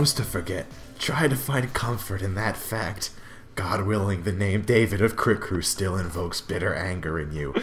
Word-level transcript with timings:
afraid, 0.00 0.06
chose 0.06 0.14
to 0.14 0.24
forget. 0.24 0.66
Try 0.98 1.28
to 1.28 1.36
find 1.36 1.72
comfort 1.72 2.22
in 2.22 2.34
that 2.34 2.56
fact. 2.56 3.10
God 3.54 3.84
willing, 3.86 4.22
the 4.22 4.32
name 4.32 4.62
David 4.62 5.02
of 5.02 5.16
Crit 5.16 5.40
Crew 5.40 5.62
still 5.62 5.96
invokes 5.96 6.40
bitter 6.40 6.74
anger 6.74 7.18
in 7.18 7.32
you. 7.32 7.54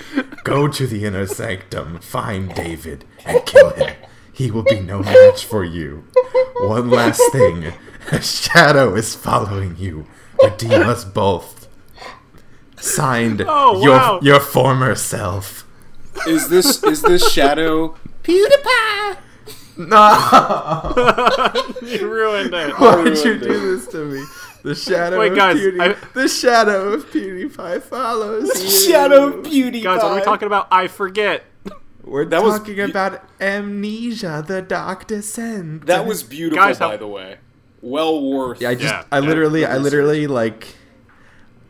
Go 0.44 0.68
to 0.68 0.86
the 0.86 1.06
inner 1.06 1.26
sanctum, 1.26 2.00
find 2.00 2.54
David, 2.54 3.06
and 3.26 3.46
kill 3.46 3.72
him. 3.72 3.96
He 4.32 4.52
will 4.52 4.64
be 4.64 4.80
no 4.80 5.00
match 5.02 5.46
for 5.46 5.64
you. 5.64 6.04
One 6.60 6.90
last 6.92 7.22
thing. 7.32 7.74
A 8.12 8.22
shadow 8.22 8.96
is 8.96 9.16
following 9.16 9.76
you. 9.78 10.06
Redeem 10.44 10.84
us 10.84 11.04
both. 11.04 11.68
Signed, 12.80 13.44
Oh, 13.48 13.82
your, 13.82 14.20
your 14.22 14.40
former 14.40 14.94
self. 14.94 15.66
Is 16.28 16.50
this 16.50 16.84
is 16.84 17.02
this 17.02 17.32
Shadow 17.32 17.96
PewDiePie? 18.24 19.18
No! 19.78 20.94
you 21.84 22.10
ruined 22.10 22.54
it. 22.54 22.80
Why 22.80 22.96
would 23.04 23.18
you 23.18 23.24
ruined 23.34 23.42
do 23.44 23.76
this 23.78 23.88
to 23.88 24.06
me? 24.06 24.24
The 24.64 24.76
shadow 24.76 25.20
Wait, 25.20 25.32
of 25.32 25.38
guys, 25.38 25.58
Pewdie- 25.58 25.80
I- 25.96 26.08
the 26.14 26.28
shadow 26.28 26.94
of 26.94 27.06
PewDiePie 27.12 27.84
follows 27.84 28.62
you. 28.64 28.92
Shadow 28.92 29.42
PewDiePie. 29.44 29.84
Guys, 29.84 30.02
what 30.02 30.12
are 30.12 30.16
we 30.16 30.22
talking 30.22 30.48
about 30.48 30.68
I 30.72 30.88
Forget? 30.88 31.44
We're 32.04 32.26
That 32.26 32.40
talking 32.42 32.76
be- 32.76 32.82
about 32.82 33.24
amnesia, 33.40 34.44
the 34.46 34.62
dark 34.62 35.08
descent. 35.08 35.86
That 35.88 36.06
was 36.06 36.24
beautiful, 36.24 36.64
Guys, 36.64 36.78
how- 36.80 36.90
by 36.90 36.98
the 36.98 37.08
way. 37.08 37.38
Well 37.82 38.24
worth. 38.24 38.60
Yeah, 38.62 38.70
I 38.70 38.76
just, 38.76 38.86
Yeah, 38.94 39.04
I 39.12 39.20
yeah. 39.20 39.28
literally, 39.28 39.66
I 39.66 39.78
literally 39.78 40.26
like, 40.28 40.76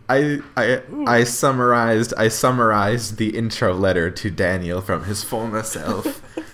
I, 0.08 0.40
I, 0.56 0.82
I 1.06 1.24
summarized, 1.26 2.14
I 2.18 2.30
summarized 2.30 3.18
the 3.18 3.36
intro 3.38 3.74
letter 3.74 4.10
to 4.12 4.32
Daniel 4.32 4.80
from 4.82 5.04
his 5.04 5.24
former 5.24 5.64
self. 5.64 6.24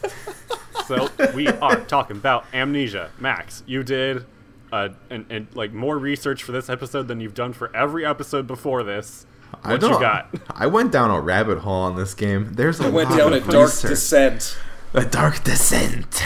So 0.87 1.09
we 1.33 1.47
are 1.47 1.79
talking 1.81 2.17
about 2.17 2.45
amnesia. 2.53 3.09
Max, 3.19 3.63
you 3.65 3.83
did 3.83 4.25
uh, 4.71 4.89
and, 5.09 5.25
and 5.29 5.47
like 5.55 5.71
more 5.73 5.97
research 5.97 6.43
for 6.43 6.51
this 6.51 6.69
episode 6.69 7.07
than 7.07 7.19
you've 7.21 7.33
done 7.35 7.53
for 7.53 7.73
every 7.75 8.05
episode 8.05 8.47
before 8.47 8.83
this. 8.83 9.25
I 9.63 9.73
What 9.73 9.81
you 9.83 9.89
don't- 9.89 10.01
got? 10.01 10.29
I 10.49 10.65
went 10.67 10.91
down 10.91 11.11
a 11.11 11.21
rabbit 11.21 11.59
hole 11.59 11.83
on 11.83 11.95
this 11.95 12.13
game. 12.13 12.53
There's 12.53 12.79
a 12.79 12.85
I 12.85 12.89
went 12.89 13.09
lot 13.11 13.17
down 13.17 13.33
a 13.33 13.37
of 13.37 13.47
dark 13.49 13.71
descent. 13.81 14.57
A 14.93 15.05
dark 15.05 15.43
descent. 15.43 16.23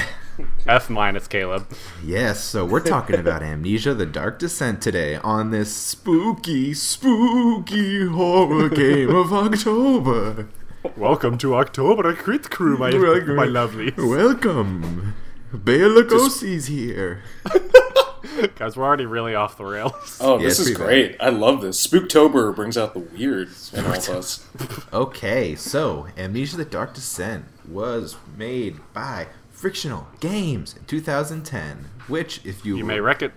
F 0.68 0.90
minus, 0.90 1.28
Caleb. 1.28 1.66
Yes, 2.04 2.44
so 2.44 2.64
we're 2.64 2.80
talking 2.80 3.20
about 3.20 3.42
Amnesia 3.44 3.94
the 3.96 4.06
Dark 4.06 4.38
Descent 4.38 4.82
today 4.84 5.16
on 5.16 5.50
this 5.52 5.74
spooky, 5.76 6.74
spooky 6.76 8.06
horror 8.06 8.70
game 8.70 9.14
of 9.16 9.34
October. 9.34 10.48
Welcome 10.96 11.38
to 11.40 11.56
October 11.56 12.14
Crit 12.16 12.50
Crew, 12.50 12.78
my, 12.78 12.92
my 12.92 13.46
lovely. 13.46 13.94
Welcome. 13.98 15.14
Bela 15.54 16.04
Lugosi's 16.04 16.68
here. 16.68 17.24
Guys, 18.56 18.76
we're 18.78 18.84
already 18.86 19.06
really 19.06 19.36
off 19.36 19.58
the 19.58 19.66
rails. 19.66 20.18
Oh, 20.22 20.38
Yeah, 20.38 20.46
this 20.46 20.60
it's 20.60 20.70
is 20.70 20.78
pretty 20.78 21.08
great. 21.10 21.18
I 21.20 21.30
love 21.30 21.62
this. 21.62 21.86
Spooktober 21.86 22.56
brings 22.56 22.78
out 22.78 22.94
the 22.94 23.00
weird 23.00 23.50
in 23.74 23.86
all 23.86 23.94
of 23.94 24.10
us. 24.10 24.48
Okay, 24.94 25.56
so 25.56 26.08
Amnesia 26.18 26.58
the 26.58 26.66
Dark 26.66 26.94
Descent 26.94 27.46
was 27.68 28.16
made 28.38 28.78
by 28.94 29.28
Frictional 29.52 30.08
Games 30.20 30.76
in 30.78 30.86
2010, 30.86 31.86
which, 32.08 32.46
if 32.46 32.66
you, 32.66 32.78
You 32.78 32.86
may 32.86 33.00
rec- 33.00 33.32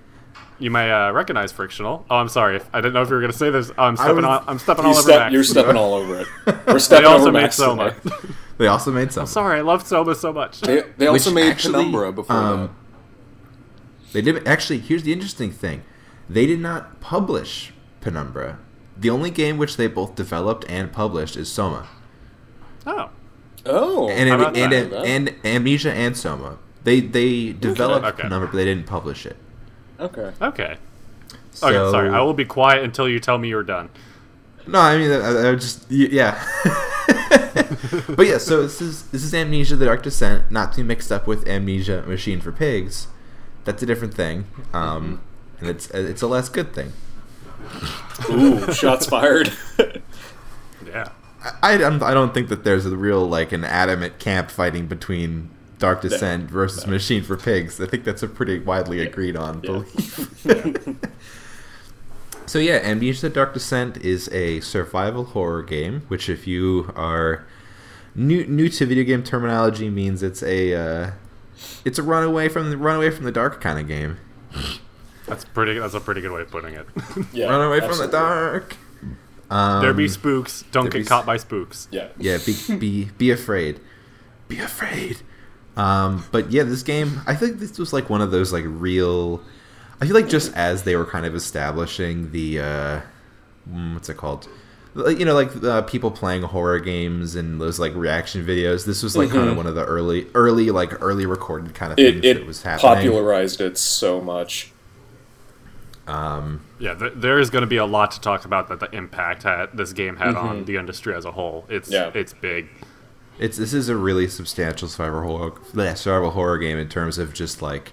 you 0.61 0.71
may 0.71 0.91
uh, 0.91 1.11
recognize 1.13 1.51
frictional. 1.53 2.05
Oh, 2.11 2.17
I'm 2.17 2.29
sorry. 2.29 2.57
If, 2.57 2.69
I 2.73 2.81
didn't 2.81 2.95
know 2.95 3.03
if 3.03 3.09
you 3.09 3.15
were 3.15 3.21
going 3.21 3.33
to 3.33 3.39
say 3.39 3.51
this. 3.51 3.71
Oh, 3.77 3.83
I'm 3.85 3.97
stepping 3.97 4.17
was- 4.17 4.25
on. 4.25 4.45
I'm 4.47 4.59
stepping 4.59 4.85
You 4.85 4.91
all 4.91 4.97
over 4.97 5.03
step, 5.03 5.19
Max. 5.21 5.33
you're 5.33 5.45
stepping 5.45 5.77
all 5.77 5.95
over 5.95 6.21
it. 6.21 6.27
We're 6.47 6.73
They 6.75 6.79
stepping 6.79 7.07
also 7.07 7.23
over 7.23 7.33
made 7.33 7.43
Max 7.43 7.57
Soma. 7.57 7.95
they 8.59 8.67
also 8.67 8.93
made 8.93 9.13
Soma. 9.13 9.27
Sorry, 9.27 9.59
I 9.59 9.63
love 9.63 9.87
Soma 9.87 10.15
so 10.15 10.33
much. 10.33 10.61
They, 10.61 10.83
they 10.99 11.07
also 11.07 11.31
Which 11.31 11.35
made 11.35 11.51
actually, 11.51 11.73
Penumbra 11.75 12.13
before 12.13 12.37
um, 12.37 12.77
They 14.13 14.23
did 14.23 14.47
actually. 14.47 14.79
Here's 14.79 15.03
the 15.03 15.13
interesting 15.13 15.51
thing: 15.51 15.83
they 16.29 16.47
did 16.47 16.61
not 16.61 17.01
publish 17.01 17.73
Penumbra. 18.01 18.59
The 18.97 19.11
only 19.11 19.31
game 19.31 19.57
which 19.57 19.77
they 19.77 19.87
both 19.87 20.15
developed 20.15 20.67
and 20.69 20.93
published 20.93 21.37
is 21.37 21.51
Soma, 21.51 21.89
oh. 22.87 23.09
Oh, 23.67 24.09
and 24.11 24.29
How 24.29 24.49
and, 24.49 24.73
and, 24.73 24.93
and 24.93 25.35
Amnesia 25.45 25.93
and 25.93 26.17
Soma. 26.17 26.59
They 26.85 27.01
they 27.01 27.53
developed 27.53 28.07
Okay. 28.07 28.23
Penumbra, 28.23 28.49
but 28.49 28.57
they 28.57 28.65
didn't 28.65 28.87
publish 28.87 29.25
it. 29.27 29.37
Okay. 30.01 30.33
okay. 30.41 30.77
So, 31.53 31.69
Okay, 31.69 31.91
sorry. 31.91 32.11
I 32.11 32.21
will 32.21 32.35
be 32.35 32.45
quiet 32.45 32.85
until 32.85 33.09
you 33.09 33.21
tell 33.21 33.39
me 33.39 33.49
you're 33.49 33.63
done. 33.63 33.91
No, 34.67 34.79
I 34.79 34.99
mean, 34.99 35.11
I, 35.11 35.51
I 35.51 35.55
just 35.55 35.91
yeah. 35.91 36.43
but 38.17 38.27
yeah, 38.27 38.39
so 38.39 38.63
this 38.63 38.81
is 38.81 39.03
this 39.11 39.25
is 39.25 39.35
Amnesia: 39.35 39.77
The 39.77 39.87
Dark 39.87 40.03
Descent, 40.03 40.51
not 40.51 40.73
to 40.73 40.79
be 40.79 40.83
mixed 40.85 41.11
up 41.11 41.27
with 41.27 41.47
Amnesia: 41.49 42.03
Machine 42.07 42.41
for 42.41 42.53
Pigs. 42.53 43.09
That's 43.65 43.83
a 43.83 43.87
different 43.87 44.15
thing, 44.15 44.47
um, 44.73 45.21
and 45.59 45.69
it's 45.69 45.91
it's 45.91 46.23
a 46.23 46.27
less 46.27 46.49
good 46.49 46.73
thing. 46.75 46.93
Ooh, 48.31 48.73
shots 48.73 49.07
fired. 49.07 49.53
Yeah. 50.87 51.11
I, 51.63 51.75
I 51.75 52.11
I 52.11 52.15
don't 52.15 52.35
think 52.35 52.49
that 52.49 52.65
there's 52.65 52.87
a 52.87 52.97
real 52.97 53.27
like 53.27 53.53
an 53.53 53.65
adamant 53.65 54.19
camp 54.19 54.51
fighting 54.51 54.87
between 54.87 55.51
Dark 55.81 56.03
Descent 56.03 56.49
versus 56.51 56.87
Machine 56.87 57.25
for 57.25 57.37
Pigs. 57.37 57.81
I 57.81 57.87
think 57.87 58.05
that's 58.05 58.23
a 58.23 58.29
pretty 58.29 58.61
widely 58.61 59.01
agreed 59.01 59.35
on 59.35 59.63
Yeah. 59.65 59.71
belief. 59.71 60.47
so 62.47 62.59
yeah, 62.59 62.81
Amnesia: 62.85 63.23
The 63.23 63.31
Dark 63.31 63.55
Descent 63.55 63.97
is 63.97 64.29
a 64.29 64.61
survival 64.61 65.25
horror 65.25 65.63
game, 65.63 66.03
which 66.09 66.29
if 66.29 66.47
you 66.47 66.93
are 66.95 67.45
new 68.15 68.47
new 68.47 68.69
to 68.69 68.87
video 68.87 69.05
game 69.05 69.23
terminology 69.23 69.89
means 69.89 70.23
it's 70.23 70.43
a 70.43 70.75
uh, 70.75 71.11
it's 71.85 71.99
a 71.99 72.03
runaway 72.03 72.49
from 72.49 72.71
the 72.71 72.77
runaway 72.77 73.11
from 73.11 73.25
the 73.25 73.33
dark 73.33 73.61
kind 73.61 73.79
of 73.79 73.89
game. 73.89 74.19
That's 75.27 75.45
pretty. 75.45 75.79
That's 75.79 75.95
a 75.95 76.01
pretty 76.01 76.21
good 76.21 76.33
way 76.33 76.43
of 76.43 76.51
putting 76.51 76.75
it. 76.75 76.87
Yeah, 77.33 77.47
Run 77.47 77.67
away 77.67 77.81
from 77.81 77.99
the 77.99 78.09
dark. 78.09 78.77
Um, 79.49 79.83
there 79.83 79.95
be 79.95 80.09
spooks. 80.09 80.65
Don't 80.71 80.91
get 80.91 80.99
be 80.99 81.05
caught 81.05 81.27
by 81.27 81.37
spooks. 81.37 81.89
Yeah. 81.91 82.09
yeah 82.19 82.39
be 82.45 82.77
be 82.79 83.05
be 83.17 83.31
afraid 83.31 83.81
be 84.47 84.61
afraid 84.61 85.19
um 85.77 86.25
but 86.33 86.51
yeah 86.51 86.63
this 86.63 86.83
game 86.83 87.21
i 87.27 87.35
think 87.35 87.59
this 87.59 87.79
was 87.79 87.93
like 87.93 88.11
one 88.11 88.21
of 88.21 88.31
those 88.31 88.53
like 88.53 88.65
real 88.67 89.41
i 90.01 90.05
feel 90.07 90.15
like 90.15 90.29
just 90.29 90.53
as 90.55 90.83
they 90.83 90.97
were 90.97 91.05
kind 91.07 91.25
of 91.27 91.35
establishing 91.35 92.31
the 92.33 92.59
uh 92.61 93.01
mm, 93.71 93.95
what's 93.95 94.09
it 94.09 94.17
called 94.17 94.49
you 95.17 95.25
know 95.25 95.35
like 95.35 95.55
uh, 95.63 95.83
people 95.83 96.11
playing 96.11 96.43
horror 96.43 96.81
games 96.81 97.37
and 97.37 97.61
those 97.61 97.79
like 97.79 97.95
reaction 97.95 98.45
videos 98.45 98.85
this 98.85 99.03
was 99.05 99.17
like 99.17 99.31
kind 99.31 99.49
of 99.49 99.57
one 99.57 99.67
of 99.69 99.77
the 99.77 99.85
early 99.85 100.27
early 100.35 100.71
like 100.73 101.01
early 101.01 101.27
recorded 101.27 101.73
kind 101.75 101.93
of 101.93 101.97
things 101.97 102.17
It, 102.19 102.25
it 102.25 102.35
that 102.39 102.47
was 102.47 102.63
happening 102.63 102.95
popularized 102.95 103.61
it 103.61 103.79
so 103.79 104.21
much. 104.21 104.73
um 106.09 106.61
Yeah, 106.81 106.95
th- 106.95 107.13
there 107.15 107.39
is 107.39 107.51
going 107.51 107.63
to 107.63 107.69
be 107.69 107.77
a 107.77 107.87
lot 107.87 108.11
to 108.13 108.21
talk 108.21 108.45
about 108.45 108.69
that 108.69 108.81
the 108.81 108.91
impact 108.91 109.45
that 109.45 109.77
this 109.77 109.93
game 109.93 110.17
had 110.17 110.35
on 110.35 110.65
the 110.65 110.77
industry 110.77 111.15
as 111.15 111.25
a 111.25 111.31
whole. 111.33 111.67
It's 111.69 111.89
Yeah. 111.89 112.11
it's 112.13 112.33
big. 112.33 112.69
It's 113.41 113.57
this 113.57 113.73
is 113.75 113.89
a 113.89 113.97
really 113.97 114.29
substantial 114.29 114.87
survival 114.87 115.23
horror 115.39 115.51
bleh, 115.75 115.97
survival 115.97 116.31
horror 116.33 116.59
game 116.59 116.79
in 116.79 116.89
terms 116.89 117.19
of 117.19 117.33
just 117.35 117.61
like, 117.63 117.93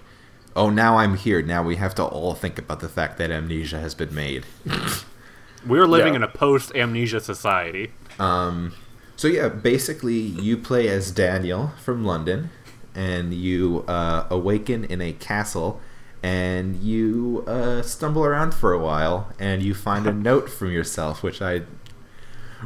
oh 0.54 0.70
now 0.70 0.98
I'm 0.98 1.16
here. 1.16 1.42
Now 1.42 1.62
we 1.64 1.76
have 1.76 1.94
to 1.96 2.04
all 2.04 2.34
think 2.34 2.58
about 2.58 2.78
the 2.80 2.88
fact 2.88 3.18
that 3.18 3.30
amnesia 3.32 3.80
has 3.80 3.94
been 3.94 4.14
made. 4.14 4.44
We're 5.66 5.86
living 5.86 6.12
Yeah. 6.12 6.18
in 6.18 6.22
a 6.22 6.28
post 6.28 6.72
amnesia 6.76 7.20
society. 7.20 7.90
Um, 8.18 8.74
So 9.16 9.26
yeah, 9.26 9.48
basically 9.48 10.18
you 10.18 10.56
play 10.56 10.86
as 10.88 11.10
Daniel 11.10 11.72
from 11.82 12.04
London, 12.04 12.50
and 12.94 13.34
you 13.34 13.84
uh, 13.88 14.26
awaken 14.30 14.84
in 14.84 15.00
a 15.00 15.12
castle, 15.12 15.80
and 16.22 16.76
you 16.76 17.44
uh, 17.48 17.82
stumble 17.82 18.24
around 18.24 18.52
for 18.54 18.72
a 18.72 18.78
while, 18.78 19.32
and 19.38 19.62
you 19.62 19.74
find 19.74 20.06
a 20.06 20.12
note 20.30 20.48
from 20.48 20.70
yourself, 20.70 21.22
which 21.22 21.40
I, 21.42 21.62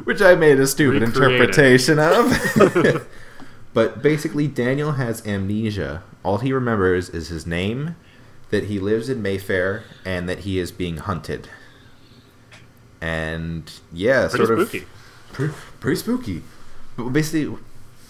which 0.03 0.21
I 0.21 0.35
made 0.35 0.59
a 0.59 0.67
stupid 0.67 1.01
Recreated. 1.01 1.49
interpretation 1.49 1.99
of. 1.99 3.07
but 3.73 4.01
basically, 4.01 4.47
Daniel 4.47 4.93
has 4.93 5.25
amnesia. 5.25 6.03
All 6.23 6.37
he 6.39 6.51
remembers 6.53 7.09
is 7.09 7.27
his 7.29 7.45
name, 7.45 7.95
that 8.49 8.65
he 8.65 8.79
lives 8.79 9.09
in 9.09 9.21
Mayfair, 9.21 9.83
and 10.05 10.27
that 10.29 10.39
he 10.39 10.57
is 10.59 10.71
being 10.71 10.97
hunted. 10.97 11.49
And 13.01 13.71
yeah, 13.91 14.27
Pretty 14.29 14.45
sort 14.45 14.59
of 14.59 14.67
spooky. 14.69 14.85
pretty, 15.33 15.53
pretty 15.79 15.95
spooky. 15.97 16.43
But 16.95 17.09
basically, 17.09 17.57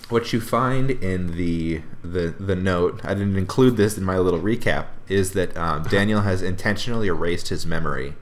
what 0.09 0.31
you 0.33 0.39
find 0.41 0.91
in 0.91 1.35
the 1.37 1.81
the 2.03 2.35
the 2.39 2.55
note, 2.55 3.01
I 3.03 3.13
didn't 3.15 3.37
include 3.37 3.77
this 3.77 3.97
in 3.97 4.03
my 4.03 4.19
little 4.19 4.39
recap, 4.39 4.87
is 5.07 5.31
that 5.31 5.55
um, 5.57 5.83
Daniel 5.83 6.21
has 6.21 6.41
intentionally 6.43 7.07
erased 7.07 7.47
his 7.47 7.65
memory, 7.65 8.13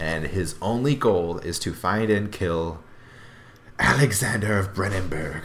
and 0.00 0.26
his 0.28 0.56
only 0.60 0.94
goal 0.94 1.38
is 1.38 1.58
to 1.60 1.72
find 1.72 2.10
and 2.10 2.32
kill 2.32 2.82
Alexander 3.78 4.58
of 4.58 4.74
Brennenburg. 4.74 5.42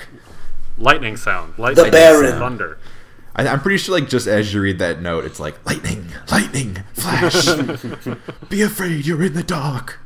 Lightning 0.78 1.18
sound. 1.18 1.58
Lightning 1.58 1.92
Baron. 1.92 2.40
Thunder. 2.40 2.78
I, 3.36 3.48
I'm 3.48 3.60
pretty 3.60 3.78
sure, 3.78 4.00
like, 4.00 4.10
just 4.10 4.28
as 4.28 4.54
you 4.54 4.62
read 4.62 4.80
that 4.80 5.02
note, 5.02 5.26
it's 5.26 5.40
like 5.40 5.64
lightning, 5.66 6.08
lightning, 6.32 6.84
flash. 6.94 7.46
Be 8.50 8.62
afraid, 8.62 9.06
you're 9.06 9.24
in 9.24 9.34
the 9.34 9.44
dark. 9.44 10.00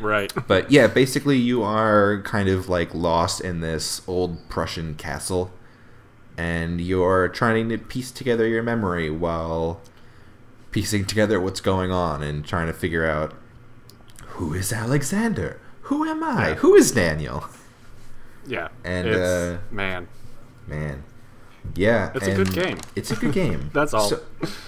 Right. 0.00 0.32
But 0.46 0.70
yeah, 0.70 0.88
basically 0.88 1.38
you 1.38 1.62
are 1.62 2.20
kind 2.22 2.48
of 2.48 2.68
like 2.68 2.94
lost 2.94 3.40
in 3.40 3.60
this 3.60 4.02
old 4.06 4.48
Prussian 4.48 4.94
castle 4.94 5.50
and 6.36 6.80
you're 6.80 7.28
trying 7.28 7.68
to 7.70 7.78
piece 7.78 8.10
together 8.10 8.46
your 8.46 8.62
memory 8.62 9.10
while 9.10 9.80
piecing 10.70 11.06
together 11.06 11.40
what's 11.40 11.60
going 11.60 11.90
on 11.90 12.22
and 12.22 12.44
trying 12.44 12.66
to 12.66 12.72
figure 12.72 13.06
out 13.06 13.34
who 14.36 14.52
is 14.54 14.72
Alexander? 14.72 15.60
Who 15.82 16.04
am 16.04 16.22
I? 16.24 16.48
Yeah. 16.50 16.54
Who 16.56 16.74
is 16.74 16.92
Daniel? 16.92 17.44
Yeah. 18.46 18.68
And, 18.84 19.06
it's, 19.08 19.18
uh, 19.18 19.58
man, 19.70 20.08
Man. 20.66 21.04
Yeah, 21.74 22.12
It's 22.14 22.26
a 22.28 22.34
good 22.34 22.52
game. 22.52 22.78
It's 22.94 23.10
a 23.10 23.16
good 23.16 23.32
game. 23.32 23.70
That's 23.74 23.92
all. 23.92 24.08
So, 24.08 24.20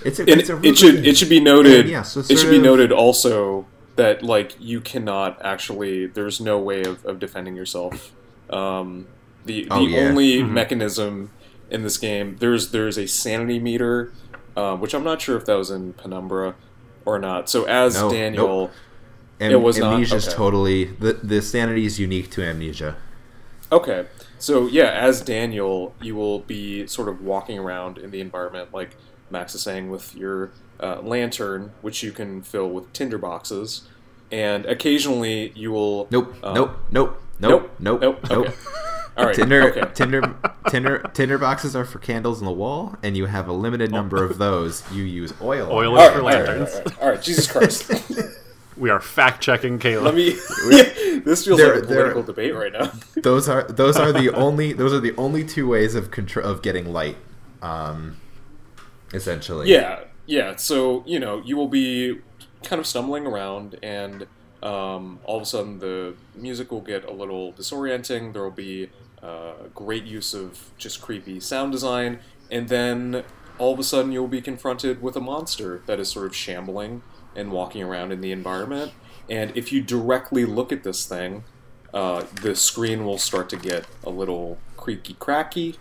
it's 0.05 0.19
a, 0.19 0.23
And 0.23 0.41
it's 0.41 0.51
a 0.51 0.59
it 0.63 0.77
should 0.77 0.97
good- 0.97 1.07
it 1.07 1.17
should 1.17 1.29
be 1.29 1.39
noted. 1.41 1.89
Yeah, 1.89 2.03
so 2.03 2.21
it 2.21 2.27
should 2.27 2.39
sort 2.39 2.51
be 2.51 2.59
noted 2.59 2.91
also 2.93 3.67
that 3.97 4.23
like 4.25 4.57
you 4.59 4.81
cannot 4.81 5.39
actually. 5.45 6.07
There's 6.07 6.41
no 6.41 6.59
way 6.59 6.83
of, 6.83 7.05
of 7.05 7.19
defending 7.21 7.55
yourself. 7.57 8.13
Um, 8.51 9.07
the 9.47 9.65
the 9.65 9.69
Oh, 9.71 9.87
yeah. 9.87 10.01
only 10.09 10.39
Mhm. 10.43 10.51
mechanism 10.51 11.31
in 11.71 11.83
this 11.83 11.99
game 11.99 12.37
there's 12.41 12.71
there's 12.73 12.99
a 12.99 13.07
sanity 13.07 13.59
meter, 13.61 14.13
uh, 14.57 14.75
which 14.77 14.93
I'm 14.95 15.05
not 15.05 15.21
sure 15.23 15.37
if 15.37 15.45
that 15.47 15.57
was 15.57 15.71
in 15.71 15.93
Penumbra 15.93 16.57
or 17.05 17.19
not. 17.21 17.49
So 17.49 17.63
as 17.65 17.95
No, 17.95 18.11
Daniel, 18.11 18.71
Am- 19.41 19.53
it 19.53 19.61
was 19.61 19.79
not- 19.79 19.95
Amnesia's 20.01 20.27
okay. 20.29 20.37
totally 20.37 20.85
the 20.85 21.13
the 21.15 21.41
sanity 21.43 21.87
is 21.87 21.99
unique 22.01 22.31
to 22.33 22.43
amnesia. 22.43 22.97
Okay. 23.71 24.07
So 24.39 24.67
yeah, 24.67 24.91
as 24.91 25.21
Daniel, 25.21 25.95
you 26.01 26.15
will 26.15 26.41
be 26.41 26.87
sort 26.87 27.09
of 27.09 27.23
walking 27.23 27.59
around 27.59 27.99
in 27.99 28.11
the 28.11 28.21
environment, 28.21 28.73
like 28.73 28.97
Max 29.31 29.55
is 29.55 29.63
saying, 29.63 29.91
with 29.91 30.15
your 30.15 30.51
uh, 30.81 31.01
lantern, 31.03 31.73
which 31.83 32.03
you 32.03 32.13
can 32.13 32.43
fill 32.43 32.69
with 32.71 32.93
tinder 32.93 33.19
boxes, 33.19 33.83
and 34.31 34.65
occasionally 34.67 35.53
you 35.55 35.73
will. 35.73 36.07
Nope, 36.11 36.35
um, 36.43 36.55
nope, 36.55 36.77
nope, 36.91 37.23
nope, 37.41 37.71
nope, 37.79 38.01
nope. 38.01 38.31
nope. 38.31 38.47
Okay. 38.47 38.55
All 39.17 39.27
right. 39.27 39.35
Tinder, 39.35 39.71
okay. 39.77 39.93
Tinder, 39.95 40.37
Tinder, 40.71 40.99
Tinder 41.13 41.39
boxes 41.39 41.75
are 41.75 41.85
for 41.85 41.99
candles 41.99 42.39
on 42.41 42.45
the 42.47 42.53
wall, 42.53 42.95
and 43.03 43.17
you 43.17 43.27
have 43.27 43.49
a 43.49 43.53
limited 43.53 43.91
number 43.91 44.23
of 44.23 44.39
those. 44.47 44.85
You 44.93 45.03
use 45.03 45.35
oil. 45.43 45.69
Oil 45.73 45.99
All 45.99 46.07
is 46.07 46.13
for 46.13 46.21
all 46.21 46.27
right, 46.27 46.37
all 46.37 46.41
right, 46.43 46.49
lanterns. 46.49 46.75
all 46.77 46.83
right, 46.85 47.03
all 47.03 47.09
right, 47.11 47.23
Jesus 47.23 47.51
Christ. 47.51 47.91
We 48.79 48.91
are 48.91 49.01
fact 49.01 49.43
checking 49.43 49.79
Caleb. 49.79 50.05
Let 50.05 50.15
me. 50.15 50.31
this 51.25 51.45
feels 51.45 51.59
There- 51.59 51.75
like 51.75 51.85
a 51.85 51.87
there- 51.87 51.97
political 52.13 52.23
debate 52.23 52.55
right 52.55 52.73
now. 52.73 52.93
Those 53.23 53.49
are 53.49 53.65
those 53.65 53.97
are 53.97 54.13
the 54.13 54.31
only 54.35 54.73
those 54.73 54.93
are 54.93 55.01
the 55.01 55.15
only 55.17 55.45
two 55.45 55.69
ways 55.69 55.95
of 55.95 56.11
control 56.11 56.47
of 56.47 56.63
getting 56.63 56.93
light. 56.93 57.17
Um, 57.61 58.17
essentially. 59.13 59.71
Yeah, 59.71 60.01
yeah. 60.27 60.57
So 60.57 61.03
you 61.07 61.19
know, 61.19 61.43
you 61.45 61.57
will 61.57 61.69
be 61.69 62.21
kind 62.63 62.79
of 62.81 62.87
stumbling 62.87 63.27
around, 63.27 63.79
and 63.83 64.27
um, 64.63 65.21
all 65.25 65.37
of 65.37 65.43
a 65.43 65.47
sudden 65.47 65.79
the 65.81 66.15
music 66.35 66.71
will 66.71 66.81
get 66.81 67.05
a 67.05 67.13
little 67.13 67.53
disorienting. 67.53 68.33
There 68.33 68.43
will 68.43 68.51
be 68.51 68.91
uh, 69.23 69.55
great 69.75 70.05
use 70.05 70.35
of 70.35 70.71
just 70.79 71.01
creepy 71.03 71.41
sound 71.41 71.73
design, 71.73 72.21
and 72.51 72.69
then 72.69 73.25
all 73.59 73.73
of 73.73 73.81
a 73.81 73.85
sudden 73.85 74.13
you'll 74.13 74.29
be 74.29 74.41
confronted 74.41 75.03
with 75.03 75.17
a 75.17 75.21
monster 75.21 75.83
that 75.87 75.99
is 75.99 76.09
sort 76.09 76.27
of 76.27 76.37
shambling 76.37 77.03
and 77.39 77.53
walking 77.53 77.83
around 77.83 78.13
in 78.13 78.21
the 78.21 78.33
environment. 78.33 78.93
And 79.31 79.57
if 79.57 79.73
you 79.73 79.81
directly 79.83 80.45
look 80.45 80.73
at 80.73 80.83
this 80.83 81.07
thing, 81.07 81.45
uh, 81.95 82.25
the 82.43 82.55
screen 82.57 83.05
will 83.05 83.19
start 83.19 83.49
to 83.51 83.57
get 83.57 83.87
a 84.05 84.11
little 84.11 84.59
creaky 84.77 85.15
cracky. 85.15 85.77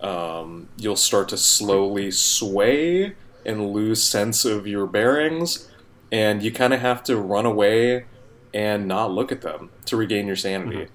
Um, 0.00 0.68
you'll 0.76 0.96
start 0.96 1.28
to 1.30 1.36
slowly 1.36 2.10
sway 2.10 3.16
and 3.44 3.72
lose 3.72 4.02
sense 4.02 4.44
of 4.44 4.66
your 4.66 4.86
bearings, 4.86 5.68
and 6.12 6.42
you 6.42 6.52
kind 6.52 6.72
of 6.74 6.80
have 6.80 7.02
to 7.04 7.16
run 7.16 7.46
away 7.46 8.06
and 8.54 8.86
not 8.86 9.10
look 9.12 9.32
at 9.32 9.40
them 9.42 9.70
to 9.86 9.96
regain 9.96 10.26
your 10.26 10.36
sanity. 10.36 10.86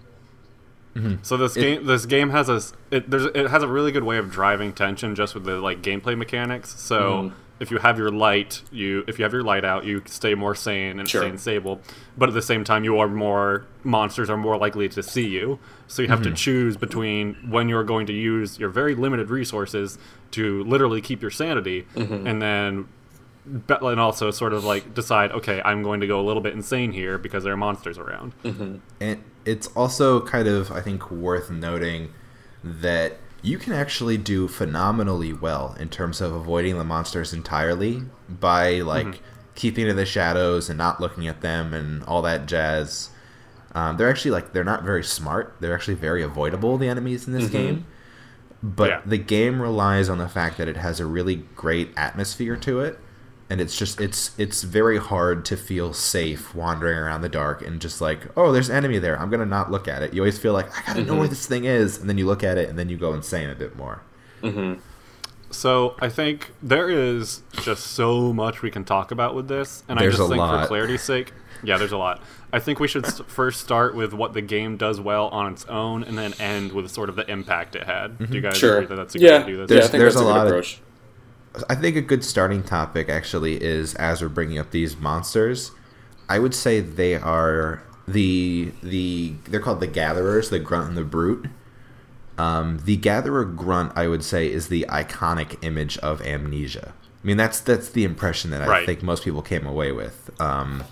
So 1.23 1.37
this 1.37 1.55
game, 1.55 1.85
this 1.87 2.05
game 2.05 2.29
has 2.29 2.49
a 2.49 2.53
s- 2.55 2.73
it, 2.91 3.09
there's 3.09 3.25
it 3.25 3.49
has 3.49 3.63
a 3.63 3.67
really 3.67 3.91
good 3.91 4.03
way 4.03 4.17
of 4.17 4.29
driving 4.29 4.73
tension 4.73 5.15
just 5.15 5.33
with 5.33 5.43
the 5.43 5.59
like 5.59 5.81
gameplay 5.81 6.15
mechanics. 6.17 6.79
So 6.79 6.99
Mm-hmm. 7.01 7.35
If 7.59 7.71
you 7.71 7.77
have 7.77 7.97
your 7.97 8.11
light, 8.11 8.61
you 8.71 9.03
if 9.07 9.17
you 9.19 9.23
have 9.23 9.31
your 9.33 9.43
light 9.43 9.63
out, 9.63 9.85
you 9.85 10.01
stay 10.05 10.35
more 10.35 10.55
sane 10.55 10.99
and 10.99 11.07
Sure. 11.07 11.21
stay 11.21 11.37
stable. 11.37 11.81
But 12.17 12.29
at 12.29 12.35
the 12.35 12.41
same 12.41 12.63
time, 12.63 12.83
you 12.83 12.97
are 12.99 13.07
more 13.07 13.65
monsters 13.83 14.29
are 14.29 14.37
more 14.37 14.57
likely 14.57 14.89
to 14.89 15.03
see 15.03 15.27
you. 15.27 15.59
So 15.87 16.01
you 16.01 16.07
have 16.09 16.19
Mm-hmm. 16.21 16.31
to 16.31 16.35
choose 16.35 16.77
between 16.77 17.35
when 17.49 17.69
you 17.69 17.77
are 17.77 17.83
going 17.83 18.05
to 18.07 18.13
use 18.13 18.59
your 18.59 18.69
very 18.69 18.95
limited 18.95 19.29
resources 19.29 19.97
to 20.31 20.63
literally 20.63 20.99
keep 21.01 21.21
your 21.21 21.31
sanity, 21.31 21.85
Mm-hmm. 21.95 22.27
and 22.27 22.41
then. 22.41 22.87
And 23.45 23.99
also 23.99 24.31
sort 24.31 24.53
of 24.53 24.63
like 24.63 24.93
decide, 24.93 25.33
okay, 25.33 25.61
I'm 25.65 25.83
going 25.83 25.99
to 25.99 26.07
go 26.07 26.17
a 26.17 26.23
little 26.23 26.41
bit 26.41 26.53
insane 26.53 26.93
here 26.93 27.17
because 27.17 27.43
there 27.43 27.51
are 27.51 27.57
monsters 27.57 27.97
around. 27.97 28.31
And 29.01 29.21
it's 29.43 29.67
also 29.75 30.21
kind 30.21 30.47
of, 30.47 30.71
I 30.71 30.79
think, 30.79 31.11
worth 31.11 31.51
noting 31.51 32.13
that 32.63 33.17
you 33.43 33.57
can 33.59 33.73
actually 33.73 34.17
do 34.17 34.47
phenomenally 34.47 35.33
well 35.33 35.75
in 35.79 35.89
terms 35.89 36.21
of 36.21 36.33
avoiding 36.33 36.77
the 36.77 36.83
monsters 36.83 37.33
entirely 37.33 38.01
by 38.27 38.79
like 38.79 39.21
keeping 39.53 39.85
to 39.85 39.93
the 39.93 40.05
shadows 40.05 40.69
and 40.69 40.77
not 40.77 40.99
looking 40.99 41.27
at 41.27 41.41
them 41.41 41.73
and 41.73 42.03
all 42.05 42.21
that 42.23 42.45
jazz. 42.47 43.09
Um, 43.75 43.97
they're 43.97 44.09
actually 44.09 44.31
like 44.31 44.53
they're 44.53 44.63
not 44.63 44.83
very 44.83 45.03
smart. 45.03 45.55
They're 45.59 45.73
actually 45.75 45.95
very 45.95 46.23
avoidable. 46.23 46.77
The 46.77 46.87
enemies 46.87 47.27
in 47.27 47.33
this 47.33 47.49
game, 47.49 47.85
but 48.63 48.89
Yeah. 48.89 49.01
the 49.05 49.17
game 49.17 49.61
relies 49.61 50.07
on 50.09 50.19
the 50.19 50.29
fact 50.29 50.57
that 50.57 50.67
it 50.67 50.77
has 50.77 50.99
a 50.99 51.05
really 51.05 51.43
great 51.55 51.91
atmosphere 51.97 52.55
to 52.57 52.79
it 52.79 52.97
and 53.53 53.61
it's 53.61 53.77
just 53.77 54.01
it's 54.01 54.31
it's 54.39 54.63
very 54.63 54.97
hard 54.97 55.45
to 55.45 55.55
feel 55.55 55.93
safe 55.93 56.55
wandering 56.55 56.97
around 56.97 57.21
the 57.21 57.29
dark 57.29 57.61
and 57.61 57.79
just 57.79 58.01
like 58.01 58.21
oh 58.35 58.51
there's 58.51 58.67
an 58.69 58.75
enemy 58.75 58.97
there 58.97 59.15
i'm 59.21 59.29
gonna 59.29 59.45
not 59.45 59.69
look 59.69 59.87
at 59.87 60.01
it 60.01 60.11
you 60.11 60.21
always 60.21 60.39
feel 60.39 60.53
like 60.53 60.67
i 60.75 60.81
gotta 60.87 61.03
know 61.03 61.15
where 61.15 61.27
this 61.27 61.45
thing 61.45 61.65
is 61.65 61.99
and 61.99 62.09
then 62.09 62.17
you 62.17 62.25
look 62.25 62.43
at 62.43 62.57
it 62.57 62.67
and 62.67 62.79
then 62.79 62.89
you 62.89 62.97
go 62.97 63.13
insane 63.13 63.49
a 63.51 63.55
bit 63.55 63.75
more 63.75 64.01
mm-hmm. 64.41 64.79
So 65.51 65.95
I 65.99 66.09
think 66.09 66.51
there 66.63 66.89
is 66.89 67.43
just 67.61 67.83
so 67.85 68.33
much 68.33 68.63
we 68.63 68.71
can 68.71 68.83
talk 68.83 69.11
about 69.11 69.35
with 69.35 69.47
this, 69.47 69.83
and 69.87 69.99
There's 69.99 70.15
I 70.15 70.17
just 70.17 70.25
a 70.25 70.29
think 70.29 70.39
lot. 70.39 70.61
for 70.63 70.67
clarity's 70.67 71.03
sake, 71.03 71.31
yeah, 71.63 71.77
there's 71.77 71.91
a 71.91 71.97
lot. 71.97 72.23
I 72.51 72.57
think 72.57 72.79
we 72.79 72.87
should 72.87 73.05
first 73.05 73.61
start 73.61 73.93
with 73.93 74.13
what 74.13 74.33
the 74.33 74.41
game 74.41 74.77
does 74.77 74.99
well 74.99 75.27
on 75.27 75.53
its 75.53 75.63
own, 75.65 76.03
and 76.03 76.17
then 76.17 76.33
end 76.39 76.71
with 76.73 76.89
sort 76.89 77.07
of 77.07 77.15
the 77.15 77.29
impact 77.29 77.75
it 77.75 77.83
had. 77.83 78.17
Do 78.17 78.33
you 78.33 78.41
guys 78.41 78.57
Sure. 78.57 78.77
agree 78.77 78.87
that 78.87 78.95
that's 78.95 79.13
a 79.13 79.19
good 79.19 79.25
yeah, 79.29 79.37
way 79.37 79.43
to 79.43 79.45
do 79.45 79.57
this? 79.57 79.69
yeah, 79.69 79.75
I 79.75 79.77
There's- 79.77 79.91
think 79.91 79.99
there's 80.01 80.13
that's 80.15 80.25
a, 80.25 80.27
a 80.27 80.31
good 80.31 80.37
lot 80.39 80.47
of- 80.47 80.53
approach. 80.53 80.81
I 81.69 81.75
think 81.75 81.95
a 81.95 82.01
good 82.01 82.23
starting 82.23 82.63
topic 82.63 83.09
actually 83.09 83.61
is 83.63 83.93
as 83.95 84.21
we're 84.21 84.29
bringing 84.29 84.57
up 84.57 84.71
these 84.71 84.97
monsters 84.97 85.71
i 86.29 86.39
would 86.39 86.53
say 86.53 86.79
they 86.79 87.15
are 87.15 87.81
the 88.07 88.71
the 88.81 89.33
they're 89.47 89.59
called 89.59 89.79
the 89.79 89.87
gatherers 89.87 90.49
the 90.49 90.59
grunt 90.59 90.89
and 90.89 90.97
the 90.97 91.03
brute. 91.03 91.45
Um, 92.37 92.79
the 92.83 92.97
gatherer 92.97 93.45
grunt 93.45 93.93
i 93.95 94.07
would 94.07 94.23
say 94.23 94.51
is 94.51 94.67
the 94.67 94.85
iconic 94.89 95.63
image 95.63 95.97
of 95.99 96.19
amnesia. 96.21 96.93
I 97.23 97.27
mean 97.27 97.37
that's 97.37 97.59
that's 97.61 97.89
the 97.89 98.03
impression 98.03 98.49
that 98.51 98.61
i 98.63 98.67
Right. 98.67 98.85
think 98.85 99.03
most 99.03 99.23
people 99.23 99.41
came 99.43 99.65
away 99.67 99.91
with. 99.91 100.31
Um, 100.41 100.83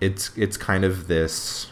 it's 0.00 0.30
it's 0.36 0.56
kind 0.56 0.84
of 0.84 1.08
this 1.08 1.66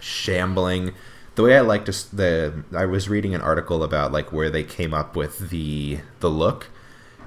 shambling. 0.00 0.92
The 1.34 1.42
way 1.42 1.56
i 1.56 1.60
like 1.60 1.84
to 1.86 1.92
s- 1.92 2.04
the 2.04 2.62
i 2.76 2.84
was 2.86 3.08
reading 3.08 3.34
an 3.34 3.40
article 3.40 3.82
about 3.82 4.12
like 4.12 4.32
where 4.32 4.50
they 4.50 4.62
came 4.62 4.94
up 4.94 5.16
with 5.16 5.50
the 5.50 5.98
the 6.20 6.30
look 6.30 6.68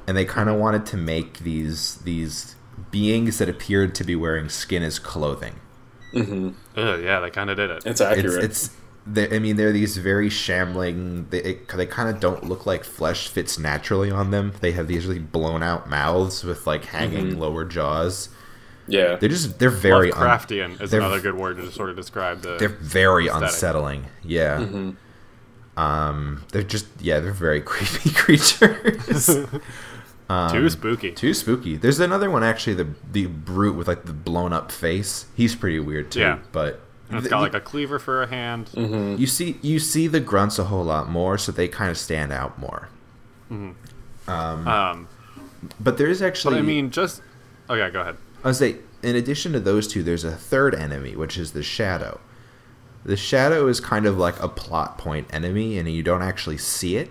and 0.10 0.18
they 0.18 0.26
kind 0.26 0.50
of 0.50 0.56
wanted 0.58 0.86
to 0.88 0.98
make 0.98 1.40
these 1.40 1.96
these 1.98 2.56
beings 2.90 3.38
that 3.38 3.48
appeared 3.48 3.94
to 3.94 4.04
be 4.04 4.16
wearing 4.16 4.50
skin 4.50 4.82
as 4.82 4.98
clothing 4.98 5.56
Ugh, 6.16 6.54
yeah, 6.76 7.20
they 7.20 7.30
kind 7.30 7.52
of 7.52 7.58
did 7.58 7.70
it. 7.70 7.78
It's 7.86 7.86
it's 7.86 8.02
accurate. 8.02 8.44
it's 8.44 8.72
they, 9.06 9.36
I 9.36 9.38
mean 9.40 9.56
they're 9.58 9.72
these 9.72 9.98
very 9.98 10.30
shambling 10.30 11.28
they 11.30 11.40
it, 11.44 11.68
they 11.70 11.86
kind 11.86 12.10
of 12.10 12.20
don't 12.20 12.44
look 12.46 12.66
like 12.66 12.84
flesh 12.84 13.28
fits 13.28 13.60
naturally 13.60 14.10
on 14.10 14.32
them 14.32 14.54
they 14.62 14.72
have 14.72 14.88
these 14.88 15.06
really 15.06 15.20
blown 15.20 15.62
out 15.62 15.88
mouths 15.90 16.44
with 16.44 16.66
like 16.66 16.86
hanging 16.86 17.28
Mm-hmm. 17.32 17.40
lower 17.40 17.64
jaws 17.66 18.30
yeah. 18.88 19.16
they're 19.18 19.30
just 19.30 19.60
they're 19.60 19.70
very 19.70 20.12
un- 20.12 20.18
Lovecraftian 20.28 20.82
is 20.82 20.94
another 20.94 21.22
good 21.22 21.36
word 21.36 21.58
to 21.58 21.72
sort 21.72 21.92
of 21.92 21.96
describe 21.96 22.42
the. 22.42 22.58
they're 22.58 22.70
very 22.70 23.28
aesthetic. 23.28 23.48
unsettling 23.50 24.06
yeah 24.24 24.58
Mm-hmm. 24.60 25.80
um 25.80 26.44
they're 26.52 26.64
just 26.64 26.88
yeah 27.00 27.20
they're 27.20 27.32
very 27.32 27.62
creepy 27.72 28.10
creatures 28.12 29.30
too 30.52 30.70
spooky. 30.70 31.12
too 31.12 31.34
spooky 31.34 31.76
there's 31.76 32.00
another 32.00 32.30
one 32.30 32.44
actually 32.44 32.76
the 32.76 32.88
the 33.12 33.26
brute 33.26 33.76
with 33.76 33.88
like 33.88 34.06
the 34.06 34.14
blown 34.14 34.54
up 34.54 34.72
face 34.72 35.26
he's 35.36 35.56
pretty 35.56 35.80
weird 35.80 36.12
too 36.12 36.20
Yeah. 36.20 36.40
but 36.52 36.82
And 37.10 37.18
it's 37.18 37.24
th- 37.24 37.30
got 37.32 37.42
like 37.42 37.56
a 37.56 37.60
cleaver 37.60 37.98
for 37.98 38.22
a 38.22 38.28
hand. 38.28 38.68
Mm-hmm. 38.76 39.20
you 39.20 39.26
see 39.28 39.58
you 39.64 39.80
see 39.80 40.06
the 40.08 40.20
grunts 40.20 40.60
a 40.60 40.66
whole 40.66 40.84
lot 40.84 41.10
more 41.10 41.38
so 41.40 41.52
they 41.52 41.68
kind 41.68 41.90
of 41.90 41.98
stand 41.98 42.32
out 42.32 42.60
more 42.60 42.90
Um, 44.28 45.08
but 45.80 45.98
there 45.98 46.08
is 46.08 46.22
actually 46.22 46.56
but 46.56 46.60
I 46.60 46.62
mean, 46.64 46.92
just 46.92 47.22
oh 47.70 47.74
yeah, 47.74 47.90
go 47.90 48.02
ahead. 48.02 48.18
I 48.44 48.48
was 48.50 48.60
say, 48.60 48.78
in 49.04 49.16
addition 49.16 49.52
to 49.54 49.60
those 49.60 49.88
two, 49.88 50.04
there's 50.04 50.24
a 50.24 50.32
third 50.32 50.74
enemy, 50.76 51.16
which 51.16 51.38
is 51.38 51.52
the 51.52 51.64
shadow. 51.64 52.20
The 53.04 53.18
shadow 53.18 53.68
is 53.68 53.80
kind 53.80 54.06
of 54.06 54.18
like 54.18 54.40
a 54.42 54.48
plot 54.48 54.98
point 54.98 55.28
enemy, 55.34 55.78
and 55.78 55.90
you 55.92 56.04
don't 56.04 56.22
actually 56.22 56.58
see 56.58 56.96
it. 56.98 57.10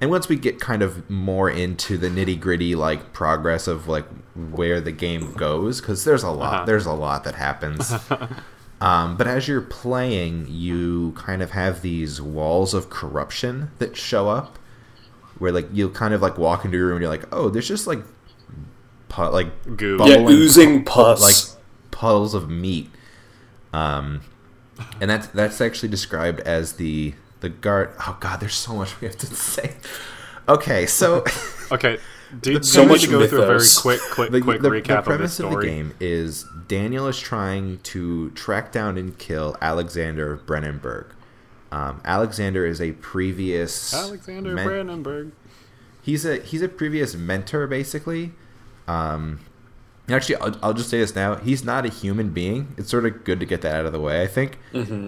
And 0.00 0.10
once 0.10 0.28
we 0.28 0.36
get 0.36 0.60
kind 0.60 0.82
of 0.82 1.08
more 1.08 1.48
into 1.48 1.96
the 1.96 2.08
nitty 2.08 2.38
gritty, 2.38 2.74
like 2.74 3.12
progress 3.14 3.66
of 3.66 3.88
like 3.88 4.04
where 4.34 4.80
the 4.80 4.92
game 4.92 5.32
goes, 5.32 5.80
because 5.80 6.04
there's 6.04 6.22
a 6.22 6.30
lot, 6.30 6.54
Uh-huh. 6.54 6.64
there's 6.66 6.84
a 6.86 6.92
lot 6.92 7.24
that 7.24 7.34
happens. 7.36 7.94
um, 8.80 9.16
but 9.16 9.26
as 9.26 9.48
you're 9.48 9.62
playing, 9.62 10.46
you 10.50 11.12
kind 11.16 11.42
of 11.42 11.52
have 11.52 11.80
these 11.80 12.20
walls 12.20 12.74
of 12.74 12.90
corruption 12.90 13.70
that 13.78 13.96
show 13.96 14.28
up, 14.28 14.58
where 15.38 15.50
like 15.52 15.68
you'll 15.72 15.88
kind 15.90 16.12
of 16.12 16.20
like 16.20 16.36
walk 16.36 16.64
into 16.66 16.76
a 16.76 16.80
room 16.82 16.96
and 16.96 17.00
you're 17.02 17.10
like, 17.10 17.24
oh, 17.32 17.48
there's 17.48 17.68
just 17.68 17.86
like 17.86 18.00
pu- 19.08 19.22
like 19.30 19.76
Goo. 19.76 19.96
Yeah, 20.04 20.18
oozing 20.28 20.80
pu- 20.84 20.90
pus. 20.92 21.22
like 21.22 21.60
puddles 21.90 22.34
of 22.34 22.50
meat. 22.50 22.90
Um, 23.72 24.20
and 25.00 25.08
that's 25.10 25.26
that's 25.28 25.60
actually 25.62 25.88
described 25.88 26.40
as 26.40 26.74
the 26.74 27.14
the 27.48 27.60
guard. 27.60 27.90
Oh 28.00 28.16
God, 28.20 28.40
there's 28.40 28.54
so 28.54 28.74
much 28.74 29.00
we 29.00 29.06
have 29.06 29.16
to 29.18 29.26
say. 29.26 29.76
Okay, 30.48 30.86
so 30.86 31.24
Okay. 31.72 31.98
Do, 32.40 32.60
So 32.62 32.84
much 32.84 33.02
need 33.02 33.06
to 33.06 33.10
go 33.12 33.26
through 33.28 33.42
a 33.42 33.46
very 33.46 33.60
quick, 33.82 34.00
quick, 34.12 34.30
the, 34.32 34.40
quick 34.40 34.60
the- 34.60 34.68
recap 34.68 34.86
the 34.86 34.98
of 34.98 35.04
premise 35.04 35.36
this 35.36 35.46
of, 35.46 35.52
the 35.52 35.64
game 35.64 35.94
is 36.00 36.44
Daniel 36.66 37.06
is 37.06 37.18
trying 37.20 37.78
to 37.84 38.30
track 38.30 38.72
down 38.72 38.98
and 38.98 39.16
kill 39.16 39.56
Alexander 39.62 40.32
of 40.32 40.44
Brennenburg. 40.44 41.06
Um, 41.70 42.00
Alexander 42.04 42.66
is 42.66 42.80
a 42.80 42.92
previous 42.92 43.94
Alexander 43.94 44.54
men- 44.54 44.66
Brandenburg. 44.66 45.32
he's 46.02 46.24
a 46.24 46.38
he's 46.40 46.62
a 46.62 46.68
previous 46.68 47.14
mentor 47.14 47.66
basically 47.68 48.32
um 48.88 49.40
actually 50.08 50.36
I'll, 50.36 50.56
I'll 50.62 50.72
just 50.74 50.88
say 50.90 50.98
this 50.98 51.14
now. 51.14 51.36
He's 51.36 51.64
not 51.64 51.84
a 51.86 51.88
human 51.88 52.30
being. 52.30 52.74
It's 52.76 52.90
sort 52.90 53.06
of 53.06 53.24
good 53.24 53.40
to 53.40 53.46
get 53.46 53.62
that 53.62 53.74
out 53.74 53.86
of 53.86 53.92
the 53.92 54.00
way 54.00 54.22
i 54.22 54.26
think. 54.26 54.58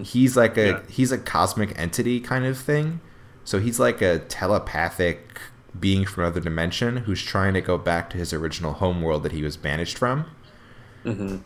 He's 0.05 0.35
like 0.35 0.57
a 0.57 0.67
Yeah. 0.67 0.81
he's 0.89 1.11
a 1.11 1.17
cosmic 1.17 1.77
entity 1.79 2.19
kind 2.19 2.45
of 2.45 2.57
thing. 2.57 2.99
So 3.45 3.59
he's 3.59 3.79
like 3.79 4.01
a 4.01 4.19
telepathic 4.19 5.39
being 5.79 6.05
from 6.05 6.23
another 6.23 6.41
dimension 6.41 6.97
who's 6.97 7.21
trying 7.23 7.53
to 7.53 7.61
go 7.61 7.77
back 7.77 8.09
to 8.11 8.17
his 8.17 8.33
original 8.33 8.73
home 8.73 9.01
world 9.01 9.23
that 9.23 9.31
he 9.31 9.41
was 9.43 9.55
banished 9.57 9.97
from. 9.97 10.25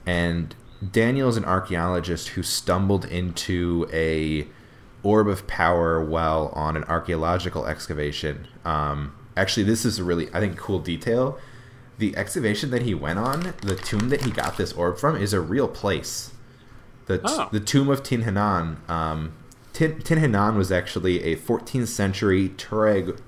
And 0.05 0.55
Daniel 0.91 1.29
is 1.29 1.38
an 1.38 1.45
archaeologist 1.45 2.29
who 2.29 2.43
stumbled 2.43 3.05
into 3.05 3.88
a 3.93 4.48
orb 5.03 5.27
of 5.27 5.45
power 5.48 6.03
while 6.03 6.48
on 6.53 6.75
an 6.75 6.83
archaeological 6.86 7.65
excavation. 7.65 8.48
Um, 8.65 9.13
actually, 9.38 9.63
this 9.63 9.86
is 9.86 10.00
a 10.00 10.03
really, 10.03 10.27
I 10.33 10.39
think, 10.39 10.57
cool 10.57 10.79
detail. 10.79 11.38
The 11.97 12.15
excavation 12.17 12.71
that 12.71 12.81
he 12.81 12.93
went 12.93 13.19
on, 13.19 13.53
the 13.62 13.75
tomb 13.75 14.09
that 14.09 14.21
he 14.23 14.31
got 14.31 14.57
this 14.57 14.73
orb 14.73 14.97
from, 14.97 15.15
is 15.15 15.31
a 15.33 15.39
real 15.41 15.67
place. 15.67 16.31
The, 17.05 17.17
t- 17.19 17.23
Oh. 17.25 17.50
the 17.51 17.59
tomb 17.59 17.89
of 17.89 18.01
Tin 18.03 18.23
Hinan. 18.23 18.77
Um, 18.89 19.33
Tin, 19.73 20.00
Tin 20.01 20.19
Hinan 20.19 20.55
was 20.57 20.71
actually 20.71 21.23
a 21.23 21.35
14th 21.35 21.88
century 21.88 22.50
Tuareg 22.50 23.19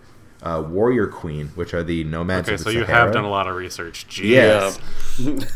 uh, 0.42 0.64
warrior 0.68 1.08
queen, 1.08 1.48
which 1.56 1.74
are 1.74 1.84
the 1.84 2.04
nomads 2.04 2.48
Okay, 2.48 2.54
of 2.56 2.60
the 2.60 2.64
so 2.66 2.70
you 2.72 2.84
have 2.86 3.12
done 3.12 3.24
a 3.24 3.30
lot 3.30 3.48
of 3.48 3.56
research. 3.56 4.08
Jeez. 4.08 4.30
Yes. 4.30 4.80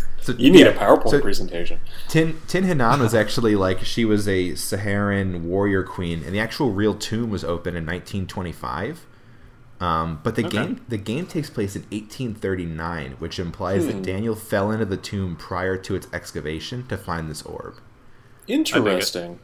So, 0.21 0.33
You 0.33 0.51
need 0.51 0.65
yeah, 0.65 0.71
a 0.71 0.73
PowerPoint 0.77 1.11
so- 1.11 1.21
presentation. 1.21 1.79
Tin 2.09 2.41
Tin 2.45 2.65
Hinan 2.65 2.99
was 2.99 3.15
actually 3.15 3.55
like 3.55 3.79
she 3.85 4.03
was 4.03 4.27
a 4.27 4.53
Saharan 4.53 5.47
warrior 5.47 5.81
queen, 5.81 6.23
and 6.25 6.35
the 6.35 6.41
actual 6.41 6.71
real 6.73 6.93
tomb 6.93 7.29
was 7.29 7.45
open 7.45 7.73
in 7.77 7.85
1925. 7.85 9.05
Um, 9.79 10.19
but 10.23 10.35
the 10.35 10.45
Okay. 10.45 10.57
game 10.57 10.81
the 10.89 10.97
game 10.97 11.25
takes 11.25 11.49
place 11.49 11.75
in 11.75 11.85
1839, 11.91 13.13
which 13.19 13.39
implies 13.39 13.83
Hmm. 13.83 13.87
that 13.91 14.01
Daniel 14.03 14.35
fell 14.35 14.71
into 14.71 14.85
the 14.85 14.97
tomb 14.97 15.35
prior 15.37 15.77
to 15.77 15.95
its 15.95 16.07
excavation 16.11 16.85
to 16.87 16.97
find 16.97 17.29
this 17.29 17.41
orb. 17.43 17.75
Interesting. 18.47 19.39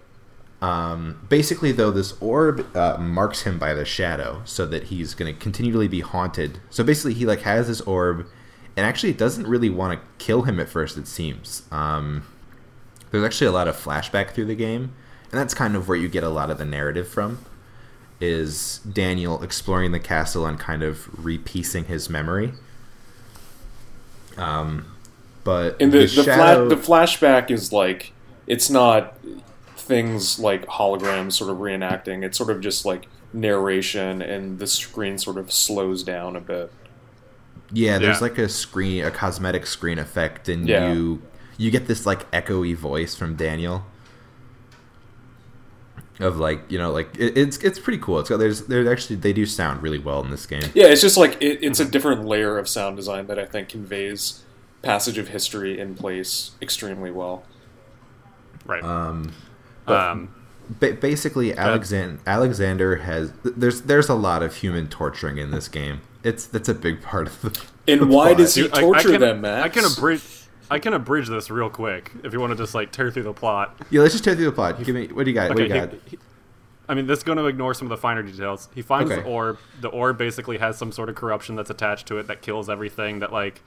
Basically, 1.30 1.72
though, 1.72 1.92
this 1.92 2.14
orb 2.20 2.66
uh, 2.76 2.98
marks 2.98 3.44
him 3.44 3.58
by 3.60 3.74
the 3.74 3.86
shadow, 3.86 4.42
so 4.46 4.66
that 4.66 4.86
he's 4.86 5.14
going 5.14 5.34
to 5.34 5.40
continually 5.40 5.88
be 5.88 6.02
haunted. 6.02 6.60
So 6.70 6.84
basically, 6.84 7.14
he 7.14 7.26
like 7.26 7.42
has 7.42 7.68
this 7.68 7.82
orb, 7.82 8.26
and 8.76 8.86
actually, 8.86 9.12
it 9.12 9.18
doesn't 9.18 9.48
really 9.48 9.70
want 9.70 10.00
to 10.00 10.06
kill 10.26 10.44
him 10.44 10.60
at 10.60 10.70
first. 10.70 10.98
It 10.98 11.08
seems. 11.08 11.64
Um, 11.72 12.24
there's 13.12 13.24
actually 13.24 13.48
a 13.48 13.52
lot 13.52 13.68
of 13.68 13.76
flashback 13.76 14.32
through 14.32 14.46
the 14.46 14.56
game, 14.56 14.92
and 15.32 15.40
that's 15.40 15.54
kind 15.54 15.76
of 15.76 15.88
where 15.88 15.98
you 15.98 16.08
get 16.10 16.24
a 16.24 16.30
lot 16.30 16.50
of 16.50 16.58
the 16.58 16.66
narrative 16.66 17.08
from. 17.08 17.40
Is 18.22 18.80
Daniel 18.80 19.44
exploring 19.44 19.92
the 19.92 20.00
castle 20.00 20.46
and 20.46 20.58
kind 20.60 20.84
of 20.84 21.08
repiecing 21.18 21.86
his 21.86 22.10
memory? 22.10 22.54
Um, 24.38 24.86
but 25.44 25.78
And 25.82 25.92
the 25.92 26.00
the, 26.00 26.08
shadow- 26.08 26.68
fla- 26.68 26.76
the 26.76 26.82
flashback 26.82 27.52
is 27.52 27.72
like 27.72 28.12
it's 28.48 28.70
not 28.70 29.18
things 29.78 30.40
like 30.40 30.66
holograms 30.68 31.34
sort 31.34 31.50
of 31.52 31.58
reenacting. 31.58 32.24
It's 32.24 32.38
sort 32.38 32.50
of 32.50 32.62
just 32.62 32.86
like 32.86 33.08
narration, 33.34 34.22
and 34.22 34.60
the 34.60 34.68
screen 34.68 35.18
sort 35.18 35.38
of 35.38 35.52
slows 35.52 36.04
down 36.04 36.36
a 36.36 36.42
bit. 36.42 36.72
Yeah, 37.72 37.98
there's 37.98 38.18
Yeah. 38.18 38.22
like 38.22 38.38
a 38.38 38.48
screen, 38.50 39.04
a 39.04 39.12
cosmetic 39.12 39.66
screen 39.68 40.00
effect, 40.00 40.48
and 40.50 40.68
Yeah. 40.68 40.92
you 40.94 41.22
you 41.58 41.72
get 41.72 41.88
this 41.88 42.06
like 42.06 42.30
echoey 42.32 42.76
voice 42.76 43.16
from 43.16 43.36
Daniel 43.36 43.86
of 46.20 46.38
like 46.38 46.62
you 46.72 46.78
know 46.78 46.92
like 46.92 47.16
it, 47.18 47.38
it's 47.38 47.58
it's 47.58 47.80
pretty 47.80 48.00
cool. 48.00 48.20
It's 48.20 48.30
got 48.30 48.38
there's 48.38 48.62
there's 48.68 48.88
actually 48.88 49.18
they 49.18 49.34
do 49.34 49.46
sound 49.46 49.82
really 49.84 50.00
well 50.00 50.24
in 50.24 50.32
this 50.32 50.46
game. 50.46 50.64
Yeah, 50.74 50.86
it's 50.88 51.02
just 51.02 51.18
like 51.18 51.42
it, 51.42 51.60
it's 51.64 51.80
a 51.80 51.86
different 51.86 52.26
layer 52.26 52.58
of 52.58 52.68
sound 52.70 52.96
design 52.96 53.28
that 53.28 53.38
I 53.40 53.46
think 53.46 53.70
conveys 53.70 54.44
passage 54.82 55.18
of 55.18 55.30
history 55.30 55.80
in 55.80 55.96
place 55.96 56.52
extremely 56.62 57.12
well. 57.12 57.44
Right. 58.66 58.84
Um, 58.84 59.34
um, 59.88 60.34
ba- 60.80 60.94
basically, 60.94 61.56
Alexander 61.56 62.20
Alexander 62.26 62.96
has 62.98 63.32
there's 63.44 63.82
there's 63.84 64.10
a 64.10 64.16
lot 64.16 64.42
of 64.44 64.56
human 64.56 64.88
torturing 64.88 65.38
in 65.38 65.52
this 65.52 65.68
game. 65.68 66.02
It's 66.24 66.46
that's 66.48 66.70
a 66.70 66.74
big 66.74 67.02
part 67.02 67.28
of 67.28 67.42
the. 67.42 67.62
And 67.88 68.02
the 68.04 68.08
why 68.08 68.28
plot. 68.30 68.38
does 68.38 68.56
he 68.56 68.64
dude, 68.64 68.74
I- 68.74 68.78
I 68.78 68.82
torture 68.82 69.10
can- 69.12 69.22
them, 69.22 69.42
Max? 69.42 69.66
I 69.66 69.70
can 69.70 69.92
abridge. 69.92 70.24
I 70.70 70.80
can 70.80 70.94
abridge 70.94 71.28
this 71.28 71.50
real 71.52 71.70
quick 71.70 72.12
if 72.24 72.34
you 72.34 72.40
want 72.40 72.52
to 72.52 72.58
just 72.58 72.74
like 72.74 72.92
tear 72.92 73.12
through 73.12 73.24
the 73.24 73.34
plot. 73.34 73.76
Yeah, 73.92 74.02
let's 74.02 74.14
just 74.14 74.24
tear 74.24 74.36
through 74.36 74.46
the 74.46 74.52
plot. 74.52 74.84
Give 74.84 74.96
me 74.96 75.08
what 75.08 75.26
do 75.26 75.32
you 75.32 75.36
got? 75.36 75.50
what 75.50 75.58
do 75.58 75.64
Okay, 75.66 75.74
you 75.76 75.82
got? 75.82 75.92
he- 75.94 76.00
he- 76.12 76.20
I 76.88 76.94
mean, 76.94 77.08
this 77.08 77.18
is 77.18 77.24
going 77.24 77.40
to 77.40 77.46
ignore 77.48 77.74
some 77.74 77.88
of 77.88 77.90
the 77.90 77.98
finer 77.98 78.22
details. 78.22 78.70
He 78.76 78.84
finds 78.84 79.12
Okay. 79.12 79.22
the 79.24 79.28
orb. 79.28 79.58
The 79.82 79.88
orb 79.88 80.20
basically 80.20 80.60
has 80.60 80.78
some 80.78 80.92
sort 80.92 81.10
of 81.10 81.16
corruption 81.16 81.56
that's 81.56 81.72
attached 81.72 82.06
to 82.08 82.20
it 82.20 82.28
that 82.28 82.44
kills 82.44 82.70
everything. 82.70 83.20
That 83.20 83.32
like, 83.34 83.64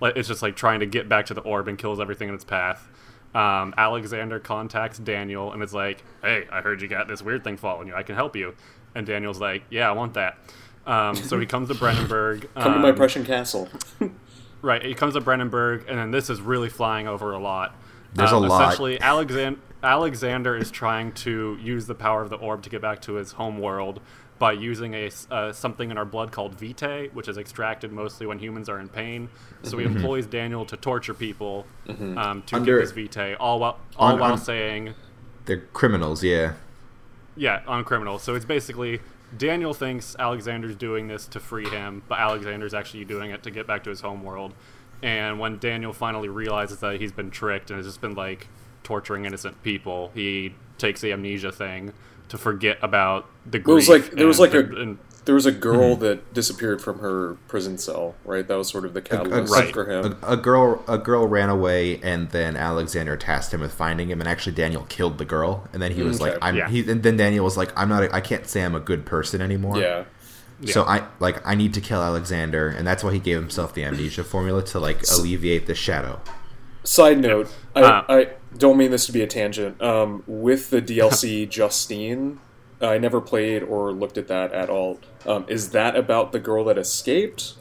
like 0.00 0.16
it's 0.16 0.26
just 0.28 0.40
like 0.40 0.56
trying 0.56 0.80
to 0.80 0.86
get 0.86 1.06
back 1.08 1.26
to 1.26 1.34
the 1.34 1.42
orb 1.42 1.68
and 1.68 1.76
kills 1.76 2.00
everything 2.00 2.28
in 2.30 2.34
its 2.34 2.44
path. 2.44 2.88
Um, 3.34 3.74
Alexander 3.76 4.40
contacts 4.40 4.98
Daniel 4.98 5.52
and 5.52 5.62
it's 5.62 5.74
like, 5.74 6.02
"Hey, 6.22 6.46
I 6.50 6.62
heard 6.62 6.80
you 6.80 6.88
got 6.88 7.08
this 7.08 7.20
weird 7.22 7.44
thing 7.44 7.56
following 7.58 7.88
you. 7.88 7.94
I 7.94 8.02
can 8.02 8.14
help 8.14 8.34
you." 8.34 8.54
And 8.94 9.06
Daniel's 9.06 9.38
like, 9.38 9.62
"Yeah, 9.70 9.88
I 9.90 9.92
want 9.92 10.14
that." 10.14 10.38
Um, 10.86 11.14
so 11.16 11.38
he 11.38 11.44
comes 11.46 11.68
to 11.68 11.74
Brennenburg. 11.82 12.46
Come 12.54 12.72
to 12.72 12.78
my 12.78 12.88
um, 12.88 12.96
Prussian 12.96 13.24
castle. 13.26 13.68
Right, 14.62 14.84
he 14.84 14.94
comes 14.94 15.14
to 15.14 15.20
Brandenburg, 15.20 15.86
and 15.88 15.98
then 15.98 16.10
this 16.10 16.28
is 16.28 16.40
really 16.40 16.68
flying 16.68 17.08
over 17.08 17.32
a 17.32 17.38
lot. 17.38 17.74
There's 18.12 18.32
a 18.32 18.36
lot. 18.38 18.62
Essentially, 18.62 18.98
Alexan- 18.98 19.58
Alexander 19.82 20.56
is 20.56 20.70
trying 20.70 21.12
to 21.12 21.56
use 21.62 21.86
the 21.86 21.94
power 21.94 22.20
of 22.22 22.28
the 22.28 22.36
orb 22.36 22.62
to 22.64 22.70
get 22.70 22.82
back 22.82 23.00
to 23.02 23.14
his 23.14 23.32
home 23.32 23.58
world 23.58 24.00
by 24.38 24.52
using 24.52 24.94
a 24.94 25.10
uh, 25.30 25.52
something 25.52 25.90
in 25.90 25.96
our 25.98 26.04
blood 26.04 26.32
called 26.32 26.54
vitae, 26.58 27.08
which 27.14 27.28
is 27.28 27.38
extracted 27.38 27.92
mostly 27.92 28.26
when 28.26 28.38
humans 28.38 28.68
are 28.68 28.78
in 28.78 28.88
pain. 28.88 29.28
So 29.62 29.78
he 29.78 29.84
employs 29.84 30.26
Daniel 30.26 30.64
to 30.66 30.76
torture 30.76 31.14
people 31.14 31.66
um, 31.88 32.42
to 32.46 32.56
Under- 32.56 32.78
get 32.78 32.84
this 32.84 32.92
vitae, 32.92 33.34
all 33.38 33.60
while 33.60 33.78
all 33.96 34.12
On- 34.14 34.18
while 34.18 34.32
on- 34.32 34.38
saying, 34.38 34.94
They're 35.46 35.58
criminals. 35.72 36.22
Yeah. 36.24 36.54
yeah, 37.36 37.62
on 37.66 37.84
criminals. 37.84 38.22
So 38.22 38.34
it's 38.34 38.44
basically 38.46 39.00
Daniel 39.36 39.74
thinks 39.74 40.16
Alexander's 40.18 40.76
doing 40.76 41.08
this 41.08 41.26
to 41.28 41.40
free 41.40 41.68
him, 41.68 42.02
but 42.08 42.18
Alexander's 42.18 42.74
actually 42.74 43.04
doing 43.04 43.30
it 43.30 43.42
to 43.44 43.50
get 43.50 43.66
back 43.66 43.84
to 43.84 43.90
his 43.90 44.00
home 44.00 44.22
world. 44.22 44.54
And 45.02 45.38
when 45.38 45.58
Daniel 45.58 45.92
finally 45.92 46.28
realizes 46.28 46.78
that 46.80 47.00
he's 47.00 47.12
been 47.12 47.30
tricked 47.30 47.70
and 47.70 47.78
has 47.78 47.86
just 47.86 48.00
been 48.00 48.14
like 48.14 48.48
torturing 48.82 49.24
innocent 49.24 49.62
people, 49.62 50.10
he 50.14 50.54
takes 50.78 51.00
the 51.00 51.12
amnesia 51.12 51.52
thing 51.52 51.92
to 52.28 52.38
forget 52.38 52.78
about 52.82 53.26
the 53.50 53.58
grief. 53.58 53.86
There 53.86 53.96
was 53.96 54.04
like 54.08 54.10
there 54.16 54.26
was 54.26 54.40
like 54.40 54.50
the- 54.52 54.58
a 54.76 54.80
and- 54.82 54.98
there 55.26 55.34
was 55.34 55.46
a 55.46 55.52
girl 55.52 55.94
Mm-hmm. 55.96 56.02
that 56.02 56.34
disappeared 56.34 56.80
from 56.82 56.98
her 57.00 57.36
prison 57.48 57.76
cell, 57.78 58.14
right? 58.24 58.46
That 58.46 58.56
was 58.56 58.68
sort 58.68 58.84
of 58.84 58.94
the 58.94 59.02
catalyst 59.02 59.52
right. 59.52 59.72
for 59.72 59.84
him. 59.90 60.16
A, 60.22 60.32
a 60.32 60.36
girl 60.36 60.82
a 60.88 60.98
girl 60.98 61.26
ran 61.26 61.48
away 61.50 62.00
and 62.02 62.30
then 62.30 62.56
Alexander 62.56 63.16
tasked 63.16 63.52
him 63.54 63.60
with 63.60 63.72
finding 63.72 64.08
him 64.10 64.20
and 64.20 64.28
actually 64.28 64.52
Daniel 64.54 64.84
killed 64.88 65.18
the 65.18 65.24
girl 65.24 65.68
and 65.72 65.80
then 65.82 65.92
he 65.92 66.02
was 66.02 66.20
Okay. 66.20 66.30
like 66.32 66.38
I'm 66.42 66.56
Yeah. 66.56 66.68
he 66.68 66.90
and 66.90 67.02
then 67.02 67.16
Daniel 67.16 67.44
was 67.44 67.56
like 67.56 67.70
I'm 67.78 67.88
not 67.88 68.02
a, 68.04 68.14
I 68.14 68.20
can't 68.20 68.46
say 68.46 68.62
I'm 68.64 68.74
a 68.74 68.80
good 68.80 69.04
person 69.06 69.40
anymore. 69.40 69.78
yeah. 69.78 70.04
So 70.66 70.82
I 70.84 71.06
like 71.20 71.46
I 71.46 71.54
need 71.54 71.72
to 71.74 71.80
kill 71.80 72.02
Alexander 72.02 72.68
and 72.68 72.86
that's 72.86 73.02
why 73.02 73.12
he 73.12 73.18
gave 73.18 73.38
himself 73.40 73.72
the 73.74 73.82
amnesia 73.84 74.24
formula 74.24 74.62
to 74.66 74.78
like 74.78 75.02
alleviate 75.10 75.66
the 75.66 75.74
shadow. 75.74 76.20
Side 76.84 77.18
note, 77.18 77.52
I, 77.74 77.82
Uh. 77.82 78.04
I 78.08 78.28
don't 78.56 78.76
mean 78.78 78.90
this 78.90 79.06
to 79.06 79.12
be 79.12 79.22
a 79.22 79.26
tangent. 79.26 79.80
Um, 79.82 80.22
with 80.26 80.70
the 80.70 80.80
DLC 80.82 81.48
Justine, 81.56 82.40
I 82.80 82.98
never 82.98 83.20
played 83.20 83.62
or 83.62 83.92
looked 83.92 84.16
at 84.18 84.28
that 84.28 84.52
at 84.52 84.70
all. 84.70 85.00
Um, 85.26 85.44
is 85.48 85.70
that 85.70 85.96
about 85.96 86.32
the 86.32 86.38
girl 86.40 86.64
that 86.64 86.78
escaped? 86.78 87.54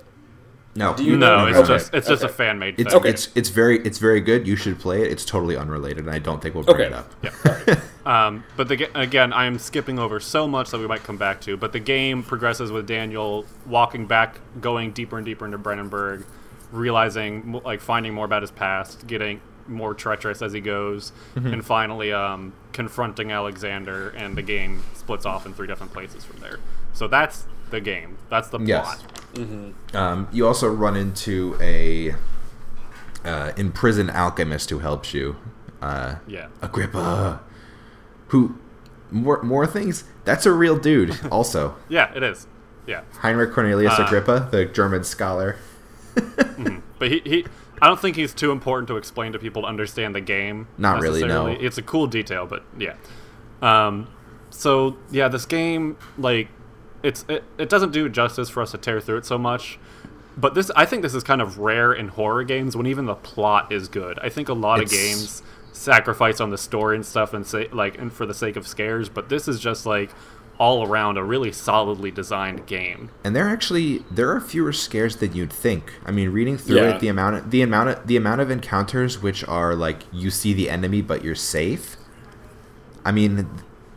No. 0.75 0.93
Do 0.95 1.03
you 1.03 1.17
no, 1.17 1.39
know- 1.39 1.47
it's 1.47 1.57
Okay, 1.57 1.67
just 1.67 1.93
it's 1.93 2.07
just 2.07 2.23
a 2.23 2.29
fan 2.29 2.59
made 2.59 2.79
it's 2.79 2.93
thing. 2.93 2.99
Okay. 3.01 3.09
it's 3.09 3.29
it's 3.35 3.49
very 3.49 3.79
it's 3.79 3.97
very 3.97 4.21
good. 4.21 4.47
You 4.47 4.55
should 4.55 4.79
play 4.79 5.01
it. 5.01 5.11
It's 5.11 5.25
totally 5.25 5.57
unrelated 5.57 5.99
and 6.05 6.11
I 6.11 6.19
don't 6.19 6.41
think 6.41 6.55
we'll 6.55 6.63
bring 6.63 6.77
Okay. 6.77 6.85
it 6.85 6.93
up. 6.93 7.11
Yeah. 7.21 7.81
um, 8.27 8.43
but 8.55 8.67
the, 8.69 8.89
again, 8.95 9.33
I 9.33 9.45
am 9.45 9.59
skipping 9.59 9.99
over 9.99 10.19
so 10.19 10.47
much 10.47 10.69
that 10.71 10.79
we 10.79 10.87
might 10.87 11.03
come 11.03 11.17
back 11.17 11.41
to. 11.41 11.57
But 11.57 11.73
the 11.73 11.79
game 11.79 12.23
progresses 12.23 12.71
with 12.71 12.87
Daniel 12.87 13.45
walking 13.65 14.05
back, 14.07 14.39
going 14.61 14.91
deeper 14.91 15.17
and 15.17 15.25
deeper 15.25 15.45
into 15.45 15.57
Brennenburg, 15.57 16.25
realizing, 16.71 17.59
like, 17.65 17.81
finding 17.81 18.13
more 18.13 18.25
about 18.25 18.41
his 18.41 18.51
past, 18.51 19.05
getting 19.07 19.41
more 19.67 19.93
treacherous 19.93 20.41
as 20.41 20.53
he 20.53 20.61
goes, 20.61 21.11
and 21.35 21.63
finally 21.63 22.11
um, 22.11 22.53
confronting 22.83 23.29
Alexander. 23.29 24.09
And 24.11 24.37
the 24.37 24.41
game 24.41 24.83
splits 24.93 25.25
off 25.25 25.45
in 25.45 25.53
three 25.53 25.67
different 25.67 25.91
places 25.91 26.23
from 26.23 26.39
there. 26.39 26.59
So 26.93 27.07
that's 27.09 27.45
the 27.71 27.81
game. 27.81 28.17
That's 28.29 28.47
the 28.47 28.59
Yes. 28.59 29.03
plot. 29.35 29.93
Um, 29.93 30.27
you 30.31 30.47
also 30.47 30.69
run 30.69 30.95
into 30.95 31.57
a 31.59 32.15
uh, 33.25 33.51
imprisoned 33.57 34.11
alchemist 34.11 34.69
who 34.69 34.79
helps 34.79 35.13
you. 35.13 35.35
Uh, 35.81 36.15
Yeah. 36.25 36.47
Agrippa, 36.61 37.41
who 38.29 38.55
more 39.11 39.41
more 39.43 39.67
things. 39.67 40.05
That's 40.23 40.45
a 40.45 40.51
real 40.53 40.77
dude. 40.77 41.19
Also, 41.31 41.75
Yeah, 41.89 42.13
it 42.15 42.23
is. 42.23 42.47
Yeah. 42.87 43.01
Heinrich 43.19 43.51
Cornelius 43.53 43.99
Uh, 43.99 44.05
Agrippa, 44.05 44.47
the 44.51 44.63
German 44.65 45.03
scholar. 45.03 45.57
But 46.99 47.07
he, 47.11 47.21
he 47.23 47.45
I 47.81 47.87
don't 47.87 47.99
think 47.99 48.15
he's 48.15 48.33
too 48.33 48.51
important 48.51 48.87
to 48.89 48.97
explain 48.97 49.33
to 49.33 49.39
people 49.39 49.63
to 49.63 49.67
understand 49.67 50.15
the 50.15 50.21
game. 50.21 50.67
Not 50.77 51.01
really, 51.01 51.23
no. 51.25 51.47
It's 51.47 51.77
a 51.77 51.81
cool 51.81 52.07
detail, 52.07 52.45
but 52.45 52.63
yeah. 52.77 52.95
Um, 53.61 54.07
so 54.49 54.97
yeah, 55.11 55.27
this 55.27 55.45
game 55.45 55.97
like 56.17 56.49
it's 57.03 57.25
it, 57.29 57.43
it 57.57 57.69
doesn't 57.69 57.91
do 57.91 58.09
justice 58.09 58.49
for 58.49 58.61
us 58.61 58.71
to 58.71 58.77
tear 58.77 58.99
through 58.99 59.17
it 59.17 59.25
so 59.25 59.37
much. 59.37 59.79
But 60.37 60.55
this 60.55 60.71
I 60.75 60.85
think 60.85 61.01
this 61.01 61.13
is 61.13 61.23
kind 61.23 61.41
of 61.41 61.59
rare 61.59 61.93
in 61.93 62.09
horror 62.09 62.43
games 62.43 62.75
when 62.75 62.85
even 62.85 63.05
the 63.05 63.15
plot 63.15 63.71
is 63.71 63.87
good. 63.87 64.19
I 64.19 64.29
think 64.29 64.49
a 64.49 64.53
lot 64.53 64.81
of 64.81 64.89
games 64.89 65.43
sacrifice 65.73 66.41
on 66.41 66.49
the 66.49 66.57
story 66.57 66.95
and 66.95 67.05
stuff 67.05 67.33
and 67.33 67.45
say 67.45 67.67
like 67.69 67.97
and 67.97 68.11
for 68.11 68.25
the 68.25 68.33
sake 68.33 68.55
of 68.55 68.67
scares, 68.67 69.09
but 69.09 69.29
this 69.29 69.47
is 69.47 69.59
just 69.59 69.85
like 69.85 70.11
all 70.59 70.85
around 70.85 71.17
a 71.17 71.23
really 71.23 71.51
solidly 71.51 72.11
designed 72.11 72.67
game. 72.67 73.09
And 73.23 73.35
there 73.35 73.47
actually 73.47 73.99
there 74.11 74.29
are 74.29 74.41
fewer 74.41 74.73
scares 74.73 75.15
than 75.15 75.33
you'd 75.33 75.53
think. 75.53 75.93
I 76.05 76.11
mean, 76.11 76.29
reading 76.29 76.57
through 76.57 76.77
Yeah. 76.77 76.95
it, 76.95 76.99
the 76.99 77.07
amount 77.07 77.35
of, 77.37 77.51
the 77.51 77.61
amount 77.61 77.89
of, 77.89 78.07
the 78.07 78.17
amount 78.17 78.41
of 78.41 78.51
encounters 78.51 79.21
which 79.21 79.43
are 79.47 79.73
like 79.73 80.03
you 80.11 80.29
see 80.29 80.53
the 80.53 80.69
enemy 80.69 81.01
but 81.01 81.23
you're 81.23 81.33
safe. 81.33 81.95
I 83.05 83.11
mean, 83.13 83.47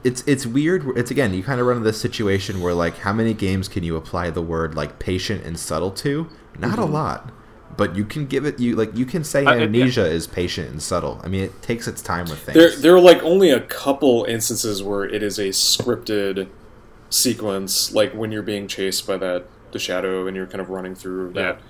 it's 0.05 0.23
it's 0.27 0.47
weird. 0.47 0.87
It's 0.97 1.11
again, 1.11 1.35
you 1.35 1.43
kind 1.43 1.61
of 1.61 1.67
run 1.67 1.79
into 1.79 1.89
this 1.89 2.01
situation 2.01 2.61
where 2.61 2.75
like 2.75 2.99
how 2.99 3.13
many 3.13 3.35
games 3.35 3.69
can 3.69 3.83
you 3.83 3.97
apply 3.97 4.31
the 4.31 4.43
word 4.43 4.75
like 4.77 4.99
patient 4.99 5.45
and 5.45 5.59
subtle 5.59 5.91
to? 5.91 6.29
Not 6.59 6.79
a 6.79 6.83
mm-hmm. 6.83 6.93
lot. 6.93 7.33
But 7.77 7.97
you 7.97 8.05
can 8.05 8.27
give 8.27 8.45
it 8.45 8.61
you 8.61 8.77
like 8.77 8.95
you 8.97 9.07
can 9.07 9.25
say 9.25 9.45
Uh, 9.45 9.55
yeah. 9.55 9.63
amnesia 9.65 10.05
is 10.07 10.27
patient 10.27 10.71
and 10.71 10.83
subtle. 10.83 11.21
I 11.25 11.29
mean, 11.29 11.45
it 11.45 11.63
takes 11.63 11.89
its 11.89 12.03
time 12.03 12.27
with 12.27 12.39
things. 12.41 12.55
There, 12.57 12.71
there 12.77 12.95
are 12.95 13.01
like 13.01 13.23
only 13.23 13.51
a 13.51 13.61
couple 13.61 14.25
instances 14.25 14.83
where 14.83 15.05
it 15.05 15.23
is 15.23 15.39
a 15.39 15.49
scripted 15.49 16.49
sequence, 17.11 17.93
like 17.93 18.13
when 18.15 18.33
you're 18.33 18.43
being 18.43 18.67
chased 18.69 19.07
by 19.07 19.17
that 19.19 19.47
the 19.73 19.79
shadow 19.79 20.27
and 20.27 20.37
you're 20.37 20.47
kind 20.47 20.61
of 20.61 20.69
running 20.71 20.95
through 20.95 21.33
that 21.33 21.61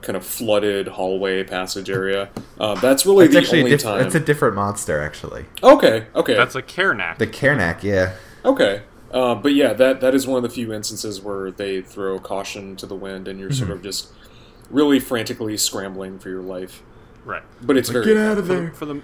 kind 0.00 0.16
of 0.16 0.26
flooded 0.26 0.88
hallway 0.88 1.44
passage 1.44 1.88
area. 1.88 2.28
Uh, 2.58 2.74
that's 2.80 3.06
really 3.06 3.26
it's 3.26 3.34
the 3.34 3.40
actually 3.40 3.58
a 3.60 3.62
only 3.62 3.70
diff- 3.70 3.82
time. 3.82 4.04
it's 4.04 4.14
a 4.16 4.20
different 4.20 4.56
monster 4.56 5.00
actually. 5.00 5.44
okay, 5.62 6.06
okay, 6.14 6.34
That's 6.34 6.56
a 6.56 6.62
Kaernk. 6.62 7.18
The 7.18 7.26
Kaernk, 7.28 7.82
yeah. 7.84 8.14
okay. 8.44 8.82
Uh, 9.12 9.34
but 9.36 9.52
yeah, 9.54 9.74
that 9.74 10.00
that 10.00 10.14
is 10.14 10.26
one 10.26 10.38
of 10.38 10.42
the 10.42 10.48
few 10.48 10.72
instances 10.72 11.20
where 11.20 11.50
they 11.50 11.82
throw 11.82 12.18
caution 12.18 12.74
to 12.76 12.86
the 12.86 12.94
wind, 12.96 13.28
and 13.28 13.38
you're 13.38 13.52
sort 13.52 13.68
Mm-hmm. 13.68 13.76
of 13.78 13.82
just 13.82 14.08
really 14.70 15.00
frantically 15.00 15.56
scrambling 15.56 16.18
for 16.18 16.28
your 16.30 16.42
life. 16.42 16.82
right. 17.24 17.42
But 17.62 17.76
it's 17.76 17.88
very 17.88 18.04
Get 18.06 18.16
out 18.16 18.38
of 18.38 18.46
for, 18.46 18.52
there. 18.54 18.70
for 18.72 18.86
the 18.86 19.02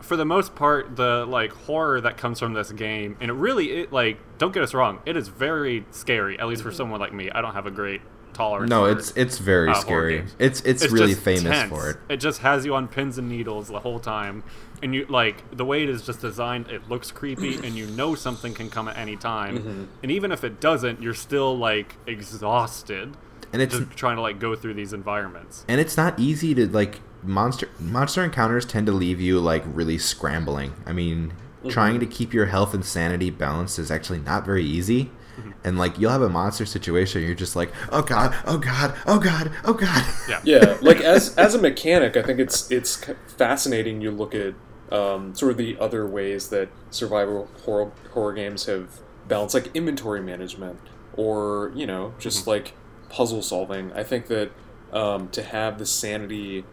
for 0.00 0.16
the 0.16 0.24
most 0.26 0.54
part 0.54 0.96
the 0.96 1.24
like 1.26 1.50
horror 1.52 1.98
that 2.00 2.18
comes 2.18 2.38
from 2.38 2.52
this 2.52 2.70
game 2.72 3.16
and 3.22 3.30
it 3.30 3.34
really 3.34 3.70
it 3.70 3.90
like 3.92 4.18
don't 4.36 4.52
get 4.52 4.62
us 4.62 4.74
wrong 4.74 5.00
it 5.06 5.16
is 5.16 5.28
very 5.28 5.86
scary 5.92 6.38
at 6.38 6.46
least 6.46 6.62
for 6.62 6.70
someone 6.70 7.00
like 7.00 7.14
me 7.14 7.30
i 7.30 7.40
don't 7.40 7.54
have 7.54 7.64
a 7.64 7.70
great 7.70 8.02
tolerance 8.34 8.68
No, 8.68 8.84
for 8.84 8.98
it's 8.98 9.12
it's 9.16 9.38
very 9.38 9.70
uh, 9.70 9.74
scary. 9.74 10.26
It's, 10.38 10.60
it's 10.60 10.82
It's 10.82 10.92
really 10.92 11.14
famous 11.14 11.44
tense. 11.44 11.70
for 11.72 11.88
it. 11.90 11.96
It 12.10 12.16
just 12.18 12.40
has 12.40 12.66
you 12.66 12.74
on 12.74 12.88
pins 12.88 13.16
and 13.16 13.28
needles 13.30 13.68
the 13.68 13.78
whole 13.78 14.00
time, 14.00 14.42
and 14.82 14.92
you 14.92 15.06
like 15.08 15.56
the 15.56 15.64
way 15.64 15.84
it 15.84 15.88
is 15.88 16.04
just 16.04 16.20
designed. 16.20 16.68
It 16.68 16.88
looks 16.88 17.12
creepy, 17.12 17.54
and 17.64 17.76
you 17.76 17.86
know 17.86 18.16
something 18.16 18.52
can 18.52 18.68
come 18.70 18.88
at 18.88 18.98
any 18.98 19.14
time. 19.16 19.58
Mm-hmm. 19.58 19.84
And 20.02 20.10
even 20.10 20.32
if 20.32 20.42
it 20.42 20.60
doesn't, 20.60 21.00
you're 21.00 21.14
still 21.14 21.56
like 21.56 21.94
exhausted, 22.08 23.16
And 23.54 23.62
it's 23.62 23.78
just 23.78 23.92
trying 23.92 24.16
to 24.16 24.22
like 24.22 24.40
go 24.40 24.56
through 24.56 24.74
these 24.74 24.92
environments. 24.92 25.64
and 25.68 25.80
it's 25.80 25.96
not 25.96 26.18
easy 26.18 26.54
to 26.54 26.66
like 26.66 27.00
monster 27.22 27.68
monster 27.78 28.24
encounters 28.24 28.66
tend 28.66 28.86
to 28.86 28.92
leave 28.92 29.20
you 29.20 29.38
like 29.38 29.62
really 29.66 29.96
scrambling. 29.96 30.74
I 30.84 30.92
mean, 30.92 31.30
mm-hmm. 31.30 31.68
trying 31.68 32.00
to 32.00 32.06
keep 32.06 32.34
your 32.34 32.46
health 32.46 32.74
and 32.74 32.84
sanity 32.84 33.30
balanced 33.30 33.78
is 33.78 33.92
actually 33.92 34.18
not 34.18 34.44
very 34.44 34.64
easy. 34.64 35.04
Mm-hmm. 35.38 35.50
And 35.62 35.78
like 35.78 35.98
you'll 36.00 36.10
have 36.10 36.22
a 36.22 36.28
monster 36.28 36.66
situation, 36.66 37.22
you're 37.22 37.36
just 37.36 37.54
like, 37.54 37.72
oh 37.92 38.02
god, 38.02 38.34
oh 38.44 38.58
god, 38.58 38.96
oh 39.06 39.20
god, 39.20 39.52
oh 39.64 39.72
god. 39.72 40.04
Yeah. 40.28 40.40
yeah 40.42 40.78
like 40.80 41.00
as 41.00 41.36
as 41.36 41.54
a 41.54 41.58
mechanic 41.58 42.16
i 42.16 42.22
think 42.22 42.40
it's 42.40 42.70
it's 42.70 43.04
fascinating 43.28 44.00
you 44.00 44.10
look 44.10 44.34
at 44.34 44.54
um, 44.90 45.34
sort 45.34 45.52
of 45.52 45.58
the 45.58 45.76
other 45.78 46.06
ways 46.06 46.50
that 46.50 46.68
survival 46.90 47.48
horror, 47.64 47.92
horror 48.12 48.32
games 48.32 48.66
have 48.66 49.00
balanced 49.26 49.54
like 49.54 49.74
inventory 49.74 50.20
management 50.20 50.78
or 51.16 51.72
you 51.74 51.86
know 51.86 52.14
just 52.18 52.40
mm-hmm. 52.40 52.50
like 52.50 52.72
puzzle 53.14 53.42
solving 53.42 53.92
i 53.92 54.02
think 54.02 54.26
that 54.26 54.50
um, 54.92 55.28
to 55.28 55.42
have 55.42 55.78
the 55.78 55.86
sanity 55.86 56.64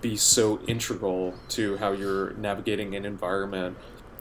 be 0.00 0.16
so 0.16 0.60
integral 0.66 1.34
to 1.48 1.76
how 1.78 1.92
you're 1.92 2.32
navigating 2.34 2.94
an 2.96 3.04
environment 3.04 3.76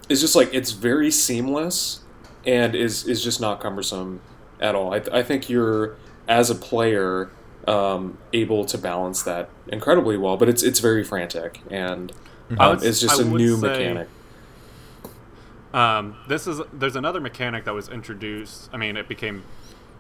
is 0.10 0.22
just 0.22 0.36
like 0.36 0.54
it's 0.54 0.72
very 0.72 1.10
seamless 1.12 2.02
and 2.46 2.76
is 2.76 3.08
is 3.08 3.24
just 3.24 3.40
not 3.42 3.60
cumbersome 3.60 4.20
at 4.60 4.76
all. 4.76 4.94
I, 4.94 5.02
I 5.12 5.24
think 5.24 5.50
you're 5.50 5.96
as 6.28 6.50
a 6.50 6.56
player 6.56 7.30
um, 7.68 8.18
able 8.34 8.66
to 8.66 8.78
balance 8.78 9.24
that 9.24 9.50
incredibly 9.68 10.18
well, 10.18 10.36
but 10.38 10.48
it's 10.50 10.62
it's 10.64 10.80
very 10.80 11.04
frantic 11.04 11.62
and 11.72 12.12
I 12.60 12.66
um, 12.68 12.76
would- 12.78 12.86
it's 12.86 13.00
just 13.00 13.20
I 13.20 13.24
a 13.24 13.26
new 13.28 13.56
say- 13.58 13.68
mechanic. 13.68 14.08
Um, 15.74 16.16
this 16.28 16.46
is 16.48 16.62
there's 16.72 16.96
another 16.96 17.20
mechanic 17.20 17.66
that 17.66 17.74
was 17.74 17.90
introduced. 17.90 18.70
I 18.74 18.78
mean, 18.78 18.96
it 18.98 19.08
became. 19.08 19.44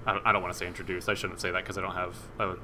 I 0.05 0.13
don't, 0.13 0.25
I 0.27 0.31
don't 0.31 0.41
want 0.41 0.53
to 0.53 0.57
say 0.57 0.67
introduced. 0.67 1.07
I 1.09 1.13
shouldn't 1.13 1.39
say 1.41 1.51
that 1.51 1.63
because 1.63 1.77
I 1.77 1.81
don't 1.81 1.93
have. 1.95 2.17
A, 2.39 2.55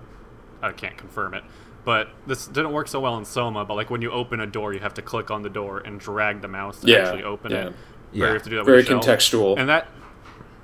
I 0.61 0.71
can't 0.73 0.97
confirm 0.97 1.33
it. 1.33 1.43
But 1.85 2.09
this 2.27 2.47
didn't 2.47 2.73
work 2.73 2.87
so 2.87 2.99
well 2.99 3.17
in 3.17 3.25
Soma. 3.25 3.63
But 3.65 3.75
like 3.75 3.89
when 3.89 4.01
you 4.01 4.11
open 4.11 4.39
a 4.41 4.47
door, 4.47 4.73
you 4.73 4.79
have 4.79 4.93
to 4.95 5.01
click 5.01 5.31
on 5.31 5.41
the 5.41 5.49
door 5.49 5.79
and 5.79 5.99
drag 5.99 6.41
the 6.41 6.47
mouse 6.49 6.81
to 6.81 6.87
Yeah, 6.87 6.97
actually 6.99 7.23
open 7.23 7.51
yeah. 7.51 7.67
it. 7.67 7.73
Yeah. 8.11 8.23
Or 8.23 8.27
you 8.27 8.33
have 8.33 8.43
to 8.43 8.49
do 8.49 8.55
that 8.57 8.65
Very 8.65 8.77
with 8.79 8.87
contextual. 8.87 9.57
And 9.57 9.69
that 9.69 9.87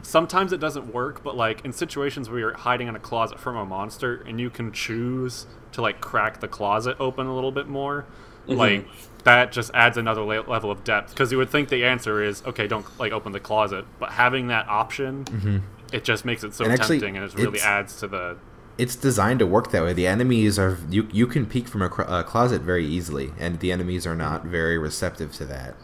sometimes 0.01 0.51
it 0.51 0.59
doesn't 0.59 0.93
work. 0.93 1.23
But 1.23 1.35
like 1.37 1.63
in 1.63 1.71
situations 1.73 2.29
where 2.29 2.39
you're 2.39 2.53
hiding 2.57 2.87
in 2.87 2.95
a 2.95 2.99
closet 2.99 3.39
from 3.39 3.55
a 3.55 3.65
monster 3.65 4.23
and 4.27 4.39
you 4.39 4.49
can 4.49 4.71
choose 4.73 5.47
to 5.71 5.81
like 5.81 6.01
crack 6.01 6.41
the 6.41 6.47
closet 6.47 6.97
open 6.99 7.27
a 7.27 7.33
little 7.35 7.51
bit 7.51 7.67
more, 7.67 8.05
Mm-hmm. 8.47 8.59
like 8.59 8.87
that 9.23 9.51
just 9.51 9.71
adds 9.73 9.97
another 9.97 10.21
la- 10.21 10.41
level 10.47 10.69
of 10.69 10.83
depth 10.83 11.09
because 11.09 11.31
you 11.31 11.39
would 11.39 11.49
think 11.49 11.69
the 11.69 11.83
answer 11.83 12.21
is 12.21 12.43
okay 12.45 12.67
don't 12.67 12.85
like 12.99 13.11
open 13.11 13.31
the 13.31 13.39
closet 13.39 13.85
but 13.97 14.11
having 14.11 14.49
that 14.49 14.67
option 14.69 15.63
it 15.93 16.03
just 16.03 16.25
makes 16.25 16.43
it 16.43 16.53
so 16.53 16.63
And 16.65 16.73
actually, 16.73 16.99
tempting 16.99 17.17
and 17.17 17.25
it 17.25 17.35
really 17.35 17.59
adds 17.61 17.99
to 17.99 18.07
the 18.07 18.37
It's 18.77 18.95
designed 18.95 19.39
to 19.39 19.45
work 19.47 19.71
that 19.71 19.83
way. 19.83 19.93
The 19.93 20.07
enemies 20.07 20.57
are 20.59 20.77
you 20.89 21.07
you 21.11 21.27
can 21.27 21.45
peek 21.45 21.67
from 21.67 21.81
a, 21.81 21.89
cr- 21.89 22.01
a 22.03 22.23
closet 22.23 22.61
very 22.61 22.85
easily, 22.85 23.31
and 23.39 23.59
the 23.59 23.71
enemies 23.71 24.05
are 24.07 24.15
not 24.15 24.45
very 24.45 24.77
receptive 24.77 25.31
to 25.33 25.45
that. 25.45 25.75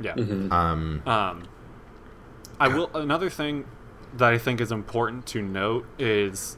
yeah 0.00 0.14
Mm-hmm. 0.14 0.52
Um, 0.52 1.02
um 1.06 1.44
i 2.60 2.68
will 2.68 2.90
another 2.94 3.30
thing 3.30 3.64
that 4.16 4.32
i 4.32 4.38
think 4.38 4.60
is 4.60 4.70
important 4.72 5.26
to 5.26 5.42
note 5.42 5.86
is 5.98 6.56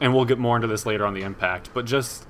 and 0.00 0.14
we'll 0.14 0.24
get 0.26 0.38
more 0.38 0.56
into 0.56 0.66
this 0.68 0.84
later 0.86 1.04
on 1.06 1.14
the 1.14 1.22
impact 1.22 1.70
but 1.74 1.84
just 1.86 2.26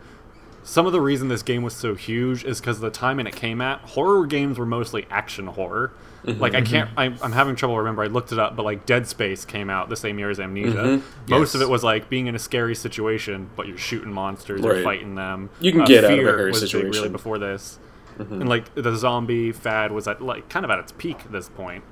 some 0.63 0.87
of 0.87 0.93
the 0.93 1.01
reason 1.01 1.29
this 1.29 1.43
game 1.43 1.63
was 1.63 1.75
so 1.75 1.95
huge 1.95 2.45
is 2.45 2.61
because 2.61 2.81
the 2.81 2.91
time 2.91 3.19
and 3.21 3.29
it 3.29 3.35
came 3.37 3.61
at 3.61 3.81
horror 3.81 4.27
games 4.27 4.59
were 4.59 4.67
mostly 4.67 5.07
action 5.11 5.47
horror 5.49 5.93
Mm-hmm, 6.27 6.41
like 6.41 6.55
i 6.55 6.61
mm-hmm. 6.61 6.73
can't 6.73 6.91
I, 6.97 7.05
i'm 7.23 7.33
having 7.33 7.55
trouble 7.55 7.79
remember 7.79 8.03
i 8.03 8.07
looked 8.07 8.33
it 8.33 8.39
up 8.39 8.57
but 8.57 8.65
like 8.65 8.85
dead 8.85 9.07
space 9.07 9.45
came 9.45 9.71
out 9.71 9.89
the 9.89 9.97
same 9.97 10.19
year 10.19 10.29
as 10.29 10.41
amnesia. 10.41 10.77
Mm-hmm, 10.77 11.31
Most 11.31 11.49
Yes. 11.49 11.55
of 11.55 11.63
it 11.63 11.69
was 11.69 11.85
like 11.85 12.09
being 12.09 12.27
in 12.27 12.35
a 12.35 12.39
scary 12.39 12.75
situation 12.75 13.51
but 13.55 13.69
you're 13.69 13.79
shooting 13.79 14.13
monsters 14.13 14.61
you're 14.61 14.83
fighting 14.83 15.15
them. 15.15 15.51
You 15.61 15.73
can 15.73 15.83
uh, 15.83 15.87
get 15.87 16.05
out 16.05 16.13
of 16.13 16.19
a 16.19 16.23
Fear 16.23 16.47
was 16.49 16.73
big 16.73 16.85
really 16.85 17.09
before 17.09 17.39
this. 17.39 17.79
And 18.19 18.49
like 18.49 18.75
the 18.75 18.97
zombie 18.97 19.53
fad 19.53 19.93
was 19.93 20.09
at 20.09 20.23
like 20.23 20.49
kind 20.49 20.65
of 20.65 20.71
at 20.71 20.79
its 20.79 20.93
peak 20.93 21.21
at 21.25 21.33
this 21.33 21.49
point. 21.49 21.85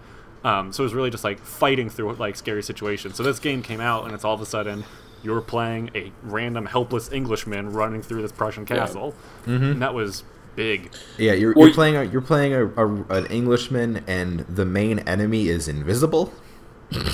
Um, 0.42 0.72
so 0.72 0.82
it 0.82 0.86
was 0.86 0.94
really 0.94 1.10
just 1.10 1.24
like 1.24 1.38
fighting 1.40 1.88
through 1.88 2.14
like 2.14 2.36
scary 2.36 2.62
situations. 2.62 3.16
So 3.16 3.22
this 3.22 3.38
game 3.38 3.62
came 3.62 3.80
out 3.80 4.04
and 4.04 4.12
it's 4.14 4.24
all 4.24 4.34
of 4.34 4.40
a 4.40 4.46
sudden 4.46 4.84
you're 5.22 5.40
playing 5.40 5.90
a 5.94 6.12
random 6.22 6.66
helpless 6.66 7.10
englishman 7.12 7.72
running 7.72 8.02
through 8.02 8.22
this 8.22 8.32
prussian 8.32 8.64
castle. 8.66 9.14
And 9.46 9.82
that 9.82 9.94
was 9.94 10.24
big 10.56 10.90
yeah, 11.18 11.32
you're, 11.32 11.54
you're 11.58 11.72
playing 11.72 11.96
a, 11.96 12.04
you're 12.04 12.20
playing 12.22 12.54
a, 12.54 12.66
a, 12.66 12.86
an 13.10 13.26
Englishman, 13.26 14.04
and 14.06 14.40
the 14.40 14.64
main 14.64 15.00
enemy 15.00 15.48
is 15.48 15.68
invisible. 15.68 16.32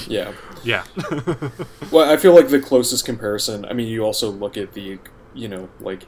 Yeah. 0.09 0.33
yeah 0.63 0.85
Well, 1.91 2.11
I 2.11 2.17
feel 2.17 2.35
like 2.35 2.49
the 2.49 2.61
closest 2.61 3.05
comparison. 3.05 3.65
I 3.65 3.73
mean, 3.73 3.89
you 3.89 4.05
also 4.05 4.31
look 4.31 4.57
at 4.57 4.73
the 4.73 4.99
you 5.35 5.49
know 5.49 5.69
like 5.81 6.07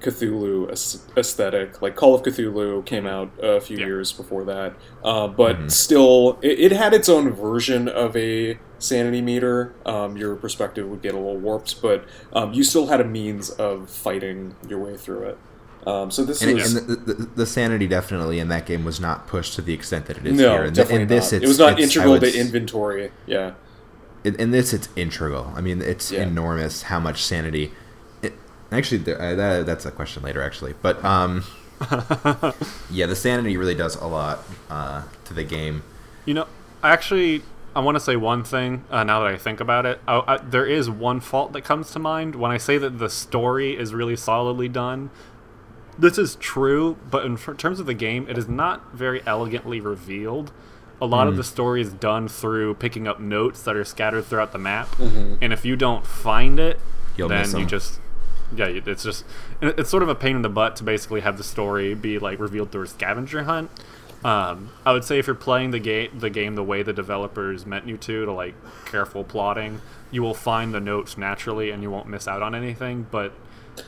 Cthulhu 0.00 0.70
aesthetic. 1.16 1.82
Like 1.82 1.96
Call 1.96 2.14
of 2.14 2.22
Cthulhu 2.22 2.84
came 2.86 3.06
out 3.06 3.30
a 3.42 3.60
few 3.60 3.76
Yeah. 3.76 3.86
years 3.86 4.12
before 4.12 4.44
that, 4.44 4.74
uh, 5.04 5.28
but 5.28 5.70
still, 5.70 6.38
it, 6.40 6.58
it 6.58 6.72
had 6.72 6.94
its 6.94 7.08
own 7.08 7.32
version 7.32 7.88
of 7.88 8.16
a 8.16 8.58
sanity 8.78 9.20
meter. 9.20 9.74
Um, 9.84 10.16
your 10.16 10.36
perspective 10.36 10.88
would 10.88 11.02
get 11.02 11.14
a 11.14 11.18
little 11.18 11.36
warped, 11.36 11.82
but 11.82 12.06
um, 12.32 12.54
you 12.54 12.64
still 12.64 12.86
had 12.86 13.00
a 13.00 13.04
means 13.04 13.50
of 13.50 13.90
fighting 13.90 14.56
your 14.66 14.78
way 14.78 14.96
through 14.96 15.24
it. 15.24 15.38
Um, 15.86 16.10
so 16.10 16.24
this 16.24 16.42
And, 16.42 16.54
was 16.54 16.74
and 16.74 16.86
the, 16.88 16.96
the, 16.96 17.14
the 17.24 17.46
sanity 17.46 17.86
definitely 17.86 18.38
in 18.38 18.48
that 18.48 18.66
game 18.66 18.84
was 18.84 19.00
not 19.00 19.26
pushed 19.26 19.54
to 19.54 19.62
the 19.62 19.72
extent 19.72 20.06
that 20.06 20.18
it 20.18 20.26
is 20.26 20.38
no, 20.38 20.52
here. 20.52 20.64
And, 20.64 20.74
definitely 20.76 21.02
and 21.02 21.10
this, 21.10 21.32
not. 21.32 21.36
it's, 21.36 21.44
it 21.44 21.48
was 21.48 21.58
not 21.58 21.72
it's- 21.72 21.88
integral 21.88 22.12
would 22.12 22.20
to 22.20 22.38
inventory. 22.38 23.10
Yeah, 23.26 23.54
in, 24.24 24.36
in 24.36 24.50
this 24.50 24.72
it's 24.74 24.88
integral. 24.96 25.52
I 25.56 25.60
mean, 25.62 25.80
it's 25.80 26.12
Yeah. 26.12 26.22
enormous 26.24 26.82
how 26.82 27.00
much 27.00 27.22
sanity. 27.22 27.72
It, 28.22 28.34
actually, 28.70 28.98
there, 28.98 29.20
uh, 29.20 29.34
that, 29.34 29.66
that's 29.66 29.86
a 29.86 29.90
question 29.90 30.22
later. 30.22 30.42
Actually, 30.42 30.74
but 30.82 31.02
um, 31.02 31.44
yeah, 32.90 33.06
the 33.06 33.16
sanity 33.16 33.56
really 33.56 33.74
does 33.74 33.96
a 33.96 34.06
lot 34.06 34.40
uh, 34.68 35.04
to 35.24 35.34
the 35.34 35.44
game. 35.44 35.82
You 36.26 36.34
know, 36.34 36.46
I 36.82 36.90
actually 36.90 37.42
I 37.74 37.80
want 37.80 37.96
to 37.96 38.00
say 38.00 38.16
one 38.16 38.42
thing 38.42 38.84
uh, 38.90 39.04
now 39.04 39.20
that 39.20 39.32
I 39.32 39.36
think 39.38 39.60
about 39.60 39.86
it. 39.86 40.00
I, 40.06 40.22
I, 40.26 40.36
there 40.38 40.66
is 40.66 40.90
one 40.90 41.20
fault 41.20 41.52
that 41.52 41.62
comes 41.62 41.90
to 41.92 41.98
mind 41.98 42.34
when 42.34 42.50
I 42.50 42.58
say 42.58 42.78
that 42.78 42.98
the 42.98 43.08
story 43.08 43.76
is 43.76 43.94
really 43.94 44.16
solidly 44.16 44.68
done. 44.68 45.10
This 46.00 46.16
is 46.16 46.36
true, 46.36 46.96
but 47.10 47.24
in 47.26 47.36
terms 47.36 47.78
of 47.78 47.86
the 47.86 47.94
game, 47.94 48.26
it 48.28 48.38
is 48.38 48.48
not 48.48 48.92
very 48.92 49.22
elegantly 49.26 49.80
revealed. 49.80 50.50
A 51.02 51.06
lot 51.06 51.28
of 51.28 51.36
the 51.36 51.44
story 51.44 51.80
is 51.80 51.92
done 51.92 52.28
through 52.28 52.74
picking 52.74 53.06
up 53.08 53.20
notes 53.20 53.62
that 53.62 53.74
are 53.76 53.84
scattered 53.84 54.24
throughout 54.24 54.52
the 54.52 54.58
map, 54.58 54.98
and 54.98 55.52
if 55.52 55.64
you 55.64 55.76
don't 55.76 56.06
find 56.06 56.58
it, 56.60 56.78
You'll 57.16 57.28
then 57.28 57.44
you 57.56 57.66
just 57.66 58.00
yeah, 58.54 58.66
it's 58.66 59.02
just 59.02 59.24
it's 59.60 59.90
sort 59.90 60.02
of 60.02 60.08
a 60.08 60.14
pain 60.14 60.36
in 60.36 60.42
the 60.42 60.48
butt 60.48 60.76
to 60.76 60.84
basically 60.84 61.20
have 61.20 61.36
the 61.38 61.44
story 61.44 61.94
be 61.94 62.18
like 62.18 62.38
revealed 62.38 62.70
through 62.72 62.82
a 62.84 62.86
scavenger 62.86 63.44
hunt. 63.44 63.70
Um, 64.24 64.70
I 64.84 64.92
would 64.92 65.04
say 65.04 65.18
if 65.18 65.26
you're 65.26 65.36
playing 65.36 65.70
the 65.70 65.78
game 65.78 66.18
the 66.18 66.28
game 66.30 66.54
the 66.54 66.64
way 66.64 66.82
the 66.82 66.92
developers 66.92 67.64
meant 67.64 67.86
you 67.86 67.96
to, 67.96 68.26
to 68.26 68.32
like 68.32 68.54
careful 68.84 69.24
plotting, 69.24 69.80
you 70.10 70.22
will 70.22 70.34
find 70.34 70.74
the 70.74 70.80
notes 70.80 71.16
naturally 71.16 71.70
and 71.70 71.82
you 71.82 71.90
won't 71.90 72.08
miss 72.08 72.28
out 72.28 72.42
on 72.42 72.54
anything. 72.54 73.06
But 73.10 73.32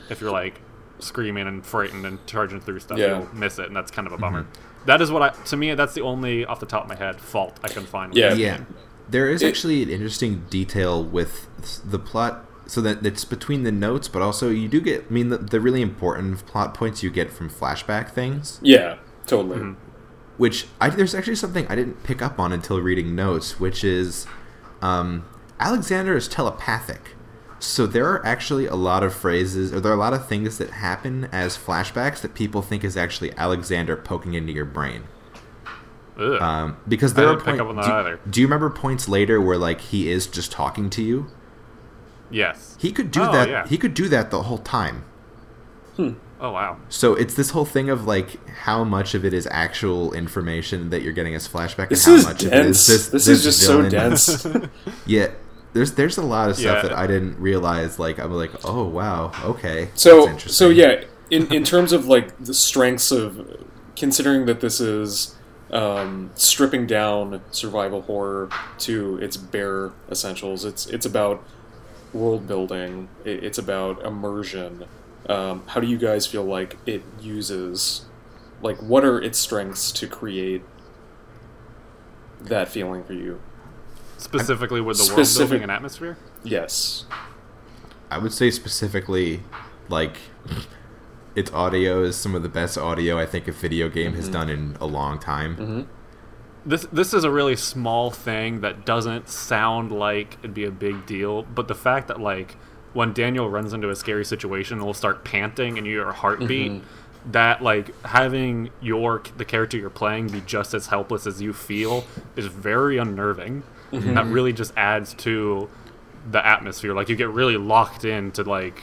if 0.09 0.21
you're 0.21 0.31
like 0.31 0.59
screaming 1.03 1.47
and 1.47 1.65
frightened 1.65 2.05
and 2.05 2.25
charging 2.27 2.59
through 2.59 2.79
stuff, 2.79 2.97
Yeah. 2.97 3.19
you'll 3.19 3.35
miss 3.35 3.59
it, 3.59 3.67
and 3.67 3.75
that's 3.75 3.91
kind 3.91 4.07
of 4.07 4.13
a 4.13 4.17
bummer. 4.17 4.43
Mm-hmm. 4.43 4.85
That 4.87 5.01
is 5.01 5.11
what 5.11 5.21
I 5.21 5.29
to 5.45 5.57
me 5.57 5.73
that's 5.75 5.93
the 5.93 6.01
only 6.01 6.45
off 6.45 6.59
the 6.59 6.65
top 6.65 6.83
of 6.83 6.89
my 6.89 6.95
head 6.95 7.19
fault 7.21 7.59
I 7.63 7.67
can 7.69 7.85
find. 7.85 8.13
Yeah. 8.15 8.33
Yeah, 8.33 8.57
game. 8.57 8.75
there 9.09 9.29
is 9.29 9.41
It- 9.41 9.47
actually 9.47 9.83
an 9.83 9.89
interesting 9.89 10.45
detail 10.49 11.03
with 11.03 11.47
the 11.89 11.99
plot. 11.99 12.45
So 12.65 12.79
that 12.81 13.05
it's 13.05 13.25
between 13.25 13.63
the 13.63 13.73
notes, 13.73 14.07
but 14.07 14.21
also 14.21 14.49
you 14.49 14.69
do 14.69 14.79
get. 14.79 15.05
I 15.09 15.13
mean, 15.13 15.27
the, 15.27 15.37
the 15.37 15.59
really 15.59 15.81
important 15.81 16.45
plot 16.45 16.73
points 16.73 17.03
you 17.03 17.09
get 17.09 17.29
from 17.31 17.49
flashback 17.49 18.11
things. 18.11 18.59
Yeah, 18.63 18.99
totally. 19.27 19.57
Mm-hmm. 19.57 19.73
which 20.37 20.67
I, 20.79 20.89
there's 20.89 21.13
actually 21.13 21.35
something 21.35 21.67
I 21.67 21.75
didn't 21.75 22.03
pick 22.03 22.21
up 22.21 22.39
on 22.39 22.53
until 22.53 22.79
reading 22.79 23.15
notes, 23.15 23.59
which 23.59 23.83
is 23.83 24.25
um, 24.81 25.25
Alexander 25.59 26.15
is 26.15 26.27
telepathic. 26.29 27.15
So 27.63 27.87
there 27.87 28.05
are 28.07 28.25
actually 28.25 28.65
a 28.67 28.75
lot 28.75 29.03
of 29.03 29.13
phrases, 29.13 29.71
or 29.73 29.79
there 29.79 29.91
are 29.91 29.95
a 29.95 29.97
lot 29.97 30.13
of 30.13 30.27
things 30.27 30.57
that 30.57 30.69
happen 30.71 31.29
as 31.31 31.57
flashbacks 31.57 32.19
that 32.21 32.33
people 32.33 32.61
think 32.61 32.83
is 32.83 32.97
actually 32.97 33.31
Alexander 33.37 33.95
poking 33.95 34.33
into 34.33 34.51
your 34.51 34.65
brain. 34.65 35.03
Ugh. 36.19 36.41
Um, 36.41 36.77
because 36.87 37.13
I 37.13 37.21
there 37.21 37.27
are 37.29 37.33
didn't 37.35 37.45
pick 37.45 37.51
point- 37.57 37.61
up 37.61 37.67
on 37.69 37.75
that 37.77 37.85
do, 37.85 37.91
either. 37.91 38.19
do 38.29 38.41
you 38.41 38.47
remember 38.47 38.69
points 38.69 39.07
later 39.07 39.39
where 39.41 39.57
like 39.57 39.79
he 39.81 40.09
is 40.11 40.27
just 40.27 40.51
talking 40.51 40.89
to 40.91 41.01
you? 41.01 41.27
yes. 42.29 42.75
He 42.79 42.91
could 42.91 43.11
do 43.11 43.21
Oh, 43.21 43.31
that. 43.31 43.47
yeah. 43.49 43.65
He 43.67 43.77
could 43.77 43.93
do 43.93 44.09
that 44.09 44.29
the 44.29 44.43
whole 44.43 44.57
time. 44.57 45.05
Oh 45.97 46.51
wow. 46.51 46.77
So 46.89 47.13
it's 47.15 47.35
this 47.35 47.51
whole 47.51 47.65
thing 47.65 47.89
of 47.89 48.05
like 48.05 48.45
how 48.49 48.83
much 48.83 49.13
of 49.15 49.23
it 49.23 49.33
is 49.33 49.47
actual 49.51 50.11
information 50.13 50.89
that 50.89 51.01
you're 51.01 51.13
getting 51.13 51.33
as 51.35 51.47
flashback, 51.47 51.89
This 51.89 52.05
and 52.05 52.13
how 52.15 52.19
is 52.19 52.25
much 52.25 52.43
of 52.43 52.47
it 52.51 52.55
dense. 52.63 52.89
is 52.89 53.09
This, 53.11 53.25
this. 53.25 53.27
is 53.29 53.43
just 53.43 53.61
so 53.65 53.87
dense. 53.89 54.45
Yeah, 55.05 55.31
there's 55.73 55.93
there's 55.93 56.17
a 56.17 56.23
lot 56.23 56.49
of 56.49 56.55
stuff 56.57 56.83
Yeah. 56.83 56.89
that 56.89 56.97
I 56.97 57.07
didn't 57.07 57.39
realize. 57.39 57.99
Like 57.99 58.19
I'm 58.19 58.31
like, 58.31 58.51
oh 58.65 58.83
wow, 58.85 59.31
okay. 59.43 59.89
So 59.95 60.27
that's 60.27 60.55
so 60.55 60.69
yeah, 60.69 61.03
in 61.29 61.51
in 61.53 61.63
terms 61.63 61.91
of 61.93 62.05
like 62.05 62.37
the 62.43 62.53
strengths 62.53 63.11
of 63.11 63.65
considering 63.95 64.45
that 64.45 64.59
this 64.61 64.79
is 64.79 65.35
um, 65.71 66.29
stripping 66.35 66.85
down 66.85 67.41
survival 67.51 68.03
horror 68.03 68.49
to 68.79 69.17
its 69.17 69.37
bare 69.37 69.91
essentials. 70.11 70.65
It's 70.65 70.85
it's 70.87 71.05
about 71.05 71.43
world 72.13 72.47
building. 72.47 73.09
It, 73.25 73.43
it's 73.43 73.57
about 73.57 74.03
immersion. 74.05 74.85
Um, 75.27 75.63
how 75.67 75.79
do 75.79 75.87
you 75.87 75.97
guys 75.97 76.27
feel 76.27 76.43
like 76.43 76.77
it 76.85 77.01
uses? 77.21 78.05
Like, 78.61 78.77
what 78.77 79.03
are 79.03 79.21
its 79.21 79.39
strengths 79.39 79.91
to 79.93 80.07
create 80.07 80.61
that 82.41 82.69
feeling 82.69 83.03
for 83.03 83.13
you? 83.13 83.41
Specifically 84.23 84.81
with 84.81 84.97
the 84.97 85.13
world 85.13 85.27
building 85.37 85.61
and 85.63 85.71
atmosphere. 85.71 86.17
Yes. 86.43 87.05
I 88.09 88.17
would 88.17 88.33
say 88.33 88.51
specifically, 88.51 89.41
like, 89.89 90.17
its 91.35 91.51
audio 91.51 92.03
is 92.03 92.15
some 92.15 92.35
of 92.35 92.43
the 92.43 92.49
best 92.49 92.77
audio 92.77 93.19
I 93.19 93.25
think 93.25 93.47
a 93.47 93.51
video 93.51 93.89
game 93.89 94.11
Mm-hmm. 94.11 94.15
has 94.17 94.29
done 94.29 94.49
in 94.49 94.77
a 94.79 94.85
long 94.85 95.19
time. 95.19 95.87
This 96.65 96.87
this 96.93 97.13
is 97.13 97.25
a 97.25 97.29
really 97.31 97.57
small 97.57 98.09
thing 98.11 98.61
that 98.61 98.85
doesn't 98.85 99.27
sound 99.27 99.91
like 99.91 100.37
it'd 100.39 100.53
be 100.53 100.63
a 100.63 100.71
big 100.71 101.05
deal, 101.05 101.43
but 101.43 101.67
the 101.67 101.75
fact 101.75 102.07
that 102.07 102.21
like 102.21 102.55
when 102.93 103.11
Daniel 103.11 103.49
runs 103.49 103.73
into 103.73 103.89
a 103.89 103.95
scary 103.95 104.23
situation, 104.23 104.77
and 104.77 104.85
will 104.85 104.93
start 104.93 105.25
panting 105.25 105.77
and 105.77 105.85
your 105.85 106.11
heartbeat. 106.13 106.71
Mm-hmm. 106.71 106.87
That 107.31 107.63
like 107.63 107.97
having 108.03 108.69
your 108.81 109.23
the 109.37 109.45
character 109.45 109.77
you're 109.77 109.89
playing 109.89 110.27
be 110.27 110.41
just 110.41 110.73
as 110.73 110.87
helpless 110.87 111.25
as 111.25 111.41
you 111.41 111.53
feel 111.53 112.03
is 112.35 112.47
very 112.47 112.97
unnerving. 112.97 113.63
Mm-hmm. 113.93 114.13
That 114.15 114.25
really 114.27 114.53
just 114.53 114.73
adds 114.75 115.13
to 115.15 115.69
the 116.31 116.45
atmosphere. 116.45 116.93
Like 116.93 117.09
you 117.09 117.15
get 117.15 117.29
really 117.29 117.57
locked 117.57 118.05
into 118.05 118.43
like 118.43 118.81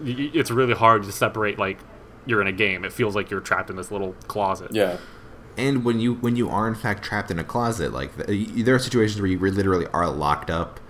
y- 0.00 0.14
y- 0.18 0.30
it's 0.34 0.50
really 0.50 0.74
hard 0.74 1.02
to 1.04 1.12
separate 1.12 1.58
like 1.58 1.78
you're 2.26 2.40
in 2.40 2.46
a 2.46 2.52
game. 2.52 2.84
It 2.84 2.92
feels 2.92 3.14
like 3.14 3.30
you're 3.30 3.40
trapped 3.40 3.70
in 3.70 3.76
this 3.76 3.90
little 3.90 4.12
closet. 4.28 4.72
Yeah. 4.72 4.96
And 5.56 5.84
when 5.84 6.00
you 6.00 6.14
when 6.14 6.36
you 6.36 6.48
are 6.48 6.66
in 6.66 6.74
fact 6.74 7.04
trapped 7.04 7.30
in 7.30 7.38
a 7.38 7.44
closet, 7.44 7.92
like 7.92 8.14
there 8.16 8.74
are 8.74 8.78
situations 8.78 9.20
where 9.20 9.30
you 9.30 9.38
literally 9.38 9.86
are 9.92 10.08
locked 10.10 10.50
up, 10.50 10.80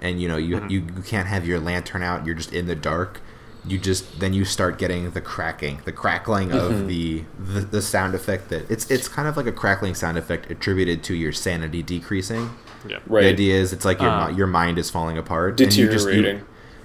and 0.00 0.20
you 0.20 0.28
know 0.28 0.36
you, 0.36 0.56
Mm-hmm. 0.56 0.70
you 0.70 0.80
you 0.96 1.02
can't 1.02 1.28
have 1.28 1.46
your 1.46 1.60
lantern 1.60 2.02
out. 2.02 2.26
You're 2.26 2.34
just 2.34 2.52
in 2.52 2.66
the 2.66 2.74
dark. 2.74 3.20
You 3.66 3.78
just 3.78 4.18
then 4.18 4.32
you 4.32 4.44
start 4.44 4.78
getting 4.78 5.10
the 5.10 5.20
cracking, 5.20 5.82
the 5.84 5.92
crackling 5.92 6.48
Mm-hmm. 6.48 6.58
of 6.82 6.88
the, 6.88 7.24
the 7.38 7.60
the 7.60 7.82
sound 7.82 8.14
effect 8.16 8.48
that 8.48 8.68
it's 8.70 8.90
it's 8.90 9.06
kind 9.08 9.28
of 9.28 9.36
like 9.36 9.46
a 9.46 9.52
crackling 9.52 9.94
sound 9.94 10.16
effect 10.18 10.50
attributed 10.50 11.04
to 11.04 11.14
your 11.14 11.32
sanity 11.32 11.82
decreasing. 11.82 12.50
Yeah. 12.86 12.98
Right. 13.06 13.22
The 13.24 13.28
idea 13.30 13.54
is 13.56 13.72
it's 13.72 13.84
like 13.84 14.00
your 14.00 14.10
Uh, 14.10 14.28
your 14.30 14.46
mind 14.46 14.78
is 14.78 14.90
falling 14.90 15.16
apart. 15.18 15.56
and 15.60 15.76
you 15.76 15.88
just- 15.92 16.06
you- 16.08 16.40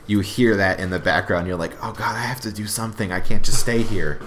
you 0.05 0.19
hear 0.19 0.55
that 0.57 0.79
in 0.79 0.89
the 0.89 0.99
background. 0.99 1.47
You're 1.47 1.55
like, 1.57 1.71
oh 1.81 1.91
god, 1.93 2.15
I 2.15 2.21
have 2.23 2.41
to 2.41 2.51
do 2.51 2.65
something. 2.67 3.11
I 3.11 3.19
can't 3.21 3.43
just 3.43 3.59
stay 3.59 3.81
here. 3.83 4.19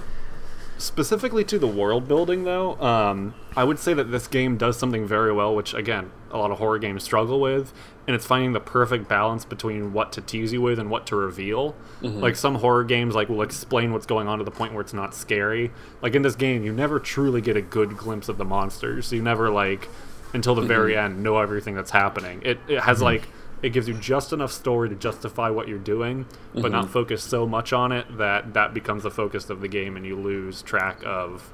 Specifically 0.79 1.42
to 1.44 1.59
the 1.59 1.66
world 1.66 2.07
building, 2.07 2.44
though, 2.44 2.79
um, 2.83 3.33
I 3.57 3.64
would 3.64 3.79
say 3.79 3.94
that 3.94 4.11
this 4.11 4.26
game 4.26 4.59
does 4.59 4.76
something 4.79 5.07
very 5.07 5.33
well, 5.33 5.55
which 5.55 5.72
again, 5.72 6.11
a 6.31 6.37
lot 6.37 6.50
of 6.50 6.59
horror 6.59 6.79
games 6.79 7.02
struggle 7.02 7.40
with, 7.40 7.72
and 8.07 8.14
it's 8.14 8.26
finding 8.26 8.52
the 8.52 8.61
perfect 8.61 9.09
balance 9.09 9.46
between 9.46 9.94
what 9.94 10.12
to 10.12 10.20
tease 10.20 10.52
you 10.52 10.61
with 10.61 10.79
and 10.79 10.90
what 10.90 11.07
to 11.07 11.16
reveal. 11.16 11.74
Like 12.02 12.37
some 12.37 12.57
horror 12.57 12.85
games, 12.85 13.14
like 13.14 13.31
will 13.31 13.40
explain 13.40 13.92
what's 13.94 14.05
going 14.05 14.29
on 14.29 14.37
to 14.38 14.44
the 14.44 14.50
point 14.50 14.74
where 14.74 14.83
it's 14.83 14.92
not 14.92 15.14
scary. 15.14 15.70
Like 16.02 16.14
in 16.14 16.20
this 16.20 16.37
game, 16.37 16.62
you 16.62 16.72
never 16.72 16.98
truly 17.00 17.40
get 17.40 17.57
a 17.57 17.62
good 17.62 17.96
glimpse 17.96 18.29
of 18.29 18.37
the 18.37 18.44
monsters. 18.44 19.11
You 19.12 19.22
never 19.22 19.48
like 19.50 19.88
until 20.37 20.55
the 20.55 20.62
very 20.62 20.92
mm-hmm. 20.92 21.14
end 21.14 21.22
know 21.22 21.38
everything 21.38 21.75
that's 21.75 21.90
happening. 21.90 22.40
It 22.44 22.61
it 22.68 22.81
has 22.81 22.99
mm-hmm. 22.99 23.05
like 23.05 23.29
it 23.62 23.70
gives 23.70 23.88
you 23.88 23.94
just 23.94 24.33
enough 24.33 24.53
story 24.53 24.88
to 24.88 24.94
justify 24.94 25.51
what 25.51 25.66
you're 25.66 25.79
doing, 25.79 26.27
but 26.55 26.70
not 26.70 26.85
mm-hmm. 26.85 26.92
focus 26.92 27.25
so 27.25 27.46
much 27.46 27.72
on 27.72 27.90
it 27.90 28.18
that 28.18 28.55
that 28.55 28.72
becomes 28.72 29.03
the 29.03 29.11
focus 29.11 29.51
of 29.51 29.61
the 29.61 29.68
game 29.68 29.96
and 29.96 30.07
you 30.07 30.14
lose 30.14 30.62
track 30.62 31.01
of 31.05 31.51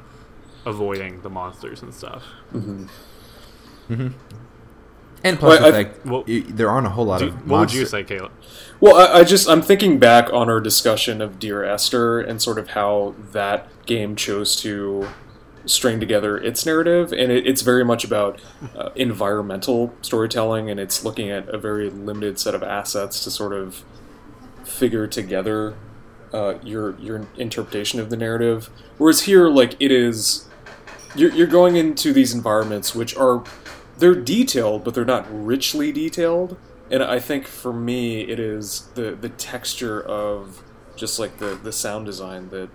avoiding 0.66 1.23
the 1.23 1.31
monsters 1.31 1.81
and 1.81 1.95
stuff. 1.95 2.25
And 5.25 5.38
plus 5.38 5.61
Well, 5.61 5.71
the 5.73 5.79
I- 5.79 5.85
fact 5.85 6.07
well- 6.07 6.25
you, 6.27 6.42
there 6.42 6.68
aren't 6.68 6.87
a 6.87 6.90
whole 6.90 7.07
lot 7.07 7.21
Do- 7.21 7.29
of 7.29 7.49
what 7.49 7.61
would 7.61 7.73
you 7.73 7.87
say, 7.87 8.03
Caleb? 8.03 8.33
Well, 8.81 8.97
I, 8.97 9.21
I 9.21 9.25
just 9.25 9.49
I'm 9.49 9.62
thinking 9.62 9.99
back 9.99 10.33
on 10.33 10.51
our 10.51 10.61
discussion 10.61 11.21
of 11.21 11.38
Dear 11.38 11.64
Esther 11.64 12.21
and 12.21 12.42
sort 12.42 12.59
of 12.59 12.71
how 12.71 13.14
that 13.33 13.68
game 13.87 14.16
chose 14.16 14.57
to 14.62 15.09
string 15.66 16.01
together 16.01 16.37
its 16.38 16.66
narrative, 16.66 17.12
and 17.12 17.31
it, 17.31 17.46
it's 17.46 17.62
very 17.62 17.85
much 17.85 18.05
about 18.05 18.40
uh, 18.77 18.90
environmental 18.94 19.94
storytelling, 20.03 20.70
and 20.70 20.81
it's 20.81 21.05
looking 21.05 21.31
at 21.31 21.48
a 21.48 21.59
very 21.59 21.90
limited 21.90 22.38
set 22.38 22.55
of 22.55 22.62
assets 22.62 23.22
to 23.25 23.31
sort 23.31 23.53
of 23.53 23.85
figure 24.64 25.07
together 25.07 25.75
uh, 26.33 26.55
your 26.62 26.98
your 26.98 27.27
interpretation 27.37 28.01
of 28.01 28.11
the 28.11 28.16
narrative. 28.16 28.70
Whereas 28.98 29.22
here, 29.22 29.48
like 29.48 29.77
it 29.81 29.90
is, 29.90 30.48
you're, 31.14 31.33
you're 31.33 31.46
going 31.46 31.77
into 31.77 32.12
these 32.12 32.35
environments 32.35 32.94
which 32.94 33.16
are 33.16 33.44
they're 33.98 34.14
detailed, 34.14 34.85
but 34.85 34.94
they're 34.94 35.05
not 35.05 35.27
richly 35.31 35.92
detailed. 35.92 36.57
And 36.90 37.03
I 37.03 37.20
think 37.20 37.46
for 37.46 37.72
me, 37.72 38.22
it 38.22 38.40
is 38.40 38.88
the 38.94 39.12
the 39.12 39.29
texture 39.29 40.03
of 40.03 40.62
just 40.96 41.18
like 41.18 41.38
the 41.38 41.55
the 41.55 41.72
sound 41.72 42.07
design 42.07 42.48
that 42.51 42.68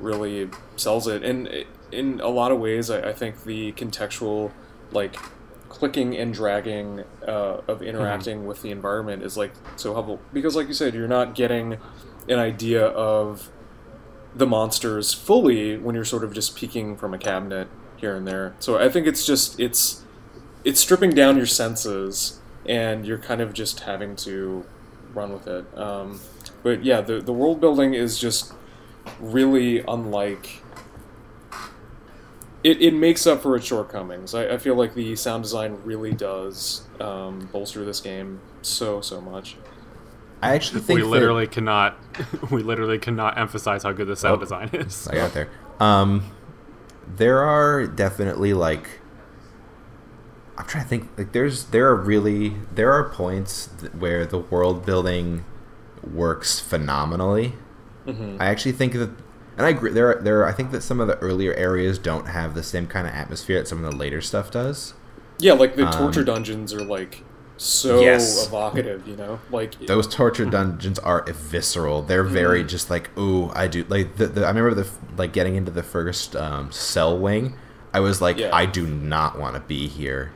really 0.00 0.50
sells 0.76 1.06
it. 1.06 1.22
And 1.22 1.48
in 1.92 2.20
a 2.20 2.28
lot 2.28 2.50
of 2.52 2.58
ways, 2.58 2.90
I, 2.90 3.10
I 3.10 3.12
think 3.12 3.44
the 3.44 3.72
contextual 3.72 4.52
like 4.90 5.16
clicking 5.68 6.16
and 6.16 6.34
dragging 6.34 7.04
uh, 7.26 7.60
of 7.66 7.82
interacting 7.82 8.46
with 8.46 8.62
the 8.62 8.70
environment 8.70 9.22
is 9.22 9.36
like 9.36 9.52
so 9.76 9.94
helpful 9.94 10.20
because, 10.32 10.56
like 10.56 10.68
you 10.68 10.74
said, 10.74 10.94
you're 10.94 11.08
not 11.08 11.34
getting 11.34 11.78
an 12.28 12.38
idea 12.38 12.84
of 12.86 13.50
the 14.34 14.46
monsters 14.46 15.12
fully 15.12 15.76
when 15.76 15.94
you're 15.94 16.04
sort 16.04 16.24
of 16.24 16.32
just 16.32 16.56
peeking 16.56 16.96
from 16.96 17.12
a 17.14 17.18
cabinet 17.18 17.68
here 17.96 18.16
and 18.16 18.26
there. 18.26 18.54
So 18.58 18.78
I 18.78 18.88
think 18.88 19.06
it's 19.06 19.26
just 19.26 19.58
it's 19.60 20.04
it's 20.64 20.80
stripping 20.80 21.10
down 21.10 21.36
your 21.36 21.46
senses 21.46 22.40
and 22.66 23.06
you're 23.06 23.18
kind 23.18 23.40
of 23.40 23.52
just 23.52 23.80
having 23.80 24.16
to 24.16 24.64
run 25.14 25.32
with 25.32 25.46
it. 25.46 25.66
Um, 25.76 26.20
but 26.62 26.84
yeah, 26.84 27.00
the 27.00 27.20
the 27.20 27.32
world 27.32 27.60
building 27.60 27.94
is 27.94 28.18
just 28.18 28.52
really 29.20 29.80
unlike. 29.80 30.61
It, 32.64 32.80
it 32.80 32.94
makes 32.94 33.26
up 33.26 33.42
for 33.42 33.56
its 33.56 33.66
shortcomings. 33.66 34.34
I, 34.34 34.50
I 34.54 34.58
feel 34.58 34.76
like 34.76 34.94
the 34.94 35.16
sound 35.16 35.42
design 35.42 35.78
really 35.84 36.12
does 36.12 36.82
um, 37.00 37.48
bolster 37.52 37.84
this 37.84 38.00
game 38.00 38.40
so 38.62 39.00
so 39.00 39.20
much. 39.20 39.56
I 40.40 40.54
actually 40.54 40.80
think 40.80 40.98
we 40.98 41.02
that- 41.02 41.08
literally 41.08 41.46
cannot 41.46 41.96
we 42.50 42.62
literally 42.62 42.98
cannot 42.98 43.38
emphasize 43.38 43.82
how 43.82 43.92
good 43.92 44.06
the 44.08 44.16
sound 44.16 44.36
Oh. 44.38 44.40
design 44.40 44.70
is. 44.72 45.08
I 45.08 45.14
got 45.16 45.32
there. 45.34 45.48
Um, 45.80 46.24
there 47.16 47.40
are 47.40 47.86
definitely 47.86 48.52
like 48.54 49.00
I'm 50.56 50.66
trying 50.66 50.84
to 50.84 50.88
think. 50.88 51.08
Like, 51.16 51.32
there's 51.32 51.64
there 51.66 51.88
are 51.88 51.96
really 51.96 52.56
there 52.74 52.92
are 52.92 53.08
points 53.08 53.70
th- 53.80 53.92
where 53.94 54.26
the 54.26 54.38
world 54.38 54.84
building 54.84 55.44
works 56.02 56.60
phenomenally. 56.60 57.54
hmm 58.04 58.36
I 58.38 58.46
actually 58.46 58.72
think 58.72 58.92
that, 58.94 59.10
and 59.56 59.66
I 59.66 59.70
agree. 59.70 59.90
There, 59.92 60.16
are, 60.18 60.22
there. 60.22 60.40
Are, 60.42 60.46
I 60.48 60.52
think 60.52 60.70
that 60.72 60.82
some 60.82 61.00
of 61.00 61.06
the 61.08 61.18
earlier 61.18 61.52
areas 61.54 61.98
don't 61.98 62.26
have 62.26 62.54
the 62.54 62.62
same 62.62 62.86
kind 62.86 63.06
of 63.06 63.12
atmosphere 63.14 63.58
that 63.58 63.68
some 63.68 63.84
of 63.84 63.90
the 63.90 63.96
later 63.96 64.20
stuff 64.20 64.50
does. 64.50 64.94
Yeah, 65.38 65.54
like 65.54 65.76
the 65.76 65.86
Um, 65.86 65.92
torture 65.92 66.24
dungeons 66.24 66.72
are 66.72 66.84
like 66.84 67.22
so 67.56 68.00
Yes. 68.00 68.46
evocative, 68.46 69.06
you 69.06 69.16
know? 69.16 69.40
Like 69.50 69.78
Those 69.86 70.06
torture 70.06 70.44
dungeons 70.46 70.98
are 70.98 71.24
visceral. 71.30 72.02
They're 72.02 72.24
very 72.24 72.64
just 72.64 72.90
like, 72.90 73.10
oh, 73.16 73.52
I 73.54 73.66
do 73.68 73.84
like. 73.88 74.16
The, 74.16 74.26
the 74.26 74.44
I 74.44 74.48
remember 74.48 74.74
the 74.74 74.88
like 75.16 75.32
getting 75.32 75.56
into 75.56 75.70
the 75.70 75.82
first 75.82 76.34
um, 76.36 76.72
cell 76.72 77.18
wing. 77.18 77.54
I 77.94 78.00
was 78.00 78.20
like, 78.22 78.38
Yeah. 78.38 78.50
I 78.54 78.66
do 78.66 78.86
not 78.86 79.38
want 79.38 79.54
to 79.54 79.60
be 79.60 79.86
here. 79.88 80.32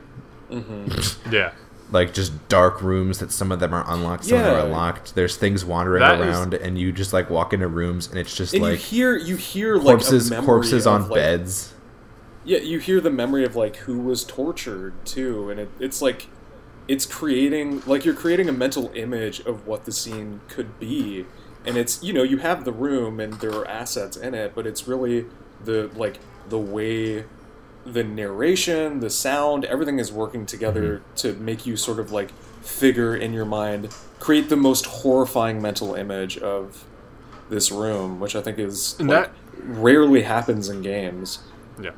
Yeah. 1.31 1.51
Like 1.89 2.13
just 2.13 2.49
dark 2.49 2.81
rooms 2.81 3.19
that 3.19 3.31
some 3.31 3.51
of 3.51 3.59
them 3.61 3.73
are 3.73 3.85
unlocked, 3.87 4.25
some 4.25 4.39
of 4.39 4.43
them 4.45 4.55
are 4.55 4.69
locked. 4.69 5.15
There's 5.15 5.37
things 5.37 5.63
wandering 5.63 6.01
That 6.01 6.19
is- 6.19 6.27
around, 6.27 6.53
and 6.53 6.77
you 6.77 6.91
just 6.91 7.13
like 7.13 7.29
walk 7.29 7.53
into 7.53 7.67
rooms, 7.67 8.07
and 8.09 8.19
it's 8.19 8.35
just 8.35 8.53
and 8.53 8.63
you 8.63 8.71
like 8.71 8.79
hear 8.79 9.15
you 9.15 9.37
hear 9.37 9.75
like 9.75 9.85
corpses, 9.85 10.29
a 10.31 10.41
corpses 10.41 10.85
of, 10.85 10.93
on 10.93 11.09
like- 11.09 11.15
beds. 11.15 11.73
Yeah, 12.43 12.59
you 12.59 12.79
hear 12.79 12.99
the 13.01 13.09
memory 13.09 13.45
of 13.45 13.55
like 13.55 13.77
who 13.77 13.99
was 13.99 14.23
tortured 14.25 14.93
too, 15.05 15.49
and 15.49 15.59
it, 15.61 15.69
it's 15.79 16.01
like 16.01 16.27
it's 16.89 17.05
creating 17.05 17.81
like 17.85 18.03
you're 18.05 18.13
creating 18.13 18.49
a 18.49 18.53
mental 18.53 18.91
image 18.93 19.39
of 19.41 19.65
what 19.67 19.85
the 19.85 19.91
scene 19.93 20.41
could 20.49 20.79
be, 20.79 21.25
and 21.65 21.77
it's 21.77 22.03
you 22.03 22.11
know 22.13 22.23
you 22.23 22.37
have 22.39 22.65
the 22.65 22.71
room 22.73 23.19
and 23.21 23.33
there 23.35 23.51
are 23.53 23.67
assets 23.67 24.17
in 24.17 24.33
it, 24.33 24.53
but 24.55 24.67
it's 24.67 24.87
really 24.89 25.25
the 25.63 25.89
like 25.95 26.19
the 26.49 26.57
way 26.59 27.25
the 27.93 28.03
narration, 28.03 28.99
the 28.99 29.09
sound, 29.09 29.65
everything 29.65 29.99
is 29.99 30.11
working 30.11 30.45
together 30.45 31.01
to 31.17 31.33
make 31.33 31.65
you 31.65 31.75
sort 31.77 31.99
of 31.99 32.11
like 32.11 32.31
figure 32.61 33.15
in 33.15 33.33
your 33.33 33.45
mind, 33.45 33.95
create 34.19 34.49
the 34.49 34.55
most 34.57 34.85
horrifying 34.85 35.61
mental 35.61 35.95
image 35.95 36.37
of 36.37 36.85
this 37.49 37.71
room, 37.71 38.19
which 38.19 38.35
I 38.35 38.41
think 38.41 38.59
is 38.59 38.95
And 38.99 39.09
like, 39.09 39.25
that- 39.25 39.31
rarely 39.63 40.21
happens 40.23 40.69
in 40.69 40.81
games. 40.81 41.39
Yeah. 41.81 41.91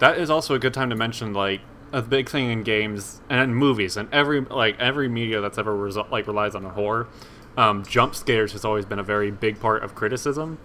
That 0.00 0.18
is 0.18 0.28
also 0.30 0.54
a 0.54 0.58
good 0.58 0.74
time 0.74 0.90
to 0.90 0.96
mention 0.96 1.32
like 1.32 1.60
a 1.92 2.02
big 2.02 2.28
thing 2.28 2.50
in 2.50 2.62
games 2.64 3.20
and 3.30 3.40
in 3.40 3.54
movies 3.54 3.96
and 3.96 4.12
every 4.12 4.40
like 4.40 4.78
every 4.80 5.08
media 5.08 5.40
that's 5.40 5.56
ever 5.56 5.74
result, 5.76 6.10
like 6.10 6.26
relies 6.26 6.54
on 6.54 6.64
horror. 6.64 7.06
Um, 7.56 7.84
jump 7.86 8.14
scares 8.14 8.52
has 8.52 8.64
always 8.64 8.84
been 8.84 8.98
a 8.98 9.02
very 9.04 9.30
big 9.30 9.60
part 9.60 9.82
of 9.84 9.94
criticism. 9.94 10.58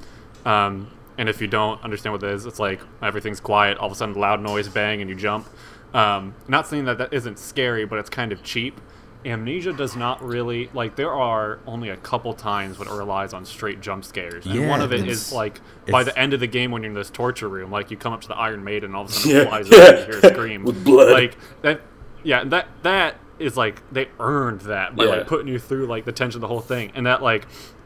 Um, 0.45 0.89
and 1.21 1.29
if 1.29 1.39
you 1.39 1.45
don't 1.47 1.79
understand 1.83 2.13
what 2.13 2.23
it 2.23 2.31
is, 2.33 2.47
it's 2.47 2.57
like 2.57 2.81
everything's 3.03 3.39
quiet, 3.39 3.77
all 3.77 3.85
of 3.85 3.91
a 3.91 3.95
sudden 3.95 4.15
loud 4.15 4.41
noise, 4.41 4.67
bang, 4.67 5.01
and 5.01 5.09
you 5.09 5.15
jump. 5.15 5.47
Um, 5.93 6.33
not 6.47 6.65
saying 6.67 6.85
that 6.85 6.97
that 6.97 7.13
isn't 7.13 7.37
scary, 7.37 7.85
but 7.85 7.99
it's 7.99 8.09
kind 8.09 8.31
of 8.31 8.41
cheap. 8.41 8.81
Amnesia 9.23 9.71
does 9.71 9.95
not 9.95 10.23
really 10.23 10.67
like. 10.73 10.95
There 10.95 11.13
are 11.13 11.59
only 11.67 11.89
a 11.89 11.97
couple 11.97 12.33
times 12.33 12.79
when 12.79 12.87
it 12.87 12.91
relies 12.91 13.33
on 13.35 13.45
straight 13.45 13.79
jump 13.79 14.03
scares, 14.03 14.47
and 14.47 14.55
Yeah, 14.55 14.67
one 14.67 14.81
of 14.81 14.91
it's- 14.91 15.31
like 15.31 15.61
by 15.91 16.03
the 16.03 16.17
end 16.17 16.33
of 16.33 16.39
the 16.39 16.47
game 16.47 16.71
when 16.71 16.81
you're 16.81 16.89
in 16.89 16.95
this 16.95 17.11
torture 17.11 17.47
room, 17.47 17.69
like 17.69 17.91
you 17.91 17.97
come 17.97 18.13
up 18.13 18.21
to 18.21 18.27
the 18.27 18.35
Iron 18.35 18.63
Maiden, 18.63 18.85
and 18.85 18.95
all 18.95 19.03
of 19.03 19.09
a 19.09 19.13
sudden 19.13 19.31
Yeah. 19.37 19.41
it 19.43 19.47
flies 19.49 19.71
over 19.71 19.85
and 19.85 19.99
you 19.99 20.05
hear 20.19 20.19
a 20.31 20.33
scream 20.33 20.63
With 20.63 20.83
blood. 20.83 21.11
Like 21.11 21.37
that, 21.61 21.81
yeah. 22.23 22.43
That 22.45 22.67
that 22.81 23.17
is 23.37 23.55
like 23.55 23.83
they 23.93 24.07
earned 24.19 24.61
that 24.61 24.95
by 24.95 25.03
Yeah. 25.03 25.09
like 25.11 25.27
putting 25.27 25.47
you 25.49 25.59
through 25.59 25.85
like 25.85 26.05
the 26.05 26.11
tension 26.11 26.37
of 26.37 26.41
the 26.41 26.47
whole 26.47 26.59
thing, 26.61 26.91
and 26.95 27.05
that 27.05 27.21
like 27.21 27.45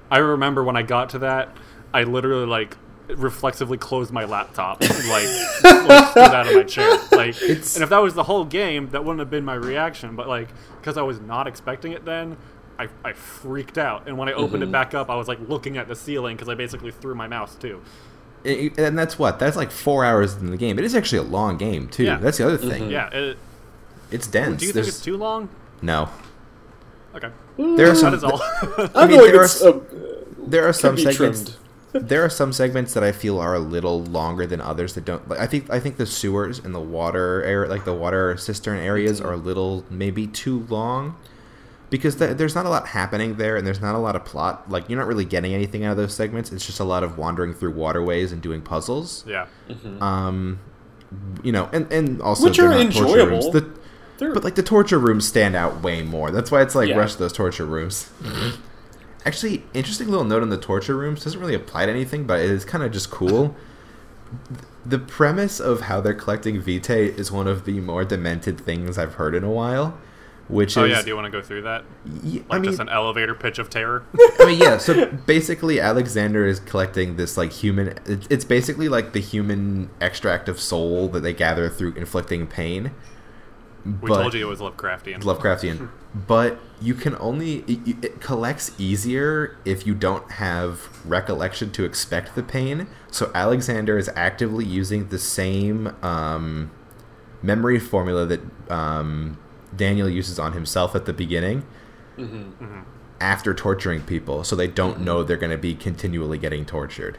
I 0.09 0.19
remember 0.19 0.63
when 0.63 0.77
I 0.77 0.83
got 0.83 1.09
to 1.09 1.19
that, 1.19 1.49
I 1.93 2.03
literally 2.03 2.45
like 2.45 2.77
reflexively 3.09 3.77
closed 3.77 4.11
my 4.11 4.25
laptop, 4.25 4.81
like, 4.81 4.89
like 5.09 5.27
stood 6.09 6.17
out 6.17 6.47
of 6.47 6.55
my 6.55 6.63
chair, 6.63 6.97
like. 7.11 7.41
It's- 7.41 7.75
and 7.75 7.83
if 7.83 7.89
that 7.89 7.99
was 7.99 8.13
the 8.13 8.23
whole 8.23 8.45
game, 8.45 8.89
that 8.89 9.03
wouldn't 9.03 9.19
have 9.19 9.29
been 9.29 9.45
my 9.45 9.55
reaction. 9.55 10.15
But 10.15 10.27
like, 10.27 10.49
because 10.79 10.97
I 10.97 11.01
was 11.03 11.19
not 11.19 11.47
expecting 11.47 11.91
it, 11.91 12.05
then 12.05 12.37
I, 12.79 12.87
I 13.03 13.13
freaked 13.13 13.77
out. 13.77 14.07
And 14.07 14.17
when 14.17 14.27
I 14.29 14.33
opened 14.33 14.63
Mm-hmm. 14.63 14.69
it 14.69 14.71
back 14.71 14.93
up, 14.93 15.09
I 15.09 15.15
was 15.15 15.27
like 15.27 15.39
looking 15.47 15.77
at 15.77 15.87
the 15.87 15.95
ceiling 15.95 16.35
because 16.35 16.49
I 16.49 16.55
basically 16.55 16.91
threw 16.91 17.15
my 17.15 17.27
mouse 17.27 17.55
too. 17.55 17.81
It- 18.43 18.77
and 18.77 18.97
that's 18.97 19.17
what 19.17 19.39
that's 19.39 19.55
like 19.57 19.71
four 19.71 20.03
hours 20.05 20.35
in 20.35 20.51
the 20.51 20.57
game. 20.57 20.77
It 20.79 20.85
is 20.85 20.93
actually 20.95 21.19
a 21.19 21.23
long 21.23 21.57
game 21.57 21.87
too. 21.87 22.03
Yeah. 22.03 22.17
That's 22.17 22.37
the 22.37 22.45
other 22.47 22.57
thing. 22.57 22.89
Yeah. 22.89 23.09
It, 23.09 23.37
It's 24.11 24.27
dense. 24.27 24.59
do 24.61 24.67
you 24.67 24.73
think 24.73 24.87
it's 24.87 25.01
too 25.01 25.17
long? 25.17 25.49
no. 25.81 26.09
Okay. 27.15 27.29
There 27.57 27.89
are 27.89 27.95
some. 27.95 28.11
That 28.11 28.17
is 28.17 28.23
all. 28.25 28.41
I, 28.93 29.07
mean, 29.07 29.17
feel 29.17 29.23
like 29.23 29.31
there 29.31 29.39
are 29.41 29.45
it's 29.45 29.61
s- 29.61 29.63
uh, 29.63 29.79
there 30.47 30.67
are 30.67 30.73
some 30.73 30.95
be 30.95 31.03
segments. 31.03 31.43
trimmed. 31.43 31.57
There 31.99 32.23
are 32.25 32.29
some 32.29 32.51
segments 32.53 32.93
that 32.93 33.03
I 33.03 33.11
feel 33.11 33.39
are 33.39 33.53
a 33.55 33.59
little 33.59 34.03
longer 34.03 34.45
than 34.47 34.61
others 34.61 34.93
that 34.95 35.05
don't. 35.05 35.27
Like, 35.29 35.39
I 35.39 35.47
think 35.47 35.69
I 35.69 35.79
think 35.79 35.97
the 35.97 36.05
sewers 36.05 36.59
and 36.59 36.73
the 36.75 36.79
water 36.79 37.43
area, 37.43 37.69
like 37.69 37.85
the 37.85 37.93
water 37.93 38.35
cistern 38.37 38.79
areas, 38.79 39.19
Mm-hmm. 39.19 39.29
are 39.29 39.33
a 39.33 39.37
little 39.37 39.85
maybe 39.89 40.27
too 40.27 40.65
long 40.69 41.15
because 41.89 42.15
th- 42.15 42.37
there's 42.37 42.55
not 42.55 42.65
a 42.65 42.69
lot 42.69 42.87
happening 42.87 43.35
there, 43.35 43.55
and 43.55 43.65
there's 43.65 43.79
not 43.81 43.95
a 43.95 43.99
lot 43.99 44.15
of 44.15 44.25
plot. 44.25 44.69
Like 44.69 44.89
you're 44.89 44.99
not 44.99 45.07
really 45.07 45.25
getting 45.25 45.53
anything 45.53 45.85
out 45.85 45.91
of 45.91 45.97
those 45.97 46.13
segments. 46.13 46.51
It's 46.51 46.65
just 46.65 46.79
a 46.79 46.83
lot 46.83 47.03
of 47.03 47.17
wandering 47.17 47.53
through 47.53 47.71
waterways 47.73 48.31
and 48.31 48.41
doing 48.41 48.61
puzzles. 48.61 49.23
yeah. 49.27 49.45
Um, 50.01 50.59
you 51.43 51.51
know, 51.51 51.69
and 51.71 51.91
and 51.93 52.21
also 52.21 52.45
Which 52.45 52.57
they're 52.57 52.67
not 52.69 52.91
torture 52.91 52.99
enjoyable. 53.07 53.31
rooms. 53.31 53.49
The, 53.51 53.69
They're- 54.17 54.33
but 54.33 54.43
like 54.43 54.55
the 54.55 54.63
torture 54.63 54.97
rooms 54.97 55.27
stand 55.27 55.55
out 55.55 55.81
way 55.83 56.01
more. 56.01 56.31
That's 56.31 56.49
why 56.51 56.61
it's 56.61 56.73
like 56.75 56.89
Yeah. 56.89 56.97
rush 56.97 57.15
those 57.15 57.31
torture 57.33 57.65
rooms. 57.65 58.09
Actually, 59.25 59.63
interesting 59.73 60.07
little 60.07 60.23
note 60.25 60.41
on 60.43 60.49
the 60.49 60.57
torture 60.57 60.95
rooms 60.95 61.23
doesn't 61.23 61.39
really 61.39 61.55
apply 61.55 61.85
to 61.85 61.91
anything, 61.91 62.25
but 62.25 62.39
it 62.39 62.49
is 62.49 62.63
kind 62.65 62.83
of 62.83 62.91
just 62.91 63.09
cool. 63.09 63.55
the 64.85 64.99
premise 64.99 65.59
of 65.59 65.81
how 65.81 65.99
they're 66.01 66.13
collecting 66.13 66.61
vitae 66.61 66.93
is 67.17 67.31
one 67.31 67.47
of 67.47 67.65
the 67.65 67.79
more 67.79 68.05
demented 68.05 68.59
things 68.59 68.97
I've 68.97 69.15
heard 69.15 69.33
in 69.35 69.43
a 69.43 69.49
while. 69.51 69.97
Which 70.47 70.77
Oh 70.77 70.83
is, 70.83 70.91
yeah. 70.91 71.01
Do 71.01 71.07
you 71.07 71.15
want 71.15 71.25
to 71.25 71.31
go 71.31 71.41
through 71.41 71.63
that? 71.63 71.83
y- 72.05 72.33
Like 72.33 72.43
I 72.51 72.55
mean, 72.59 72.65
just 72.65 72.79
an 72.79 72.87
elevator 72.89 73.33
pitch 73.33 73.57
of 73.57 73.71
terror. 73.71 74.03
I 74.39 74.45
mean, 74.45 74.59
yeah. 74.59 74.77
So 74.77 75.07
basically, 75.07 75.79
Alexander 75.79 76.45
is 76.45 76.59
collecting 76.59 77.15
this 77.15 77.35
like 77.35 77.51
human. 77.51 77.95
It's 78.05 78.45
basically 78.45 78.87
like 78.87 79.13
the 79.13 79.21
human 79.21 79.89
extract 79.99 80.47
of 80.47 80.59
soul 80.59 81.07
that 81.09 81.21
they 81.21 81.33
gather 81.33 81.67
through 81.67 81.93
inflicting 81.95 82.45
pain. 82.45 82.91
We 83.85 84.09
But- 84.09 84.21
told 84.21 84.33
you 84.33 84.47
it 84.47 84.49
was 84.49 84.59
Lovecraftian. 84.59 85.21
Lovecraftian. 85.21 85.89
but 86.27 86.57
you 86.81 86.93
can 86.95 87.15
only 87.19 87.57
it, 87.67 88.03
it 88.03 88.19
collects 88.21 88.71
easier 88.79 89.57
if 89.63 89.85
you 89.85 89.93
don't 89.93 90.31
have 90.31 90.89
recollection 91.05 91.71
to 91.71 91.83
expect 91.83 92.33
the 92.35 92.41
pain. 92.43 92.87
So 93.11 93.31
Alexander 93.35 93.97
is 93.97 94.09
actively 94.15 94.65
using 94.65 95.09
the 95.09 95.19
same 95.19 95.95
um, 96.01 96.71
memory 97.43 97.79
formula 97.79 98.25
that 98.25 98.41
um, 98.71 99.37
Daniel 99.75 100.09
uses 100.09 100.39
on 100.39 100.53
himself 100.53 100.95
at 100.95 101.05
the 101.05 101.13
beginning. 101.13 101.63
After 103.21 103.53
torturing 103.53 104.01
people, 104.01 104.43
so 104.43 104.55
they 104.55 104.67
don't 104.67 105.01
know 105.01 105.21
they're 105.23 105.37
going 105.37 105.51
to 105.51 105.57
be 105.57 105.75
continually 105.75 106.37
getting 106.37 106.65
tortured. 106.65 107.17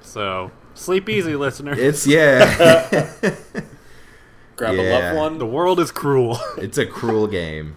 So 0.00 0.50
sleep 0.74 1.08
easy, 1.08 1.36
listener. 1.46 1.74
It's 1.76 2.06
yeah, 2.06 3.10
grab 4.56 4.74
a 4.74 4.82
Yeah. 4.82 4.98
loved 5.12 5.16
one. 5.16 5.38
the 5.38 5.46
world 5.46 5.80
is 5.80 5.90
cruel. 5.90 6.38
it's 6.58 6.78
a 6.78 6.86
cruel 6.86 7.26
game. 7.26 7.76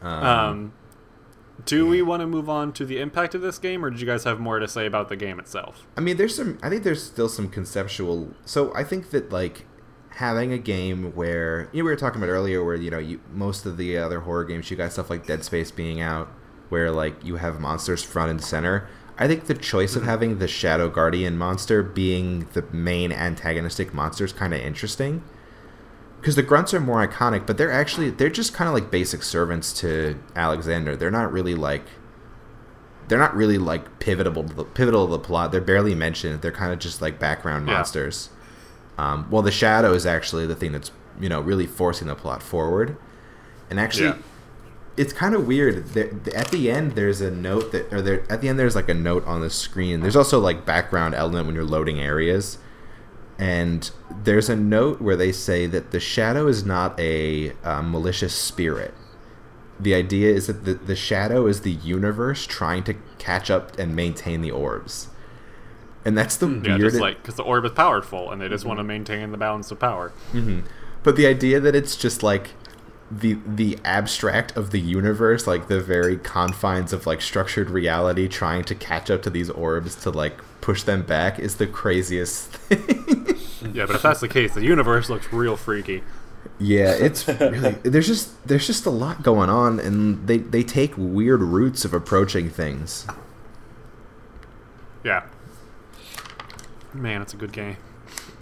Um, 0.00 0.72
do 1.64 1.86
we 1.86 2.02
want 2.02 2.20
to 2.20 2.26
move 2.26 2.48
on 2.48 2.72
to 2.72 2.84
the 2.84 2.98
impact 3.00 3.34
of 3.34 3.40
this 3.40 3.58
game, 3.58 3.84
or 3.84 3.90
did 3.90 4.00
you 4.00 4.06
guys 4.06 4.24
have 4.24 4.40
more 4.40 4.58
to 4.58 4.66
say 4.66 4.86
about 4.86 5.08
the 5.08 5.16
game 5.16 5.38
itself? 5.38 5.86
I 5.96 6.00
mean, 6.00 6.16
there's 6.16 6.34
some. 6.34 6.58
I 6.62 6.68
think 6.68 6.82
there's 6.82 7.02
still 7.02 7.28
some 7.28 7.48
conceptual. 7.48 8.34
So 8.44 8.74
I 8.74 8.82
think 8.84 9.10
that 9.10 9.30
like 9.30 9.66
having 10.16 10.52
a 10.52 10.58
game 10.58 11.14
where 11.14 11.68
you 11.72 11.82
know, 11.82 11.84
we 11.86 11.90
were 11.92 11.96
talking 11.96 12.20
about 12.22 12.30
earlier, 12.32 12.64
where 12.64 12.74
you 12.74 12.90
know 12.90 12.98
you 12.98 13.20
most 13.32 13.64
of 13.64 13.76
the 13.76 13.96
other 13.98 14.20
horror 14.20 14.44
games 14.44 14.70
you 14.70 14.76
got 14.76 14.92
stuff 14.92 15.08
like 15.08 15.26
Dead 15.26 15.44
Space 15.44 15.70
being 15.70 16.00
out, 16.00 16.28
where 16.68 16.90
like 16.90 17.24
you 17.24 17.36
have 17.36 17.60
monsters 17.60 18.02
front 18.02 18.30
and 18.30 18.42
center. 18.42 18.88
I 19.18 19.28
think 19.28 19.44
the 19.44 19.54
choice 19.54 19.94
of 19.94 20.02
having 20.02 20.38
the 20.38 20.48
Shadow 20.48 20.88
Guardian 20.88 21.36
monster 21.38 21.82
being 21.84 22.48
the 22.54 22.62
main 22.72 23.12
antagonistic 23.12 23.94
monster 23.94 24.24
is 24.24 24.32
kind 24.32 24.52
of 24.52 24.60
interesting. 24.60 25.22
Because 26.22 26.36
the 26.36 26.42
grunts 26.44 26.72
are 26.72 26.78
more 26.78 27.04
iconic, 27.04 27.46
but 27.46 27.58
they're 27.58 27.72
actually 27.72 28.08
they're 28.10 28.30
just 28.30 28.54
kind 28.54 28.68
of 28.68 28.74
like 28.74 28.92
basic 28.92 29.24
servants 29.24 29.72
to 29.80 30.16
Alexander. 30.36 30.94
They're 30.94 31.10
not 31.10 31.32
really 31.32 31.56
like 31.56 31.82
they're 33.08 33.18
not 33.18 33.34
really 33.34 33.58
like 33.58 33.98
pivotal 33.98 34.44
to 34.44 34.54
the 34.54 34.62
pivotal 34.64 35.06
to 35.06 35.10
the 35.10 35.18
plot. 35.18 35.50
They're 35.50 35.60
barely 35.60 35.96
mentioned. 35.96 36.40
They're 36.40 36.52
kind 36.52 36.72
of 36.72 36.78
just 36.78 37.02
like 37.02 37.18
background 37.18 37.66
Yeah. 37.66 37.74
monsters. 37.74 38.30
Um, 38.96 39.26
well, 39.30 39.42
the 39.42 39.50
shadow 39.50 39.92
is 39.94 40.06
actually 40.06 40.46
the 40.46 40.54
thing 40.54 40.70
that's 40.72 40.92
you 41.20 41.28
know 41.28 41.40
really 41.40 41.66
forcing 41.66 42.06
the 42.06 42.14
plot 42.14 42.40
forward. 42.42 42.96
And 43.68 43.80
actually, 43.80 44.06
Yeah. 44.10 44.16
it's 44.96 45.12
kind 45.12 45.34
of 45.34 45.46
weird. 45.46 45.88
There, 45.88 46.10
at 46.36 46.52
the 46.52 46.70
end, 46.70 46.92
there's 46.92 47.20
a 47.20 47.30
note 47.32 47.72
that, 47.72 47.92
or 47.92 48.00
there 48.00 48.22
at 48.30 48.40
the 48.42 48.48
end, 48.48 48.60
there's 48.60 48.76
like 48.76 48.88
a 48.88 48.94
note 48.94 49.26
on 49.26 49.40
the 49.40 49.50
screen. 49.50 50.00
There's 50.02 50.14
also 50.16 50.38
like 50.38 50.64
background 50.64 51.14
element 51.16 51.46
when 51.46 51.56
you're 51.56 51.64
loading 51.64 51.98
areas, 51.98 52.58
and 53.42 53.90
there's 54.22 54.48
a 54.48 54.54
note 54.54 55.02
where 55.02 55.16
they 55.16 55.32
say 55.32 55.66
that 55.66 55.90
the 55.90 55.98
shadow 55.98 56.46
is 56.46 56.64
not 56.64 56.98
a 57.00 57.52
uh, 57.64 57.82
malicious 57.82 58.32
spirit. 58.32 58.94
The 59.80 59.94
idea 59.94 60.32
is 60.32 60.46
that 60.46 60.64
the, 60.64 60.74
the 60.74 60.94
shadow 60.94 61.48
is 61.48 61.62
the 61.62 61.72
universe 61.72 62.46
trying 62.46 62.84
to 62.84 62.94
catch 63.18 63.50
up 63.50 63.76
and 63.80 63.96
maintain 63.96 64.42
the 64.42 64.52
orbs. 64.52 65.08
And 66.04 66.16
that's 66.16 66.36
the 66.36 66.46
hmm. 66.46 66.64
Yeah, 66.64 66.76
weird 66.76 66.92
just 66.92 67.00
like 67.00 67.16
because 67.16 67.34
the 67.34 67.42
orb 67.42 67.64
is 67.64 67.72
powerful, 67.72 68.30
and 68.30 68.40
they 68.40 68.48
just 68.48 68.64
want 68.64 68.78
to 68.78 68.82
mm-hmm. 68.82 68.88
maintain 68.88 69.32
the 69.32 69.38
balance 69.38 69.72
of 69.72 69.80
power. 69.80 70.12
Mm-hmm. 70.32 70.60
But 71.02 71.16
the 71.16 71.26
idea 71.26 71.58
that 71.58 71.74
it's 71.74 71.96
just 71.96 72.22
like 72.22 72.50
the 73.10 73.38
the 73.44 73.78
abstract 73.84 74.56
of 74.56 74.70
the 74.70 74.80
universe, 74.80 75.46
like 75.46 75.68
the 75.68 75.80
very 75.80 76.16
confines 76.16 76.92
of 76.92 77.06
like 77.06 77.20
structured 77.20 77.70
reality, 77.70 78.28
trying 78.28 78.64
to 78.64 78.74
catch 78.74 79.10
up 79.10 79.22
to 79.22 79.30
these 79.30 79.50
orbs 79.50 79.96
to 79.96 80.10
like 80.10 80.40
push 80.60 80.82
them 80.84 81.02
back, 81.02 81.38
is 81.38 81.56
the 81.56 81.66
craziest 81.66 82.46
thing. 82.52 83.21
Yeah, 83.74 83.86
but 83.86 83.96
if 83.96 84.02
that's 84.02 84.20
the 84.20 84.28
case, 84.28 84.54
the 84.54 84.62
universe 84.64 85.08
looks 85.08 85.32
real 85.32 85.56
freaky. 85.56 86.02
yeah, 86.58 86.92
it's 86.92 87.26
really 87.28 87.72
there's 87.82 88.06
just 88.06 88.46
there's 88.46 88.66
just 88.66 88.86
a 88.86 88.90
lot 88.90 89.22
going 89.22 89.48
on, 89.50 89.78
and 89.80 90.26
they 90.26 90.38
they 90.38 90.62
take 90.62 90.94
weird 90.96 91.40
routes 91.42 91.84
of 91.84 91.94
approaching 91.94 92.50
things. 92.50 93.06
Yeah. 95.04 95.24
Man, 96.92 97.22
it's 97.22 97.32
a 97.34 97.36
good 97.36 97.52
game. 97.52 97.76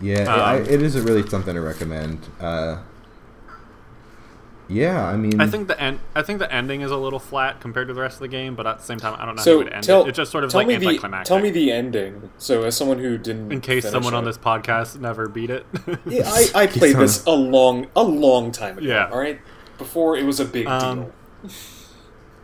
Yeah, 0.01 0.35
I, 0.35 0.57
Um, 0.59 0.63
it 0.67 0.83
is 0.83 0.97
a 0.97 1.03
really 1.03 1.29
something 1.29 1.55
to 1.55 1.61
recommend. 1.61 2.27
Uh, 2.41 2.79
yeah, 4.71 5.05
I 5.05 5.17
mean, 5.17 5.41
I 5.41 5.47
think 5.47 5.69
the 5.69 5.79
end. 5.81 5.99
I 6.15 6.23
think 6.23 6.39
the 6.39 6.51
ending 6.53 6.81
is 6.83 6.91
a 6.91 6.97
little 6.97 7.19
flat 7.19 7.61
compared 7.61 7.89
to 7.89 7.95
the 7.95 8.01
rest 8.01 8.15
of 8.17 8.21
the 8.21 8.29
game, 8.29 8.55
but 8.55 8.67
at 8.67 8.79
the 8.79 8.85
same 8.85 8.99
time, 8.99 9.15
I 9.19 9.27
don't 9.27 9.35
know 9.35 9.41
how 9.41 9.45
So 9.45 9.51
you 9.53 9.59
would 9.59 9.73
end 9.73 9.85
tell, 9.85 10.05
it. 10.05 10.09
It's 10.11 10.17
just 10.17 10.31
sort 10.31 10.45
of 10.45 10.51
tell 10.51 10.61
like 10.61 10.69
me 10.69 10.77
the 10.77 10.87
anticlimactic. 10.87 11.27
tell 11.29 11.41
me 11.41 11.51
the 11.51 11.73
ending. 11.73 12.31
So 12.39 12.63
as 12.63 12.77
someone 12.77 12.99
who 12.99 13.19
didn't, 13.19 13.53
in 13.53 13.61
case 13.61 13.83
finish 13.83 13.93
someone 13.93 14.15
on 14.15 14.25
this 14.25 14.39
podcast 14.39 14.99
never 15.01 15.29
beat 15.29 15.51
it. 15.51 15.67
yeah, 16.07 16.23
I, 16.27 16.47
I 16.55 16.67
played 16.69 16.97
this 16.97 17.25
a 17.27 17.31
long 17.33 17.89
a 17.97 18.03
long 18.03 18.53
time 18.53 18.79
ago. 18.79 18.87
Yeah. 18.87 19.09
all 19.11 19.19
right, 19.19 19.41
before 19.79 20.17
it 20.17 20.25
was 20.25 20.39
a 20.41 20.45
big 20.45 20.67
Um, 20.67 21.01
deal. 21.01 21.51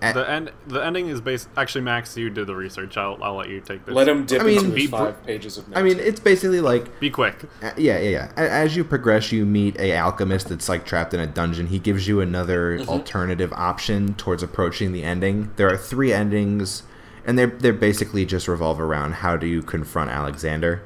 Eh. 0.03 0.13
the 0.13 0.29
end. 0.29 0.53
The 0.67 0.85
ending 0.85 1.09
is 1.09 1.21
based. 1.21 1.49
Actually, 1.57 1.81
Max, 1.83 2.17
you 2.17 2.29
did 2.29 2.47
the 2.47 2.55
research. 2.55 2.97
I'll, 2.97 3.19
I'll 3.23 3.37
let 3.37 3.49
you 3.49 3.61
take 3.61 3.85
this. 3.87 3.95
Let 3.95 4.09
him 4.09 4.27
dip 4.27 4.43
I 4.43 4.45
mean- 4.45 4.59
into 4.59 4.71
Be 4.71 4.83
his 4.83 4.91
br- 4.91 4.97
five 4.97 5.27
pages 5.27 5.57
of 5.57 5.69
notes. 5.69 5.79
I 5.79 5.83
mean, 5.83 5.99
it's 5.99 6.21
basically 6.21 6.61
like 6.61 7.01
Be 7.01 7.11
quick. 7.11 7.45
Uh, 7.63 7.71
yeah, 7.77 7.99
yeah, 7.99 8.11
yeah. 8.11 8.33
As 8.37 8.77
you 8.77 8.85
progress, 8.85 9.33
you 9.33 9.47
meet 9.47 9.79
a 9.81 9.97
alchemist 9.97 10.49
that's 10.49 10.69
like 10.69 10.85
trapped 10.85 11.15
in 11.15 11.21
a 11.21 11.27
dungeon. 11.27 11.69
He 11.69 11.79
gives 11.79 12.07
you 12.07 12.21
another 12.21 12.79
mm-hmm. 12.79 12.89
alternative 12.89 13.53
option 13.55 14.15
towards 14.15 14.43
approaching 14.43 14.93
the 14.93 15.03
ending. 15.03 15.51
There 15.57 15.73
are 15.73 15.79
three 15.79 16.13
endings, 16.13 16.83
and 17.25 17.39
they're 17.39 17.47
they're 17.47 17.73
basically 17.73 18.27
just 18.27 18.49
revolve 18.49 18.81
around 18.81 19.15
how 19.15 19.37
do 19.37 19.47
you 19.47 19.63
confront 19.63 20.11
Alexander. 20.11 20.83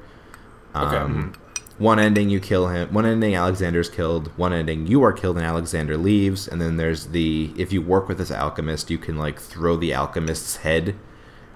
Okay. 0.75 0.97
Um, 0.97 1.33
One 1.81 1.99
ending 1.99 2.29
you 2.29 2.41
kill 2.41 2.69
him. 2.69 2.93
One 2.93 3.07
ending 3.07 3.35
Alexander's 3.35 3.89
killed. 3.89 4.29
One 4.37 4.53
ending 4.53 4.87
you 4.87 5.03
are 5.03 5.15
killed 5.15 5.39
and 5.39 5.47
Alexander 5.47 5.97
leaves. 5.97 6.47
And 6.47 6.61
then 6.61 6.77
there's 6.77 7.07
the 7.07 7.53
if 7.57 7.73
you 7.73 7.81
work 7.81 8.07
with 8.07 8.19
this 8.19 8.31
alchemist, 8.31 8.91
you 8.91 8.99
can 8.99 9.17
like 9.17 9.41
throw 9.41 9.77
the 9.77 9.95
alchemist's 9.95 10.57
head. 10.57 10.95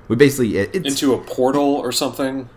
We 0.08 0.16
basically 0.16 0.56
it's 0.56 0.76
into 0.88 1.12
a 1.12 1.18
portal 1.18 1.62
or 1.76 1.92
something. 1.92 2.48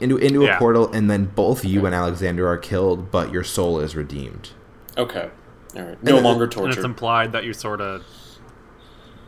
into 0.00 0.16
into 0.16 0.42
Yeah. 0.42 0.56
a 0.56 0.58
portal, 0.58 0.90
and 0.92 1.08
then 1.08 1.26
both 1.26 1.64
you 1.64 1.86
and 1.86 1.94
Alexander 1.94 2.48
are 2.48 2.56
killed, 2.58 3.12
but 3.12 3.32
your 3.32 3.44
soul 3.44 3.78
is 3.78 3.94
redeemed. 3.94 4.50
Okay, 4.98 5.30
all 5.76 5.82
right. 5.82 6.02
No 6.02 6.16
then- 6.16 6.24
longer 6.24 6.50
And 6.56 6.72
it's 6.74 6.84
implied 6.84 7.30
that 7.32 7.44
you 7.44 7.52
sort 7.52 7.80
of 7.80 8.02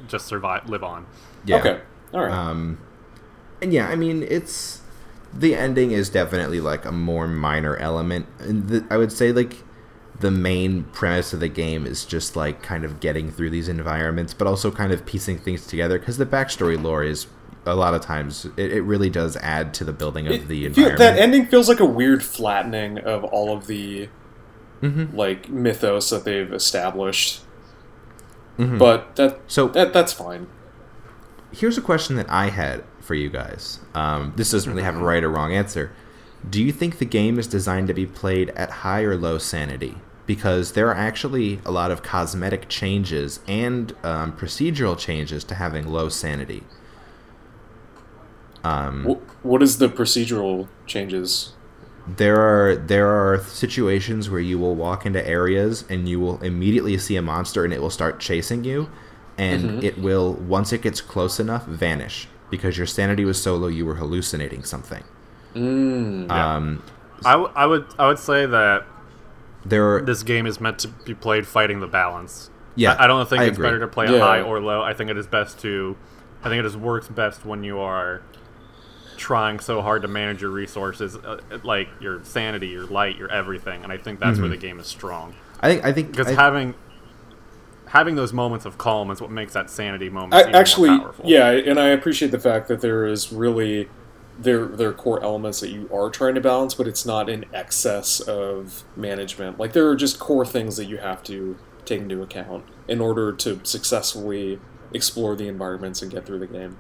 just 0.09 0.27
survive, 0.27 0.69
live 0.69 0.83
on. 0.83 1.07
Yeah. 1.45 1.59
Okay, 1.59 1.81
all 2.13 2.25
right. 2.25 2.33
Um, 2.33 2.79
and 3.63 3.73
yeah, 3.73 3.89
I 3.89 3.95
mean, 3.95 4.25
it's 4.29 4.81
the 5.37 5.55
ending 5.55 5.91
is 5.91 6.09
definitely 6.11 6.61
like 6.61 6.85
a 6.85 6.93
more 6.93 7.27
minor 7.27 7.77
element, 7.77 8.27
and 8.39 8.69
the, 8.69 8.87
I 8.91 8.97
would 8.97 9.13
say 9.13 9.33
like 9.33 9.57
the 10.21 10.31
main 10.31 10.85
premise 10.85 11.33
of 11.33 11.41
the 11.41 11.49
game 11.49 11.87
is 11.87 12.05
just 12.05 12.37
like 12.37 12.63
kind 12.63 12.85
of 12.85 13.01
getting 13.01 13.31
through 13.33 13.51
these 13.51 13.69
environments, 13.69 14.33
but 14.33 14.47
also 14.47 14.71
kind 14.71 14.93
of 14.93 15.05
piecing 15.05 15.39
things 15.39 15.67
together 15.67 15.99
because 15.99 16.19
the 16.19 16.27
backstory 16.27 16.81
lore 16.81 17.03
is 17.03 17.27
a 17.67 17.75
lot 17.75 17.95
of 17.95 18.01
times 18.03 18.45
it, 18.57 18.73
it 18.73 18.83
really 18.83 19.09
does 19.11 19.37
add 19.39 19.73
to 19.75 19.85
the 19.85 19.93
building 19.93 20.27
of 20.27 20.33
It- 20.35 20.49
the 20.49 20.67
environment. 20.67 20.99
that 20.99 21.19
ending 21.19 21.47
feels 21.47 21.69
like 21.69 21.81
a 21.81 21.85
weird 21.87 22.23
flattening 22.23 22.99
of 22.99 23.25
all 23.25 23.57
of 23.57 23.67
the 23.67 24.09
Mm-hmm. 24.83 25.17
like 25.17 25.49
mythos 25.49 26.11
that 26.11 26.25
they've 26.25 26.53
established. 26.53 27.41
But 28.59 29.17
that 29.17 29.41
So- 29.47 29.69
that 29.69 29.93
that's 29.93 30.13
fine. 30.13 30.47
Here's 31.53 31.79
a 31.79 31.81
question 31.81 32.17
that 32.17 32.27
I 32.29 32.51
had 32.51 32.85
for 33.05 33.15
you 33.15 33.29
guys. 33.29 33.81
Um, 33.95 34.33
this 34.37 34.51
doesn't 34.51 34.71
really 34.71 34.85
have 34.85 34.97
a 34.97 35.05
right 35.05 35.23
or 35.23 35.31
wrong 35.31 35.53
answer. 35.53 35.93
Do 36.49 36.63
you 36.63 36.73
think 36.73 36.99
the 36.99 37.05
game 37.05 37.39
is 37.39 37.47
designed 37.47 37.89
to 37.89 37.95
be 37.95 38.07
played 38.07 38.51
at 38.51 38.71
high 38.71 39.03
or 39.03 39.17
low 39.17 39.39
sanity? 39.39 39.97
Because 40.27 40.73
there 40.73 40.89
are 40.89 40.95
actually 40.95 41.61
a 41.65 41.71
lot 41.71 41.91
of 41.91 42.03
cosmetic 42.03 42.69
changes 42.69 43.41
and 43.47 43.95
um, 44.03 44.37
procedural 44.37 44.99
changes 44.99 45.45
to 45.45 45.55
having 45.55 45.87
low 45.87 46.09
sanity. 46.09 46.65
Um, 48.63 49.05
what 49.43 49.63
is 49.63 49.77
the 49.79 49.89
procedural 49.89 50.69
changes? 50.87 51.53
there 52.07 52.37
are 52.37 52.77
there 52.77 53.09
are 53.09 53.39
situations 53.45 54.29
where 54.29 54.41
you 54.41 54.59
will 54.59 54.75
walk 54.75 55.07
into 55.07 55.27
areas 55.27 55.85
and 55.89 56.09
you 56.09 56.21
will 56.21 56.43
immediately 56.43 56.99
see 56.99 57.17
a 57.17 57.23
monster 57.23 57.65
and 57.65 57.73
it 57.73 57.81
will 57.81 57.91
start 57.91 58.21
chasing 58.21 58.63
you 58.63 58.91
and 59.39 59.83
it 59.83 59.99
will 59.99 60.35
once 60.35 60.73
it 60.73 60.83
gets 60.83 61.01
close 61.01 61.41
enough 61.41 61.65
vanish 61.67 62.29
because 62.57 62.79
your 62.79 62.87
sanity 62.87 63.25
was 63.25 63.41
so 63.43 63.57
low 63.57 63.67
you 63.67 63.85
were 63.85 63.97
hallucinating 63.97 64.63
something 64.63 65.03
Mm, 65.57 66.29
Yeah. 66.29 66.55
um 66.57 66.83
I, 67.25 67.33
w- 67.33 67.53
I 67.57 67.67
would 67.67 67.85
I 67.99 68.07
would 68.07 68.19
say 68.19 68.47
that 68.47 68.85
there 69.65 69.95
are 69.97 70.01
this 70.03 70.23
game 70.23 70.47
is 70.47 70.61
meant 70.61 70.79
to 70.81 70.89
be 70.89 71.15
played 71.15 71.47
fighting 71.47 71.81
the 71.81 71.87
balance. 71.89 72.51
yeah 72.77 72.93
I, 72.95 73.05
I 73.05 73.07
don't 73.09 73.29
think 73.29 73.41
I 73.43 73.47
it's 73.47 73.57
agree. 73.57 73.67
better 73.69 73.81
to 73.81 73.89
play 73.89 74.07
Yeah. 74.11 74.19
high 74.21 74.41
or 74.43 74.61
low. 74.61 74.83
I 74.83 74.95
think 74.95 75.11
it 75.11 75.17
is 75.17 75.27
best 75.27 75.59
to. 75.61 75.97
I 76.45 76.49
think 76.49 76.61
it 76.61 76.67
is 76.67 76.77
works 76.77 77.09
best 77.09 77.45
when 77.47 77.65
you 77.65 77.79
are 77.81 78.21
trying 79.17 79.59
so 79.61 79.81
hard 79.81 80.03
to 80.03 80.09
manage 80.09 80.43
your 80.43 80.51
resources, 80.51 81.17
uh, 81.17 81.41
like 81.63 81.89
your 82.01 82.23
sanity, 82.25 82.69
your 82.69 82.87
light, 82.87 83.17
your 83.17 83.31
everything. 83.31 83.83
And 83.85 83.91
I 83.93 83.97
think 83.97 84.21
that's 84.21 84.39
where 84.39 84.49
the 84.49 84.57
game 84.57 84.79
is 84.81 84.87
strong 84.87 85.35
i 85.61 85.69
think 85.71 85.85
i 85.85 85.93
think 85.93 86.11
because 86.11 86.35
having 86.35 86.75
having 87.95 88.17
those 88.17 88.33
moments 88.33 88.67
of 88.67 88.77
calm 88.77 89.11
is 89.11 89.21
what 89.21 89.31
makes 89.31 89.53
that 89.53 89.71
sanity 89.71 90.11
moment 90.11 90.35
I, 90.35 90.41
even 90.41 90.55
actually, 90.55 90.91
more 90.91 90.99
powerful. 90.99 91.25
yeah, 91.27 91.51
and 91.51 91.79
I 91.79 91.89
appreciate 91.89 92.33
the 92.33 92.41
fact 92.41 92.69
that 92.69 92.81
there 92.81 93.07
is 93.07 93.33
really 93.33 93.89
there 94.39 94.67
there 94.67 94.89
are 94.89 94.93
core 94.93 95.23
elements 95.23 95.61
that 95.61 95.71
you 95.71 95.89
are 95.95 96.11
trying 96.11 96.35
to 96.35 96.41
balance, 96.41 96.75
but 96.75 96.89
it's 96.89 97.07
not 97.07 97.31
in 97.31 97.47
excess 97.55 98.21
of 98.21 98.85
management. 98.97 99.59
Like 99.59 99.73
there 99.73 99.89
are 99.89 99.97
just 99.97 100.19
core 100.19 100.45
things 100.45 100.77
that 100.77 100.87
you 100.87 100.99
have 100.99 101.23
to 101.25 101.57
take 101.85 102.01
into 102.01 102.21
account 102.21 102.65
in 102.89 103.01
order 103.01 103.33
to 103.33 103.61
successfully 103.63 104.59
explore 104.93 105.37
the 105.37 105.47
environments 105.47 106.03
and 106.03 106.11
get 106.11 106.27
through 106.27 106.41
the 106.41 106.47
game. 106.47 106.77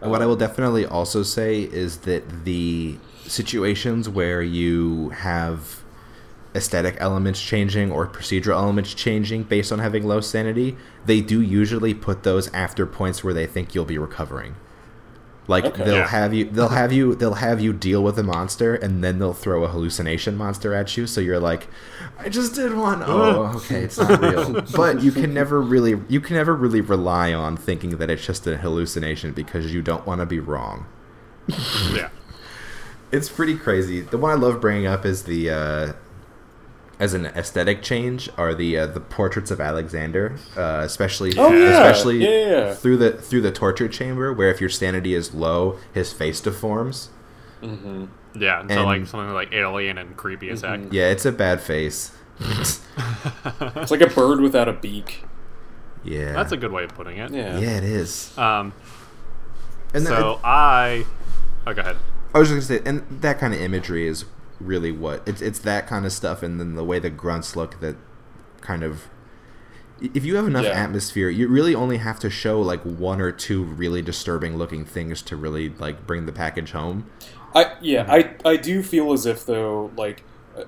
And 0.00 0.10
what 0.10 0.22
I 0.22 0.24
um, 0.24 0.30
will 0.30 0.36
definitely 0.36 0.86
also 0.86 1.22
say 1.22 1.62
is 1.62 1.98
that 1.98 2.44
the 2.44 2.96
situations 3.26 4.08
where 4.08 4.40
you 4.42 5.10
have 5.10 5.77
aesthetic 6.58 6.96
elements 6.98 7.40
changing 7.40 7.90
or 7.90 8.06
procedural 8.06 8.56
elements 8.56 8.92
changing 8.92 9.44
based 9.44 9.72
on 9.72 9.78
having 9.78 10.06
low 10.06 10.20
sanity, 10.20 10.76
they 11.06 11.20
do 11.22 11.40
usually 11.40 11.94
put 11.94 12.22
those 12.24 12.52
after 12.52 12.84
points 12.86 13.24
where 13.24 13.32
they 13.32 13.46
think 13.46 13.74
you'll 13.74 13.86
be 13.86 13.96
recovering. 13.98 14.54
Like 15.46 15.64
Okay. 15.64 15.84
they'll 15.84 15.96
Yeah. 16.04 16.08
have 16.08 16.34
you 16.34 16.44
they'll 16.44 16.68
have 16.82 16.92
you 16.92 17.14
they'll 17.14 17.40
have 17.48 17.58
you 17.58 17.72
deal 17.72 18.02
with 18.04 18.18
a 18.18 18.22
monster 18.22 18.74
and 18.74 19.02
then 19.02 19.18
they'll 19.18 19.32
throw 19.32 19.64
a 19.64 19.68
hallucination 19.68 20.36
monster 20.36 20.74
at 20.74 20.94
you 20.98 21.06
so 21.06 21.22
you're 21.22 21.40
like 21.40 21.68
I 22.18 22.28
just 22.28 22.54
did 22.54 22.74
one. 22.76 23.02
Oh, 23.06 23.52
okay, 23.56 23.84
it's 23.84 23.96
not 23.96 24.20
real. 24.20 24.60
but 24.76 25.02
you 25.02 25.10
can 25.10 25.32
never 25.32 25.58
really 25.62 25.94
you 26.06 26.20
can 26.20 26.36
never 26.36 26.54
really 26.54 26.82
rely 26.82 27.32
on 27.32 27.56
thinking 27.56 27.96
that 27.96 28.10
it's 28.10 28.26
just 28.26 28.46
a 28.46 28.58
hallucination 28.58 29.32
because 29.32 29.72
you 29.72 29.80
don't 29.80 30.06
want 30.06 30.20
to 30.20 30.26
be 30.26 30.38
wrong. 30.40 30.84
yeah. 31.94 32.10
It's 33.10 33.30
pretty 33.30 33.56
crazy. 33.56 34.02
The 34.02 34.18
one 34.18 34.32
I 34.32 34.34
love 34.34 34.60
bringing 34.60 34.86
up 34.86 35.06
is 35.06 35.22
the 35.22 35.48
uh, 35.48 35.92
as 37.00 37.14
an 37.14 37.26
aesthetic 37.26 37.82
change 37.82 38.28
are 38.36 38.54
the 38.54 38.76
uh, 38.78 38.86
the 38.86 39.00
portraits 39.00 39.50
of 39.50 39.60
Alexander, 39.60 40.36
uh, 40.56 40.80
especially 40.84 41.32
Oh, 41.38 41.52
yeah. 41.52 41.70
especially 41.70 42.18
Yeah, 42.22 42.28
yeah, 42.28 42.48
yeah. 42.68 42.74
through 42.74 42.96
the 42.96 43.12
through 43.12 43.42
the 43.42 43.52
torture 43.52 43.88
chamber 43.88 44.32
where 44.32 44.50
if 44.50 44.60
your 44.60 44.70
sanity 44.70 45.14
is 45.14 45.32
low, 45.34 45.78
his 45.94 46.12
face 46.12 46.40
deforms. 46.40 47.10
Yeah, 47.62 48.60
and 48.60 48.70
so 48.70 48.84
like 48.84 49.06
something 49.06 49.32
like 49.34 49.52
alien 49.52 49.98
and 49.98 50.16
creepy 50.16 50.50
as 50.50 50.60
heck. 50.62 50.92
Yeah, 50.92 51.08
it's 51.10 51.24
a 51.24 51.32
bad 51.32 51.60
face. 51.60 52.12
It's 53.76 53.90
like 53.90 54.00
a 54.00 54.06
bird 54.08 54.40
without 54.40 54.68
a 54.68 54.72
beak. 54.72 55.24
yeah, 56.04 56.32
That's 56.32 56.52
a 56.52 56.56
good 56.56 56.70
way 56.72 56.84
of 56.84 56.94
putting 56.94 57.16
it. 57.18 57.30
Yeah. 57.32 57.58
yeah, 57.58 57.76
it 57.78 57.84
is. 57.84 58.36
Um, 58.38 58.72
And 59.94 60.06
then- 60.06 60.12
so 60.12 60.40
I. 60.44 61.04
Oh, 61.66 61.72
go 61.74 61.80
ahead. 61.82 61.96
I 62.34 62.38
was 62.38 62.48
just 62.50 62.68
gonna 62.68 62.80
say, 62.80 62.88
and 62.88 63.04
that 63.22 63.38
kind 63.38 63.54
of 63.54 63.60
imagery 63.60 64.06
is 64.06 64.24
really 64.60 64.90
what 64.92 65.22
it's 65.26 65.40
it's 65.40 65.58
that 65.60 65.86
kind 65.86 66.04
of 66.06 66.12
stuff, 66.12 66.42
and 66.42 66.58
then 66.60 66.74
the 66.74 66.84
way 66.84 66.98
the 66.98 67.10
grunts 67.10 67.54
look 67.56 67.80
that 67.80 67.96
kind 68.60 68.82
of 68.82 69.08
if 70.00 70.24
you 70.24 70.36
have 70.36 70.46
enough 70.46 70.64
Yeah. 70.64 70.70
atmosphere, 70.70 71.28
you 71.28 71.48
really 71.48 71.74
only 71.74 71.96
have 71.96 72.20
to 72.20 72.30
show 72.30 72.60
like 72.60 72.82
one 72.82 73.20
or 73.20 73.32
two 73.32 73.64
really 73.64 74.00
disturbing 74.02 74.56
looking 74.56 74.84
things 74.84 75.22
to 75.22 75.36
really 75.36 75.70
like 75.70 76.06
bring 76.06 76.26
the 76.26 76.32
package 76.32 76.70
home. 76.72 77.10
I 77.54 77.72
yeah, 77.80 78.06
I 78.08 78.34
I 78.44 78.56
do 78.56 78.82
feel 78.82 79.12
as 79.12 79.26
if 79.26 79.44
though 79.44 79.90
like, 79.96 80.22
uh, 80.56 80.64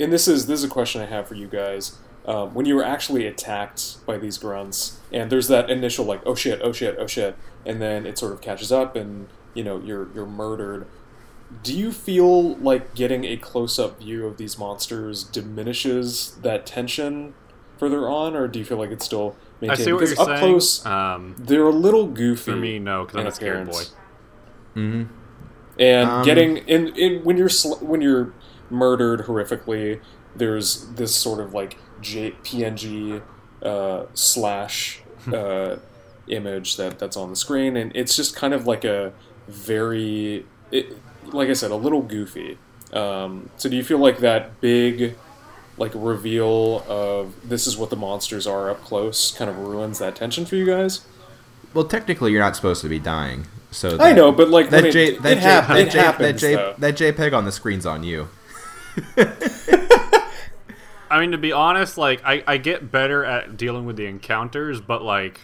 and 0.00 0.12
this 0.12 0.26
is 0.26 0.46
this 0.46 0.60
is 0.60 0.64
a 0.64 0.68
question 0.68 1.00
I 1.02 1.06
have 1.06 1.28
for 1.28 1.34
you 1.34 1.46
guys. 1.46 1.98
Um, 2.26 2.54
when 2.54 2.64
you 2.64 2.74
were 2.74 2.84
actually 2.84 3.26
attacked 3.26 4.04
by 4.06 4.16
these 4.16 4.38
grunts, 4.38 4.98
and 5.12 5.30
there's 5.30 5.48
that 5.48 5.68
initial 5.70 6.04
like 6.06 6.22
oh 6.24 6.34
shit, 6.34 6.60
oh 6.64 6.72
shit, 6.72 6.96
oh 6.98 7.06
shit, 7.06 7.36
and 7.66 7.80
then 7.82 8.06
it 8.06 8.16
sort 8.18 8.32
of 8.32 8.40
catches 8.40 8.72
up, 8.72 8.96
and 8.96 9.28
you 9.52 9.62
know 9.62 9.78
you're 9.78 10.08
you're 10.14 10.26
murdered. 10.26 10.86
Do 11.62 11.76
you 11.76 11.92
feel 11.92 12.56
like 12.56 12.94
getting 12.94 13.24
a 13.24 13.36
close 13.36 13.78
up 13.78 14.00
view 14.00 14.26
of 14.26 14.36
these 14.36 14.58
monsters 14.58 15.24
diminishes 15.24 16.36
that 16.42 16.66
tension 16.66 17.34
further 17.78 18.08
on, 18.08 18.34
or 18.36 18.48
do 18.48 18.58
you 18.58 18.64
feel 18.64 18.78
like 18.78 18.90
it's 18.90 19.04
still 19.04 19.36
I 19.62 19.66
maintained? 19.66 19.84
see 19.86 19.92
what 19.92 20.00
because 20.00 20.10
you're 20.18 20.20
up 20.22 20.38
saying. 20.38 20.50
close, 20.50 20.86
Um, 20.86 21.34
they're 21.38 21.66
a 21.66 21.70
little 21.70 22.06
goofy. 22.06 22.52
for 22.52 22.56
me, 22.56 22.78
no, 22.78 23.04
because 23.04 23.16
I'm 23.16 23.20
in 23.22 23.26
a 23.26 23.32
scared 23.32 23.66
boy. 23.66 23.70
appearance. 23.72 23.94
Mm-hmm. 24.76 25.80
and 25.80 26.10
Um, 26.10 26.24
getting 26.24 26.56
in, 26.58 26.88
in 26.96 27.22
when 27.24 27.36
you're 27.36 27.48
sl- 27.48 27.76
when 27.84 28.00
you're 28.00 28.32
murdered 28.70 29.20
horrifically 29.26 30.00
there's 30.34 30.86
this 30.94 31.14
sort 31.14 31.38
of 31.38 31.54
like 31.54 31.76
J- 32.00 32.32
png 32.42 33.22
uh, 33.62 34.06
slash 34.14 35.02
uh, 35.32 35.76
image 36.26 36.76
that 36.76 36.98
that's 36.98 37.16
on 37.16 37.30
the 37.30 37.36
screen 37.36 37.76
and 37.76 37.92
it's 37.94 38.16
just 38.16 38.34
kind 38.34 38.52
of 38.54 38.66
like 38.66 38.84
a 38.84 39.12
very 39.46 40.44
it, 40.72 40.96
like 41.34 41.48
i 41.48 41.52
said 41.52 41.70
a 41.70 41.76
little 41.76 42.02
goofy 42.02 42.58
um, 42.92 43.50
so 43.56 43.68
do 43.68 43.76
you 43.76 43.82
feel 43.82 43.98
like 43.98 44.18
that 44.18 44.60
big 44.60 45.16
like 45.76 45.90
reveal 45.94 46.84
of 46.88 47.48
this 47.48 47.66
is 47.66 47.76
what 47.76 47.90
the 47.90 47.96
monsters 47.96 48.46
are 48.46 48.70
up 48.70 48.80
close 48.82 49.32
kind 49.32 49.50
of 49.50 49.58
ruins 49.58 49.98
that 49.98 50.14
tension 50.16 50.46
for 50.46 50.54
you 50.56 50.64
guys 50.66 51.04
Well, 51.74 51.84
technically, 51.86 52.30
you're 52.30 52.40
not 52.40 52.54
supposed 52.54 52.82
to 52.82 52.88
be 52.88 53.00
dying. 53.00 53.46
So 53.72 53.98
i 53.98 54.12
know 54.12 54.30
but 54.30 54.48
like 54.48 54.70
that 54.70 54.92
J 54.92 55.14
it, 55.14 55.22
that 55.22 55.38
it, 55.38 55.40
J, 55.40 55.58
it 55.58 55.66
that, 55.66 55.90
J, 55.90 55.98
happens 55.98 56.40
that, 56.40 56.54
J, 56.54 56.74
that 56.78 56.94
JPEG 57.16 57.36
on 57.36 57.44
the 57.44 57.50
screen's 57.50 57.84
on 57.84 58.04
you. 58.04 58.28
I 61.10 61.20
mean, 61.20 61.32
to 61.32 61.38
be 61.38 61.50
honest, 61.52 61.98
like 61.98 62.22
I, 62.24 62.44
I 62.46 62.56
get 62.56 62.92
better 62.92 63.24
at 63.24 63.56
dealing 63.56 63.86
with 63.86 63.96
the 63.96 64.06
encounters, 64.06 64.80
but 64.80 65.02
like 65.02 65.40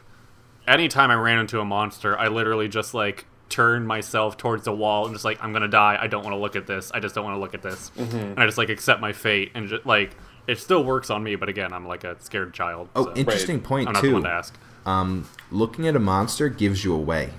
anytime 0.66 1.11
I 1.11 1.14
ran 1.14 1.38
into 1.38 1.61
a 1.61 1.64
monster, 1.64 2.16
I 2.16 2.28
literally 2.28 2.68
just 2.68 2.95
like 2.95 3.26
turn 3.51 3.87
myself 3.87 4.37
towards 4.39 4.65
the 4.65 4.73
wall 4.73 5.05
and 5.05 5.15
just 5.15 5.25
like 5.25 5.43
I'm 5.43 5.53
gonna 5.53 5.69
die. 5.69 5.99
I 6.01 6.07
don't 6.07 6.23
want 6.25 6.33
to 6.35 6.39
look 6.41 6.57
at 6.57 6.67
this. 6.67 6.91
I 6.95 7.01
just 7.01 7.15
don't 7.15 7.25
want 7.25 7.37
to 7.37 7.41
look 7.41 7.53
at 7.55 7.61
this, 7.63 7.91
Mm-hmm. 7.99 8.17
and 8.17 8.39
I 8.41 8.47
just 8.47 8.57
like 8.59 8.71
accept 8.71 9.01
my 9.01 9.13
fate 9.13 9.53
and 9.55 9.69
just 9.69 9.85
like 9.85 10.17
it 10.47 10.59
still 10.59 10.83
works 10.83 11.11
on 11.11 11.23
me. 11.23 11.37
But 11.37 11.49
again, 11.51 11.73
I'm 11.73 11.87
like 11.87 12.05
a 12.05 12.17
scared 12.23 12.55
child. 12.55 12.89
Oh, 12.97 13.05
so 13.05 13.15
interesting 13.15 13.61
point 13.61 13.89
I'm 13.89 13.93
not 13.95 14.03
the 14.03 14.09
too. 14.09 14.15
one 14.15 14.23
to 14.23 14.31
ask. 14.31 14.59
Um, 14.87 15.29
looking 15.51 15.87
at 15.87 15.95
a 15.95 15.99
monster 16.01 16.49
gives 16.49 16.85
you 16.85 16.95
away. 16.95 17.31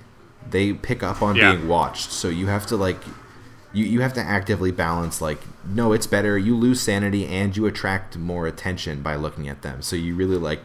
They 0.50 0.74
pick 0.74 1.02
up 1.02 1.22
on 1.22 1.36
Yeah. 1.36 1.56
being 1.56 1.68
watched, 1.68 2.12
so 2.12 2.28
you 2.30 2.48
have 2.48 2.66
to 2.68 2.76
like, 2.76 3.00
you 3.74 3.86
you 3.86 4.02
have 4.02 4.14
to 4.14 4.22
actively 4.22 4.72
balance. 4.72 5.22
Like, 5.22 5.40
no, 5.66 5.94
it's 5.94 6.08
better. 6.08 6.38
You 6.38 6.56
lose 6.56 6.82
sanity 6.82 7.26
and 7.28 7.56
you 7.58 7.66
attract 7.66 8.18
more 8.18 8.46
attention 8.48 9.02
by 9.02 9.16
looking 9.16 9.48
at 9.50 9.62
them. 9.62 9.82
So 9.82 9.96
you 9.96 10.14
really 10.16 10.38
like. 10.38 10.60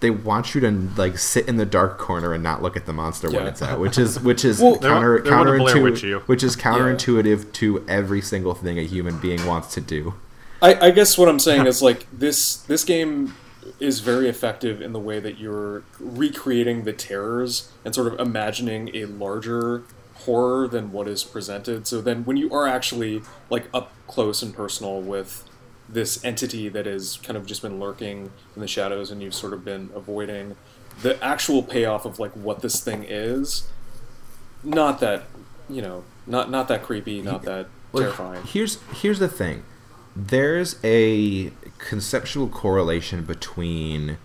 They 0.00 0.10
want 0.10 0.54
you 0.54 0.60
to 0.62 0.70
like 0.96 1.16
sit 1.18 1.48
in 1.48 1.56
the 1.56 1.64
dark 1.64 1.98
corner 1.98 2.32
and 2.34 2.42
not 2.42 2.60
look 2.62 2.76
at 2.76 2.84
the 2.84 2.92
monster 2.92 3.30
when 3.30 3.46
it's 3.46 3.62
out, 3.62 3.80
which 3.80 3.96
is 3.96 4.20
which 4.20 4.44
is 4.44 4.60
Well, 4.62 4.78
counter 4.78 5.14
want- 5.14 5.24
they 5.24 5.30
want 5.30 5.48
to 5.48 5.56
Blair 5.58 5.74
counterintuitive, 5.74 6.20
which 6.22 6.42
is 6.42 6.56
counterintuitive 6.56 7.52
to 7.54 7.84
every 7.88 8.20
single 8.20 8.54
thing 8.54 8.78
a 8.78 8.82
human 8.82 9.18
being 9.18 9.46
wants 9.46 9.72
to 9.74 9.80
do. 9.80 10.14
I, 10.60 10.88
I 10.88 10.90
guess 10.90 11.16
what 11.18 11.28
I'm 11.28 11.38
saying 11.38 11.66
is 11.66 11.82
like 11.82 12.06
this 12.12 12.56
this 12.56 12.84
game 12.84 13.34
is 13.80 14.00
very 14.00 14.28
effective 14.28 14.80
in 14.82 14.92
the 14.92 14.98
way 15.00 15.20
that 15.20 15.38
you're 15.38 15.82
recreating 15.98 16.84
the 16.84 16.92
terrors 16.92 17.72
and 17.84 17.94
sort 17.94 18.12
of 18.12 18.20
imagining 18.20 18.94
a 18.94 19.06
larger 19.06 19.82
horror 20.14 20.68
than 20.68 20.92
what 20.92 21.08
is 21.08 21.24
presented. 21.24 21.86
So 21.86 22.00
then 22.00 22.24
when 22.24 22.36
you 22.36 22.52
are 22.52 22.66
actually 22.66 23.22
like 23.50 23.68
up 23.74 23.92
close 24.06 24.42
and 24.42 24.54
personal 24.54 25.00
with 25.00 25.44
this 25.88 26.24
entity 26.24 26.68
that 26.68 26.86
has 26.86 27.18
kind 27.22 27.36
of 27.36 27.46
just 27.46 27.62
been 27.62 27.78
lurking 27.78 28.30
in 28.54 28.60
the 28.60 28.66
shadows 28.66 29.10
and 29.10 29.22
you've 29.22 29.34
sort 29.34 29.52
of 29.52 29.64
been 29.64 29.90
avoiding 29.94 30.56
the 31.02 31.22
actual 31.22 31.62
payoff 31.62 32.04
of 32.04 32.18
like 32.18 32.32
what 32.32 32.62
this 32.62 32.82
thing 32.82 33.04
is 33.06 33.68
not 34.62 35.00
that 35.00 35.24
you 35.68 35.82
know 35.82 36.04
not 36.26 36.50
not 36.50 36.68
that 36.68 36.82
creepy 36.82 37.20
not 37.20 37.42
that 37.42 37.66
Well, 37.92 38.04
terrifying 38.04 38.42
Here's 38.44 38.78
here's 38.94 39.18
the 39.18 39.28
thing. 39.28 39.64
There's 40.16 40.76
a 40.84 41.50
conceptual 41.78 42.48
correlation 42.48 43.24
between 43.24 44.16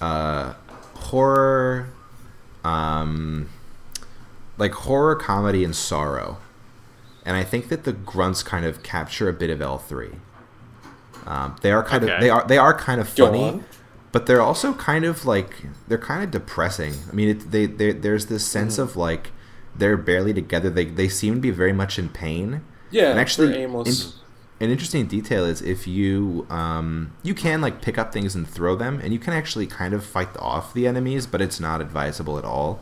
uh, 0.00 0.52
horror, 0.94 1.88
um, 2.62 3.48
like 4.58 4.72
horror, 4.72 5.16
comedy, 5.16 5.64
and 5.64 5.74
sorrow, 5.74 6.38
and 7.24 7.36
I 7.36 7.42
think 7.42 7.68
that 7.68 7.84
the 7.84 7.92
grunts 7.92 8.42
kind 8.42 8.66
of 8.66 8.82
capture 8.82 9.30
a 9.30 9.32
bit 9.32 9.48
of 9.48 9.62
L 9.62 9.78
three. 9.78 10.10
Um, 11.26 11.56
they 11.62 11.72
are 11.72 11.82
kind 11.82 12.04
of 12.04 12.20
they 12.20 12.30
are 12.30 12.46
they 12.46 12.58
are 12.58 12.74
kind 12.76 13.00
of 13.00 13.08
funny, 13.08 13.62
but 14.12 14.26
they're 14.26 14.42
also 14.42 14.74
kind 14.74 15.04
of 15.04 15.24
like 15.24 15.56
they're 15.88 15.98
kind 15.98 16.22
of 16.22 16.30
depressing. 16.30 16.94
I 17.10 17.14
mean, 17.14 17.28
it, 17.30 17.50
they, 17.50 17.66
they 17.66 17.92
there's 17.92 18.26
this 18.26 18.44
sense 18.46 18.74
Mm-hmm. 18.74 18.82
of 18.82 18.96
like 18.96 19.32
they're 19.76 19.96
barely 19.96 20.32
together. 20.34 20.70
They 20.70 20.84
they 20.86 21.08
seem 21.08 21.34
to 21.36 21.40
be 21.40 21.50
very 21.50 21.72
much 21.72 21.98
in 21.98 22.08
pain. 22.10 22.62
yeah 22.90 23.10
And 23.10 23.18
actually, 23.18 23.54
aimless 23.56 24.04
in- 24.06 24.20
an 24.60 24.70
interesting 24.70 25.06
detail 25.06 25.44
is 25.44 25.60
if 25.62 25.86
you 25.86 26.46
um, 26.48 27.12
you 27.22 27.34
can 27.34 27.60
like 27.60 27.82
pick 27.82 27.98
up 27.98 28.12
things 28.12 28.34
and 28.36 28.48
throw 28.48 28.76
them, 28.76 29.00
and 29.02 29.12
you 29.12 29.18
can 29.18 29.32
actually 29.32 29.66
kind 29.66 29.92
of 29.94 30.04
fight 30.04 30.28
off 30.38 30.72
the 30.74 30.86
enemies, 30.86 31.26
but 31.26 31.40
it's 31.42 31.58
not 31.58 31.80
advisable 31.80 32.38
at 32.38 32.44
all. 32.44 32.80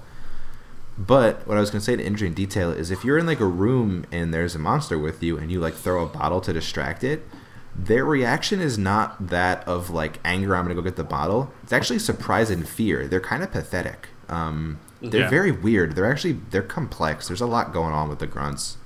But 0.99 1.47
what 1.49 1.57
I 1.57 1.61
was 1.61 1.71
going 1.71 1.81
to 1.81 1.85
say 1.85 1.97
to 1.97 2.03
interesting 2.05 2.35
detail 2.35 2.71
is 2.71 2.91
if 2.91 3.03
you're 3.05 3.17
in 3.17 3.25
like 3.27 3.41
a 3.41 3.47
room 3.47 4.05
and 4.13 4.33
there's 4.35 4.55
a 4.55 4.59
monster 4.59 4.99
with 4.99 5.23
you, 5.23 5.39
and 5.39 5.51
you 5.51 5.59
like 5.61 5.75
throw 5.75 6.03
a 6.05 6.07
bottle 6.07 6.41
to 6.43 6.53
distract 6.53 7.03
it, 7.03 7.27
their 7.75 8.05
reaction 8.05 8.61
is 8.61 8.77
not 8.79 9.29
that 9.29 9.67
of 9.67 9.91
like 9.91 10.19
anger. 10.25 10.55
I'm 10.55 10.65
going 10.65 10.77
to 10.77 10.81
go 10.83 10.85
get 10.85 10.97
the 10.97 11.05
bottle. 11.05 11.53
It's 11.63 11.73
actually 11.73 11.99
surprise 11.99 12.51
and 12.51 12.69
fear. 12.69 13.07
They're 13.09 13.21
kind 13.21 13.43
of 13.43 13.51
pathetic. 13.51 14.09
Um, 14.29 14.79
they're 15.01 15.23
Yeah. 15.23 15.31
very 15.31 15.51
weird. 15.51 15.95
They're 15.97 16.11
actually 16.11 16.39
they're 16.51 16.63
complex. 16.63 17.29
There's 17.29 17.41
a 17.41 17.47
lot 17.47 17.73
going 17.73 17.93
on 17.95 18.09
with 18.09 18.19
the 18.19 18.27
grunts. 18.27 18.77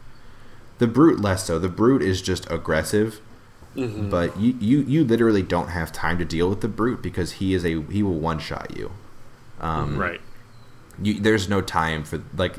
The 0.79 0.87
brute 0.87 1.21
less 1.21 1.45
so. 1.45 1.59
The 1.59 1.69
brute 1.69 2.03
is 2.03 2.23
just 2.23 2.51
aggressive, 2.51 3.21
Mm-hmm. 3.77 4.09
but 4.09 4.39
you, 4.39 4.57
you 4.59 4.79
you 4.81 5.05
literally 5.05 5.43
don't 5.43 5.69
have 5.69 5.93
time 5.93 6.17
to 6.19 6.25
deal 6.25 6.49
with 6.49 6.63
the 6.63 6.69
brute 6.69 7.03
because 7.03 7.33
he 7.33 7.53
is 7.53 7.65
a 7.65 7.83
he 7.91 8.03
will 8.03 8.19
one 8.19 8.39
shot 8.39 8.75
you. 8.77 8.93
Um, 9.61 9.99
Right. 9.99 10.21
You, 11.03 11.21
there's 11.21 11.49
no 11.49 11.61
time 11.61 12.05
for 12.05 12.23
like 12.37 12.57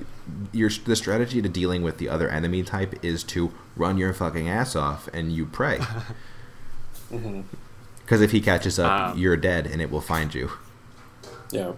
your 0.51 0.69
the 0.85 0.95
strategy 0.95 1.41
to 1.41 1.49
dealing 1.49 1.81
with 1.81 1.97
the 1.97 2.09
other 2.09 2.29
enemy 2.29 2.63
type 2.63 2.93
is 3.03 3.23
to 3.23 3.51
run 3.75 3.97
your 3.97 4.13
fucking 4.13 4.47
ass 4.49 4.75
off 4.75 5.07
and 5.13 5.31
you 5.31 5.45
pray. 5.45 5.79
Mhm. 7.11 7.43
Because 8.01 8.21
if 8.21 8.31
he 8.31 8.41
catches 8.41 8.77
up, 8.79 9.11
Um, 9.13 9.17
you're 9.17 9.37
dead 9.37 9.65
and 9.67 9.81
it 9.81 9.89
will 9.91 10.01
find 10.01 10.33
you. 10.33 10.51
yeah 11.51 11.71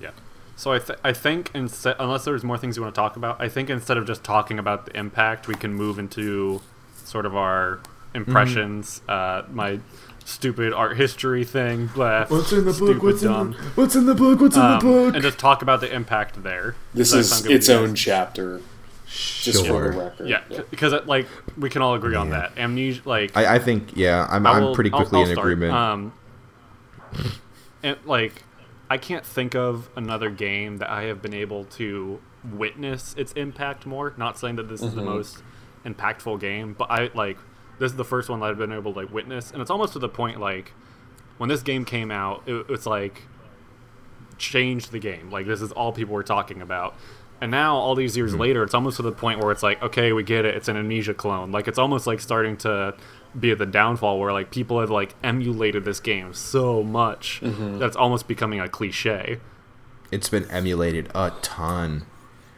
Yeah. 0.00 0.10
So 0.56 0.72
I, 0.72 0.78
th- 0.78 0.98
I 1.04 1.12
think 1.12 1.50
instead, 1.54 1.96
unless 1.98 2.24
there's 2.24 2.44
more 2.44 2.56
things 2.58 2.76
you 2.76 2.82
want 2.82 2.94
to 2.94 2.98
talk 3.00 3.16
about, 3.16 3.40
I 3.40 3.48
think 3.48 3.68
instead 3.70 3.96
of 3.96 4.06
just 4.06 4.22
talking 4.24 4.58
about 4.58 4.86
the 4.86 4.96
impact, 4.96 5.48
we 5.48 5.54
can 5.54 5.74
move 5.74 5.98
into 5.98 6.60
sort 7.04 7.26
of 7.26 7.34
our 7.36 7.80
impressions. 8.14 9.02
Uh, 9.08 9.42
my 9.52 9.80
stupid 10.26 10.72
art 10.72 10.96
history 10.96 11.44
thing. 11.44 11.86
Blah, 11.88 12.24
stupid, 12.26 13.20
dumb. 13.20 13.46
In 13.46 13.50
the, 13.52 13.56
what's 13.74 13.94
in 13.96 14.06
the 14.06 14.14
book? 14.14 14.40
What's 14.40 14.56
Um, 14.56 14.72
in 14.72 14.78
the 14.78 14.84
book? 14.84 15.14
and 15.14 15.22
just 15.22 15.38
talk 15.38 15.62
about 15.62 15.80
the 15.80 15.92
impact 15.92 16.42
there. 16.42 16.74
this 16.94 17.10
Does 17.10 17.12
that 17.12 17.18
is 17.20 17.30
sound 17.30 17.42
good 17.44 17.52
its 17.56 17.68
own 17.68 17.88
guys? 17.90 17.98
chapter 18.00 18.60
just 19.06 19.66
for 19.66 19.90
the 19.90 19.98
record 19.98 20.28
Yeah, 20.28 20.40
because 20.70 20.94
like 21.06 21.26
we 21.58 21.68
can 21.68 21.82
all 21.82 21.94
agree 21.94 22.14
on 22.14 22.28
Yeah. 22.28 22.48
that. 22.48 22.58
Amnesia, 22.58 23.02
like 23.04 23.36
I, 23.36 23.56
I 23.56 23.58
think 23.58 23.94
yeah, 23.96 24.26
I'm, 24.30 24.46
I 24.46 24.52
I'm 24.52 24.62
will- 24.64 24.74
pretty 24.74 24.90
I'll- 24.92 25.00
quickly 25.00 25.20
I'll 25.20 25.26
in 25.28 25.32
start. 25.34 25.52
agreement. 25.52 25.74
Um, 25.74 26.12
and 27.82 27.96
like, 28.04 28.44
I 28.88 28.98
can't 28.98 29.24
think 29.24 29.54
of 29.54 29.88
another 29.96 30.30
game 30.30 30.78
that 30.78 30.90
I 30.90 31.02
have 31.04 31.20
been 31.22 31.34
able 31.34 31.64
to 31.64 32.20
witness 32.44 33.14
its 33.18 33.32
impact 33.32 33.86
more. 33.86 34.14
Not 34.16 34.38
saying 34.38 34.56
that 34.56 34.68
this 34.68 34.82
is 34.82 34.94
the 34.94 35.02
Mhm. 35.02 35.06
most 35.06 35.42
impactful 35.84 36.40
game, 36.40 36.74
but 36.78 36.90
I 36.90 37.10
like 37.14 37.38
this 37.82 37.90
is 37.90 37.96
the 37.96 38.04
first 38.04 38.28
one 38.28 38.38
that 38.38 38.46
I've 38.46 38.58
been 38.58 38.72
able 38.72 38.92
to 38.92 39.00
like 39.00 39.12
witness, 39.12 39.50
and 39.50 39.60
it's 39.60 39.70
almost 39.70 39.94
to 39.94 39.98
the 39.98 40.08
point 40.08 40.38
like 40.38 40.72
when 41.38 41.48
this 41.48 41.62
game 41.62 41.84
came 41.84 42.12
out, 42.12 42.44
it, 42.46 42.64
it's 42.68 42.86
like 42.86 43.22
changed 44.38 44.92
the 44.92 45.00
game. 45.00 45.32
Like 45.32 45.46
this 45.46 45.60
is 45.60 45.72
all 45.72 45.92
people 45.92 46.14
were 46.14 46.22
talking 46.22 46.62
about. 46.62 46.94
And 47.40 47.50
now, 47.50 47.74
all 47.74 47.96
these 47.96 48.16
years 48.16 48.34
hmm. 48.34 48.38
later, 48.38 48.62
it's 48.62 48.72
almost 48.72 48.98
to 48.98 49.02
the 49.02 49.10
point 49.10 49.40
where 49.40 49.50
it's 49.50 49.64
like, 49.64 49.82
okay, 49.82 50.12
we 50.12 50.22
get 50.22 50.44
it. 50.44 50.54
It's 50.54 50.68
an 50.68 50.76
amnesia 50.76 51.12
clone. 51.12 51.50
Like 51.50 51.66
it's 51.66 51.78
almost 51.78 52.06
like 52.06 52.20
starting 52.20 52.56
to 52.58 52.94
be 53.38 53.50
at 53.50 53.58
the 53.58 53.66
downfall 53.66 54.20
where 54.20 54.32
like 54.32 54.52
people 54.52 54.78
have 54.78 54.90
like 54.90 55.16
emulated 55.24 55.84
this 55.84 55.98
game 55.98 56.32
so 56.34 56.84
much 56.84 57.40
mm-hmm. 57.42 57.78
that 57.78 57.86
it's 57.86 57.96
almost 57.96 58.28
becoming 58.28 58.60
a 58.60 58.68
cliche. 58.68 59.40
it's 60.12 60.28
been 60.28 60.48
emulated 60.52 61.10
a 61.16 61.32
ton. 61.42 62.06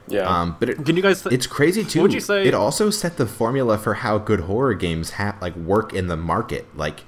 Yeah 0.09 0.29
Um, 0.29 0.57
but 0.61 0.69
it, 0.71 0.85
Can 0.85 0.97
you 0.97 1.03
guys? 1.03 1.23
Th- 1.23 1.33
It's 1.35 1.47
crazy 1.47 1.85
too. 1.85 2.03
would 2.03 2.13
you 2.13 2.21
say- 2.21 2.47
it 2.47 2.55
also 2.55 2.91
set 2.91 3.17
the 3.17 3.27
formula 3.27 3.79
for 3.79 3.95
how 3.95 4.19
good 4.19 4.41
horror 4.41 4.75
games 4.75 5.13
ha- 5.13 5.37
like 5.41 5.57
work 5.57 5.93
in 5.93 6.07
the 6.09 6.17
market? 6.17 6.67
Like, 6.77 7.01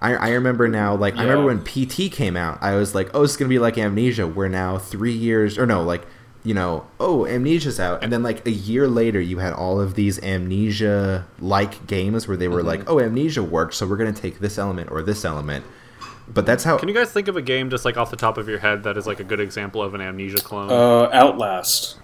I, 0.00 0.14
I 0.14 0.28
remember 0.30 0.68
now, 0.68 0.94
like 0.94 1.16
I 1.16 1.22
remember 1.22 1.46
when 1.46 1.64
PT 1.64 2.12
came 2.12 2.36
out, 2.36 2.58
I 2.62 2.74
was 2.76 2.94
like, 2.94 3.10
oh, 3.14 3.22
it's 3.24 3.36
gonna 3.36 3.48
be 3.48 3.58
like 3.58 3.76
Amnesia. 3.78 4.26
We're 4.26 4.48
now 4.48 4.78
three 4.78 5.12
years, 5.12 5.58
or 5.58 5.66
no, 5.66 5.82
like 5.82 6.06
you 6.44 6.54
know, 6.54 6.86
oh, 7.00 7.24
Amnesia's 7.26 7.80
out, 7.80 8.02
and 8.02 8.12
then 8.12 8.22
like 8.22 8.46
a 8.46 8.50
year 8.50 8.86
later, 8.86 9.20
you 9.20 9.38
had 9.38 9.52
all 9.52 9.80
of 9.80 9.94
these 9.94 10.22
Amnesia-like 10.22 11.86
games 11.86 12.28
where 12.28 12.36
they 12.36 12.48
were 12.48 12.62
like, 12.62 12.88
oh, 12.88 13.00
Amnesia 13.00 13.42
worked, 13.42 13.74
so 13.74 13.86
we're 13.86 13.96
gonna 13.96 14.12
take 14.12 14.38
this 14.38 14.56
element 14.58 14.90
or 14.90 15.02
this 15.02 15.24
element. 15.24 15.64
But 16.32 16.44
that's 16.46 16.62
how. 16.64 16.76
Can 16.78 16.88
you 16.88 16.94
guys 16.94 17.10
think 17.10 17.26
of 17.28 17.36
a 17.36 17.42
game 17.42 17.70
just 17.70 17.84
like 17.84 17.96
off 17.96 18.10
the 18.10 18.16
top 18.16 18.38
of 18.38 18.48
your 18.48 18.58
head 18.58 18.82
that 18.84 18.96
is 18.96 19.06
like 19.06 19.18
a 19.18 19.24
good 19.24 19.40
example 19.40 19.82
of 19.82 19.94
an 19.94 20.00
amnesia 20.00 20.38
clone? 20.38 20.70
Uh, 20.70 21.08
Outlast. 21.12 21.97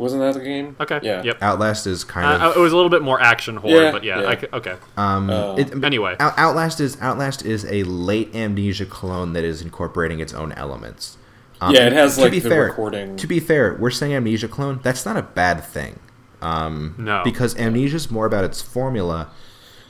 Wasn't 0.00 0.20
that 0.22 0.34
the 0.34 0.44
game? 0.44 0.76
okay. 0.80 1.00
Yeah. 1.02 1.22
Yep. 1.22 1.42
Outlast 1.42 1.86
is 1.86 2.02
kind 2.04 2.26
Uh, 2.42 2.50
of 2.50 2.56
it 2.56 2.60
was 2.60 2.72
a 2.72 2.76
little 2.76 2.90
bit 2.90 3.02
more 3.02 3.20
action 3.20 3.56
horror, 3.56 3.82
Yeah, 3.84 3.92
but 3.92 4.02
yeah, 4.04 4.20
yeah. 4.22 4.28
I 4.28 4.36
c 4.40 4.46
okay. 4.52 4.74
um. 4.96 5.30
Uh, 5.30 5.56
it, 5.56 5.84
Anyway. 5.84 6.16
Out- 6.18 6.38
Outlast 6.38 6.80
is 6.80 6.96
Outlast 7.00 7.44
is 7.44 7.64
a 7.66 7.82
late 7.84 8.34
Amnesia 8.34 8.86
clone 8.86 9.32
that 9.34 9.44
is 9.44 9.62
incorporating 9.62 10.20
its 10.20 10.32
own 10.34 10.52
elements. 10.52 11.16
Um, 11.60 11.74
Yeah, 11.74 11.86
it 11.86 11.92
has, 11.92 12.14
to 12.16 12.22
like, 12.22 12.30
be 12.30 12.38
the 12.40 12.48
fair, 12.48 12.64
recording- 12.64 13.16
To 13.16 13.26
be 13.26 13.38
fair, 13.38 13.76
we're 13.78 13.90
saying 13.90 14.14
Amnesia 14.14 14.48
clone. 14.48 14.80
That's 14.82 15.04
not 15.04 15.16
a 15.18 15.22
bad 15.22 15.62
thing. 15.62 15.98
Um, 16.42 16.94
No. 16.96 17.20
because 17.22 17.54
Amnesia's 17.56 18.10
more 18.10 18.24
about 18.24 18.44
its 18.44 18.62
formula. 18.62 19.28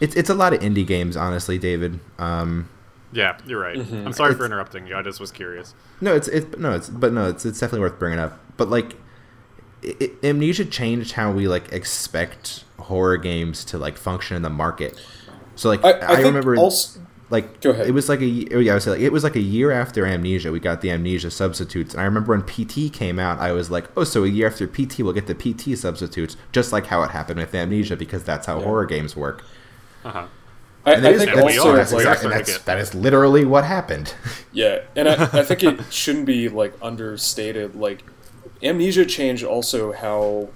It's 0.00 0.16
it's 0.16 0.30
a 0.30 0.34
lot 0.34 0.52
of 0.52 0.60
indie 0.60 0.86
games, 0.86 1.16
honestly, 1.16 1.58
David. 1.58 2.00
Um, 2.18 2.68
Yeah, 3.12 3.36
you're 3.46 3.60
right. 3.60 3.76
Mm-hmm. 3.76 4.06
I'm 4.06 4.12
sorry 4.12 4.34
for 4.34 4.44
interrupting 4.44 4.86
you. 4.86 4.96
I 4.96 5.02
just 5.02 5.20
was 5.20 5.30
curious. 5.30 5.74
no, 6.00 6.14
it's 6.14 6.26
it's 6.28 6.56
no, 6.58 6.72
it's 6.72 6.88
but 6.88 7.12
no, 7.12 7.28
it's 7.28 7.44
it's 7.46 7.60
definitely 7.60 7.80
worth 7.86 7.98
bringing 8.00 8.18
up. 8.18 8.38
But 8.56 8.68
like, 8.70 8.96
it, 9.82 10.00
it- 10.02 10.24
Amnesia 10.24 10.64
changed 10.64 11.12
how 11.12 11.32
we 11.32 11.48
like 11.48 11.72
expect 11.72 12.64
horror 12.78 13.16
games 13.16 13.64
to 13.66 13.78
like 13.78 13.96
function 13.96 14.36
in 14.36 14.42
the 14.42 14.50
market. 14.50 15.00
So 15.56 15.68
like, 15.68 15.84
I, 15.84 15.92
I, 15.92 16.14
I, 16.14 16.20
remember 16.22 16.56
also. 16.56 17.00
like 17.28 17.60
Go 17.60 17.70
ahead. 17.70 17.86
it 17.86 17.92
was 17.92 18.08
like 18.08 18.20
a 18.22 18.46
oh, 18.54 18.58
yeah 18.60 18.72
I 18.72 18.74
was 18.76 18.86
like 18.86 19.00
it 19.00 19.10
was 19.12 19.22
like 19.24 19.36
a 19.36 19.40
year 19.40 19.70
after 19.70 20.06
Amnesia 20.06 20.50
we 20.50 20.58
got 20.58 20.80
the 20.80 20.90
Amnesia 20.90 21.30
substitutes 21.30 21.92
and 21.94 22.00
I 22.00 22.04
remember 22.04 22.32
when 22.36 22.42
PT 22.42 22.92
came 22.92 23.18
out 23.18 23.38
I 23.38 23.52
was 23.52 23.70
like 23.70 23.84
oh 23.96 24.04
so 24.04 24.24
a 24.24 24.28
year 24.28 24.46
after 24.46 24.66
PT 24.66 25.00
we'll 25.00 25.12
get 25.12 25.26
the 25.26 25.34
PT 25.34 25.78
substitutes 25.78 26.36
just 26.52 26.72
like 26.72 26.86
how 26.86 27.02
it 27.02 27.10
happened 27.10 27.38
with 27.40 27.54
Amnesia 27.54 27.94
because 27.96 28.24
that's 28.24 28.46
how 28.46 28.58
Yeah. 28.58 28.64
horror 28.64 28.86
games 28.86 29.14
work 29.14 29.44
Uh 30.04 30.10
huh. 30.10 30.26
I, 30.86 30.92
and, 30.94 31.06
I 31.06 31.10
it 31.10 31.14
is- 31.16 31.20
think 31.24 31.36
and 31.36 31.44
we 31.46 31.58
also 31.58 31.76
that's, 31.76 31.92
we 31.92 31.98
like, 31.98 32.06
are 32.06 32.12
exact- 32.12 32.24
and 32.24 32.30
starting 32.32 32.46
to 32.46 32.52
that's 32.52 32.64
that 32.64 32.78
is 32.78 32.94
literally 32.94 33.44
what 33.44 33.64
happened 33.64 34.14
Yeah, 34.52 34.80
and 34.96 35.08
I, 35.10 35.12
I 35.40 35.42
think 35.44 35.62
it 35.62 35.80
shouldn't 35.92 36.24
be 36.26 36.48
like 36.48 36.72
understated. 36.82 37.74
Like, 37.76 38.02
amnesia 38.62 39.04
changed 39.04 39.44
also 39.44 39.92
how 39.92 40.48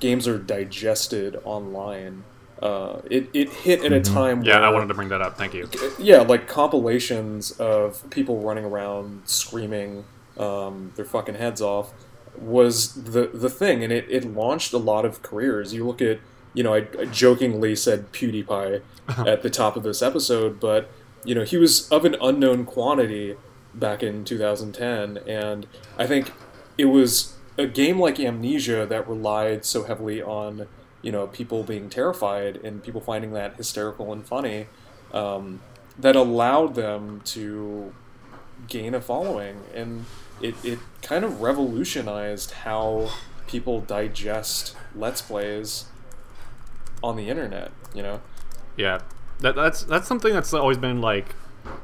games 0.00 0.26
are 0.26 0.38
digested 0.38 1.40
online. 1.44 2.24
Uh, 2.62 3.00
it 3.10 3.28
it 3.32 3.48
hit 3.50 3.82
at 3.84 3.92
a 3.92 4.00
time 4.00 4.42
Yeah, 4.42 4.60
where 4.60 4.68
I 4.68 4.70
wanted 4.70 4.88
to 4.88 4.94
bring 4.94 5.08
that 5.08 5.22
up. 5.22 5.38
Thank 5.38 5.54
you. 5.54 5.68
yeah, 5.98 6.20
like 6.20 6.46
compilations 6.46 7.52
of 7.52 8.08
people 8.10 8.40
running 8.40 8.64
around 8.64 9.22
screaming 9.24 10.04
um, 10.38 10.92
their 10.96 11.04
fucking 11.04 11.36
heads 11.36 11.62
off 11.62 11.92
was 12.38 12.94
the 12.94 13.30
the 13.32 13.48
thing, 13.48 13.82
and 13.82 13.92
it, 13.92 14.06
it 14.10 14.24
launched 14.24 14.72
a 14.72 14.78
lot 14.78 15.04
of 15.04 15.22
careers. 15.22 15.72
You 15.72 15.86
look 15.86 16.02
at, 16.02 16.20
you 16.52 16.62
know, 16.62 16.74
I, 16.74 16.86
I 16.98 17.06
jokingly 17.06 17.76
said 17.76 18.12
PewDiePie 18.12 18.82
at 19.26 19.42
the 19.42 19.50
top 19.50 19.76
of 19.76 19.82
this 19.82 20.02
episode, 20.02 20.60
but 20.60 20.90
you 21.24 21.34
know, 21.34 21.44
he 21.44 21.56
was 21.56 21.88
of 21.90 22.04
an 22.04 22.16
unknown 22.20 22.64
quantity 22.64 23.36
back 23.74 24.02
in 24.02 24.24
2010, 24.24 25.18
and 25.26 25.66
I 25.98 26.06
think 26.06 26.32
it 26.76 26.86
was 26.86 27.36
a 27.60 27.66
game 27.66 27.98
like 27.98 28.18
Amnesia 28.18 28.86
that 28.86 29.08
relied 29.08 29.64
so 29.64 29.84
heavily 29.84 30.22
on 30.22 30.66
you 31.02 31.12
know 31.12 31.26
people 31.26 31.62
being 31.62 31.88
terrified 31.88 32.56
and 32.56 32.82
people 32.82 33.00
finding 33.00 33.32
that 33.32 33.56
hysterical 33.56 34.12
and 34.12 34.26
funny 34.26 34.66
um, 35.12 35.60
that 35.98 36.16
allowed 36.16 36.74
them 36.74 37.20
to 37.24 37.92
gain 38.68 38.94
a 38.94 39.00
following. 39.00 39.62
And 39.74 40.06
it, 40.40 40.54
it 40.64 40.78
kind 41.02 41.24
of 41.24 41.40
revolutionized 41.40 42.52
how 42.52 43.10
people 43.46 43.80
digest 43.80 44.76
let's 44.94 45.20
plays 45.20 45.86
on 47.02 47.16
the 47.16 47.28
internet 47.28 47.72
you 47.94 48.02
know? 48.02 48.20
Yeah, 48.76 49.00
that, 49.40 49.54
that's 49.54 49.84
that's 49.84 50.06
something 50.06 50.32
that's 50.32 50.54
always 50.54 50.78
been 50.78 51.00
like 51.00 51.34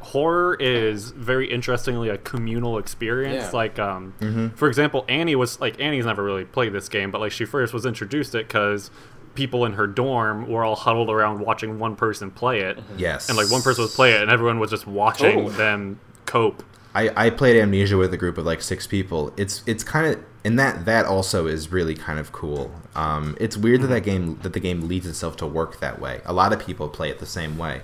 horror 0.01 0.57
is 0.59 1.11
very 1.11 1.51
interestingly 1.51 2.09
a 2.09 2.19
communal 2.19 2.79
experience. 2.79 3.45
Yeah. 3.45 3.51
Like, 3.51 3.79
um, 3.79 4.53
for 4.57 4.69
example, 4.69 5.05
Annie 5.09 5.37
was 5.37 5.61
like 5.61 5.81
Annie's 5.81 6.07
never 6.07 6.23
really 6.23 6.45
played 6.45 6.73
this 6.73 6.89
game, 6.89 7.11
but 7.11 7.21
like 7.21 7.33
she 7.33 7.45
first 7.45 7.73
was 7.73 7.87
introduced 7.87 8.35
it 8.35 8.49
because 8.49 8.91
people 9.35 9.65
in 9.67 9.75
her 9.75 9.87
dorm 9.87 10.49
were 10.49 10.65
all 10.65 10.77
huddled 10.77 11.11
around 11.11 11.41
watching 11.41 11.79
one 11.79 11.95
person 11.95 12.31
play 12.31 12.61
it, 12.61 12.79
yes 12.97 13.29
and 13.29 13.37
like 13.37 13.51
one 13.51 13.61
person 13.63 13.83
was 13.83 13.95
play 13.95 14.13
it, 14.13 14.23
and 14.23 14.31
everyone 14.31 14.59
was 14.59 14.71
just 14.71 14.87
watching 14.87 15.35
Totally. 15.35 15.55
them 15.57 16.01
cope. 16.25 16.63
I, 16.95 17.27
I 17.27 17.31
played 17.31 17.61
Amnesia 17.61 17.99
with 17.99 18.15
a 18.15 18.17
group 18.17 18.39
of 18.39 18.47
like 18.47 18.63
six 18.63 18.87
people. 18.87 19.31
It's 19.37 19.63
it's 19.67 19.85
kind 19.85 20.07
of 20.07 20.25
and 20.47 20.59
that 20.59 20.87
that 20.87 21.05
also 21.05 21.47
is 21.47 21.71
really 21.71 21.95
kind 21.95 22.19
of 22.19 22.33
cool. 22.33 22.73
Um, 22.95 23.37
it's 23.39 23.57
weird 23.57 23.83
that 23.83 23.89
that 23.89 24.01
game 24.01 24.39
that 24.43 24.55
the 24.55 24.61
game 24.61 24.89
leads 24.89 25.07
itself 25.07 25.37
to 25.39 25.47
work 25.47 25.81
that 25.81 26.01
way. 26.01 26.23
A 26.25 26.33
lot 26.33 26.55
of 26.55 26.65
people 26.65 26.89
play 26.89 27.11
it 27.11 27.19
the 27.19 27.27
same 27.27 27.59
way. 27.59 27.83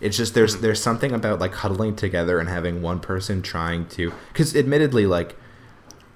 It's 0.00 0.16
just 0.16 0.34
there's 0.34 0.54
mm-hmm. 0.54 0.62
there's 0.62 0.82
something 0.82 1.12
about 1.12 1.38
like 1.38 1.54
huddling 1.54 1.96
together 1.96 2.38
and 2.38 2.48
having 2.48 2.82
one 2.82 3.00
person 3.00 3.42
trying 3.42 3.86
to 3.88 4.12
because 4.32 4.54
admittedly 4.54 5.06
like 5.06 5.36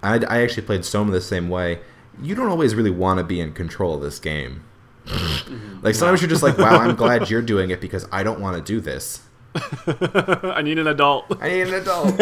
I, 0.03 0.17
I 0.17 0.43
actually 0.43 0.65
played 0.65 0.85
Soma 0.85 1.13
the 1.13 1.21
same 1.21 1.49
way. 1.49 1.81
You 2.21 2.35
don't 2.35 2.49
always 2.49 2.75
really 2.75 2.91
want 2.91 3.19
to 3.19 3.25
be 3.25 3.41
in 3.41 3.53
control 3.53 3.95
of 3.95 4.03
this 4.03 4.19
game. 4.19 4.65
Mm-hmm. 5.07 5.81
like 5.83 5.95
sometimes 5.95 6.21
you're 6.21 6.29
just 6.29 6.43
like, 6.43 6.59
wow, 6.59 6.79
I'm 6.79 6.95
glad 6.95 7.31
you're 7.31 7.43
doing 7.55 7.71
it 7.71 7.81
because 7.81 8.07
I 8.13 8.23
don't 8.23 8.39
want 8.39 8.57
to 8.57 8.63
do 8.63 8.81
this. 8.81 9.23
I 9.55 10.61
need 10.63 10.79
an 10.79 10.87
adult. 10.87 11.25
I 11.41 11.49
need 11.49 11.69
an 11.69 11.75
adult. 11.75 12.21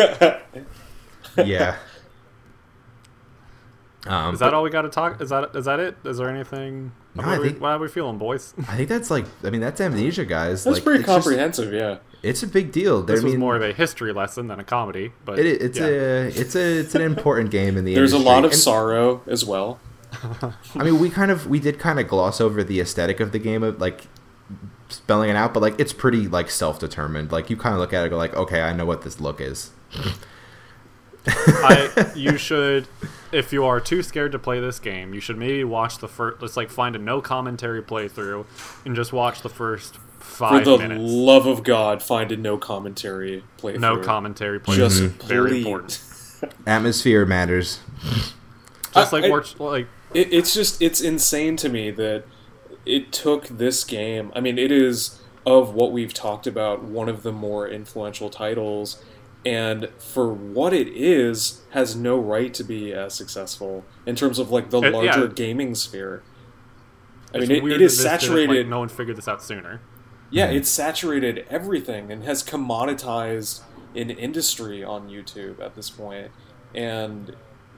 yeah. 1.47 1.77
Um, 4.07 4.33
Is 4.35 4.41
that 4.41 4.55
all 4.55 4.63
we 4.63 4.71
got 4.71 4.83
to 4.83 4.89
talk? 4.89 5.21
Is 5.21 5.31
that 5.31 5.55
is 5.57 5.65
that 5.65 5.81
it? 5.81 5.97
Is 6.05 6.19
there 6.19 6.29
anything? 6.31 6.93
No, 7.15 7.23
what, 7.25 7.29
I 7.29 7.37
are 7.37 7.41
we, 7.41 7.49
think- 7.49 7.61
what 7.61 7.69
are 7.71 7.79
we 7.79 7.89
feeling, 7.89 8.17
boys? 8.17 8.55
I 8.69 8.77
think 8.77 8.89
that's 8.89 9.11
like, 9.11 9.27
I 9.43 9.51
mean, 9.51 9.61
that's 9.61 9.81
amnesia, 9.81 10.25
guys. 10.25 10.63
that's 10.65 10.77
like, 10.77 10.85
pretty 10.85 11.01
it's 11.01 11.09
just- 11.09 11.25
comprehensive 11.27 11.73
yeah 11.73 11.99
it's 12.21 12.43
a 12.43 12.49
big 12.49 12.73
deal. 12.73 13.03
There, 13.03 13.15
This 13.15 13.23
I 13.23 13.27
was 13.27 13.33
mean, 13.35 13.41
more 13.41 13.55
of 13.55 13.63
a 13.63 13.73
history 13.73 14.13
lesson 14.13 14.49
than 14.49 14.59
a 14.59 14.65
comedy, 14.65 15.13
but 15.25 15.39
It, 15.39 15.47
it's 15.63 15.79
yeah. 15.79 15.87
a, 15.87 16.27
it's 16.27 16.57
a, 16.57 16.79
it's 16.81 16.95
an 16.97 17.03
important 17.03 17.53
game 17.53 17.77
in 17.77 17.85
the. 17.85 17.95
there's 17.95 18.13
a 18.13 18.19
lot 18.19 18.45
of 18.45 18.51
And, 18.51 18.61
sorrow 18.61 19.23
as 19.29 19.45
well 19.45 19.79
I 20.75 20.83
mean, 20.83 20.99
we 20.99 21.11
kind 21.11 21.31
of, 21.31 21.47
we 21.47 21.61
did 21.61 21.79
kind 21.79 22.01
of 22.01 22.09
gloss 22.09 22.41
over 22.41 22.65
the 22.65 22.81
aesthetic 22.81 23.21
of 23.21 23.31
the 23.31 23.39
game 23.39 23.63
of 23.63 23.81
like 23.81 24.07
spelling 24.89 25.31
it 25.31 25.37
out, 25.37 25.55
but 25.55 25.61
like 25.61 25.79
it's 25.79 25.93
pretty 25.93 26.27
like 26.27 26.51
self-determined. 26.51 27.31
Like 27.31 27.51
you 27.51 27.57
kind 27.57 27.75
of 27.75 27.81
look 27.81 27.93
at 27.93 28.01
it, 28.01 28.05
and 28.05 28.11
go 28.11 28.17
like, 28.17 28.35
okay, 28.35 28.63
I 28.63 28.73
know 28.73 28.87
what 28.87 29.03
this 29.03 29.21
look 29.21 29.41
is. 29.41 29.71
I, 31.27 32.13
you 32.17 32.37
should, 32.37 32.89
if 33.33 33.53
you 33.53 33.65
are 33.65 33.81
too 33.81 34.03
scared 34.03 34.33
to 34.33 34.39
play 34.39 34.61
this 34.61 34.79
game, 34.79 35.15
you 35.15 35.21
should 35.21 35.39
maybe 35.39 35.65
watch 35.65 35.99
the 35.99 36.09
first. 36.09 36.41
Let's 36.41 36.57
like 36.57 36.71
find 36.71 36.97
a 36.97 36.99
no 36.99 37.21
commentary 37.21 37.83
playthrough 37.83 38.47
and 38.85 38.95
just 38.97 39.13
watch 39.13 39.43
the 39.43 39.49
first 39.49 39.97
five. 40.21 40.65
for 40.65 40.71
the 40.71 40.79
minutes. 40.79 41.01
love 41.03 41.47
of 41.47 41.63
god 41.63 42.03
find 42.03 42.33
a 42.33 42.37
no 42.37 42.59
commentary 42.59 43.43
playthrough 43.59 43.81
no 43.81 43.99
commentary 43.99 44.59
playthrough. 44.61 44.77
just 44.77 45.03
mm-hmm. 45.03 45.27
very 45.27 45.59
important. 45.59 46.03
Atmosphere 46.67 47.27
matters. 47.27 47.81
Just 48.95 49.13
I- 49.13 49.17
like 49.17 49.25
I- 49.25 49.31
watch 49.31 49.59
like 49.59 49.89
it, 50.15 50.33
it's 50.33 50.55
just 50.55 50.81
it's 50.81 51.01
insane 51.01 51.57
to 51.57 51.69
me 51.69 51.91
that 51.91 52.25
it 52.87 53.13
took 53.13 53.47
this 53.49 53.85
game 53.85 54.33
i 54.35 54.41
mean 54.41 54.59
it 54.59 54.73
is 54.73 55.21
of 55.45 55.75
what 55.75 55.93
we've 55.93 56.15
talked 56.15 56.47
about 56.47 56.83
one 56.83 57.09
of 57.09 57.23
the 57.23 57.33
more 57.33 57.69
influential 57.69 58.31
titles 58.31 59.03
and 59.47 59.89
for 59.99 60.33
what 60.33 60.73
it 60.73 60.89
is 60.89 61.63
has 61.71 61.95
no 61.97 62.19
right 62.19 62.53
to 62.55 62.65
be 62.65 62.93
as 62.93 63.15
successful 63.15 63.85
in 64.07 64.17
terms 64.17 64.39
of 64.39 64.51
like 64.51 64.71
the 64.71 64.79
uh, 64.79 64.83
It- 64.83 64.93
larger 64.93 65.21
yeah. 65.27 65.33
gaming 65.35 65.75
sphere 65.75 66.23
i 67.35 67.39
it's 67.39 67.49
mean 67.49 67.59
it, 67.59 67.63
weird 67.63 67.77
it 67.77 67.79
that 67.79 67.85
is 67.85 67.97
this 67.99 68.03
didn't, 68.05 68.13
like, 68.13 68.21
saturated 68.21 68.69
no 68.69 68.79
one 68.81 68.89
figured 68.89 69.17
this 69.17 69.29
out 69.29 69.43
sooner. 69.43 69.81
yeah 70.31 70.49
hmm. 70.51 70.57
it's 70.57 70.69
saturated 70.69 71.47
everything 71.51 72.11
and 72.11 72.25
has 72.25 72.43
commoditized 72.43 73.61
an 73.95 74.11
industry 74.11 74.83
on 74.85 75.09
youtube 75.09 75.61
at 75.61 75.75
this 75.75 75.89
point 75.91 76.31
and 76.75 77.35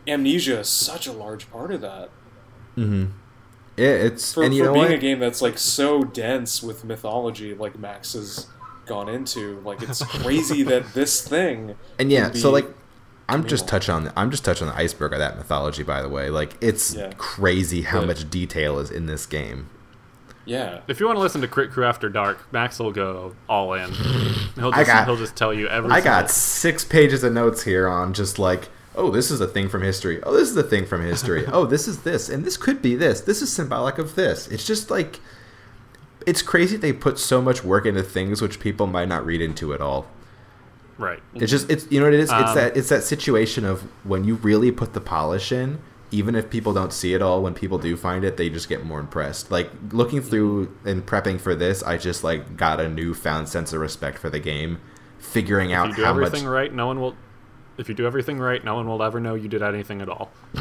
amnesia 0.08 0.60
is 0.60 0.68
such 0.68 1.06
a 1.06 1.12
large 1.12 1.50
part 1.50 1.72
of 1.72 1.80
that 1.80 2.10
Mm-hmm. 2.76 3.06
Yeah, 3.76 3.88
it's 3.88 4.32
for, 4.32 4.44
and 4.44 4.54
you 4.54 4.62
for 4.62 4.66
know 4.68 4.72
being 4.74 4.84
what? 4.86 4.94
a 4.94 4.98
game 4.98 5.18
that's 5.18 5.42
like 5.42 5.58
so 5.58 6.04
dense 6.04 6.62
with 6.62 6.84
mythology 6.84 7.52
like 7.54 7.78
max's 7.78 8.36
has 8.36 8.46
gone 8.90 9.08
into 9.08 9.60
like 9.60 9.80
it's 9.82 10.02
crazy 10.04 10.62
that 10.72 10.92
this 10.94 11.26
thing 11.26 11.76
And 11.98 12.10
yeah, 12.10 12.28
can 12.30 12.38
so 12.40 12.50
like 12.50 12.66
I'm 13.28 13.46
just 13.46 13.66
communal. 13.66 13.68
touching 13.68 13.94
on 13.94 14.04
the, 14.04 14.12
I'm 14.18 14.30
just 14.32 14.44
touching 14.44 14.66
on 14.68 14.74
the 14.74 14.80
iceberg 14.80 15.12
of 15.12 15.20
that 15.20 15.36
mythology 15.36 15.82
by 15.84 16.02
the 16.02 16.08
way. 16.08 16.30
Like 16.30 16.56
it's 16.60 16.94
Yeah. 16.94 17.12
crazy 17.16 17.82
how 17.82 18.00
Good. 18.00 18.06
much 18.08 18.30
detail 18.30 18.78
is 18.80 18.90
in 18.90 19.06
this 19.06 19.24
game. 19.26 19.70
yeah 20.44 20.80
If 20.88 20.98
you 21.00 21.06
want 21.06 21.16
to 21.16 21.20
listen 21.20 21.40
to 21.42 21.48
Crit 21.48 21.70
Crew 21.70 21.84
After 21.84 22.08
Dark, 22.08 22.52
Max 22.52 22.78
will 22.80 22.90
go 22.92 23.36
all 23.48 23.74
in. 23.74 23.92
He'll 24.56 24.72
just, 24.72 24.86
got- 24.86 25.06
he'll 25.06 25.16
just 25.16 25.36
tell 25.36 25.54
you 25.54 25.68
every. 25.68 25.90
I 25.92 26.00
got 26.00 26.30
six 26.30 26.84
pages 26.84 27.22
of 27.22 27.32
notes 27.32 27.62
here 27.62 27.86
on 27.88 28.12
just 28.12 28.38
like, 28.38 28.68
oh, 28.96 29.10
this 29.10 29.30
is 29.30 29.40
a 29.40 29.46
thing 29.46 29.68
from 29.68 29.82
history. 29.82 30.20
Oh, 30.24 30.32
this 30.36 30.50
is 30.50 30.56
a 30.56 30.62
thing 30.64 30.84
from 30.84 31.02
history. 31.02 31.46
oh, 31.52 31.64
this 31.64 31.86
is 31.86 32.02
this, 32.02 32.28
and 32.28 32.44
this 32.44 32.56
could 32.56 32.82
be 32.82 32.96
this. 32.96 33.20
This 33.22 33.40
is 33.42 33.52
symbolic 33.52 33.96
of 33.98 34.16
this. 34.16 34.48
It's 34.48 34.66
just 34.66 34.90
like 34.90 35.20
it's 36.26 36.42
crazy 36.42 36.76
they 36.76 36.92
put 36.92 37.18
so 37.18 37.40
much 37.40 37.64
work 37.64 37.86
into 37.86 38.02
things 38.02 38.40
which 38.42 38.60
people 38.60 38.86
might 38.86 39.08
not 39.08 39.24
read 39.24 39.40
into 39.40 39.72
at 39.74 39.80
all. 39.80 40.06
Right. 40.98 41.20
It's 41.34 41.50
just 41.50 41.70
it's 41.70 41.86
you 41.90 41.98
know 42.00 42.06
what 42.06 42.14
it 42.14 42.20
is. 42.20 42.30
it's 42.30 42.50
Um, 42.50 42.54
that 42.56 42.76
it's 42.76 42.88
that 42.90 43.02
situation 43.04 43.64
of 43.64 43.82
when 44.04 44.24
you 44.24 44.34
really 44.36 44.70
put 44.70 44.92
the 44.92 45.00
polish 45.00 45.50
in, 45.50 45.78
even 46.10 46.34
if 46.34 46.50
people 46.50 46.74
don't 46.74 46.92
see 46.92 47.14
it 47.14 47.22
all. 47.22 47.42
When 47.42 47.54
people 47.54 47.78
do 47.78 47.96
find 47.96 48.22
it, 48.24 48.36
they 48.36 48.50
just 48.50 48.68
get 48.68 48.84
more 48.84 49.00
impressed. 49.00 49.50
Like 49.50 49.70
looking 49.92 50.20
through 50.20 50.76
and 50.84 51.06
prepping 51.06 51.40
for 51.40 51.54
this, 51.54 51.82
I 51.82 51.96
just 51.96 52.22
like 52.22 52.56
got 52.56 52.80
a 52.80 52.88
newfound 52.88 53.48
sense 53.48 53.72
of 53.72 53.80
respect 53.80 54.18
for 54.18 54.28
the 54.28 54.40
game, 54.40 54.78
figuring 55.18 55.70
If 55.70 55.76
out 55.78 55.88
you 55.90 55.96
do 55.96 56.04
how 56.04 56.12
much. 56.12 56.26
everything 56.26 56.46
right, 56.46 56.72
no 56.72 56.86
one 56.86 57.00
will. 57.00 57.16
If 57.78 57.88
you 57.88 57.94
do 57.94 58.06
everything 58.06 58.38
right, 58.38 58.62
no 58.62 58.74
one 58.74 58.86
will 58.86 59.02
ever 59.02 59.20
know 59.20 59.34
you 59.34 59.48
did 59.48 59.62
anything 59.62 60.02
at 60.02 60.08
all. 60.10 60.30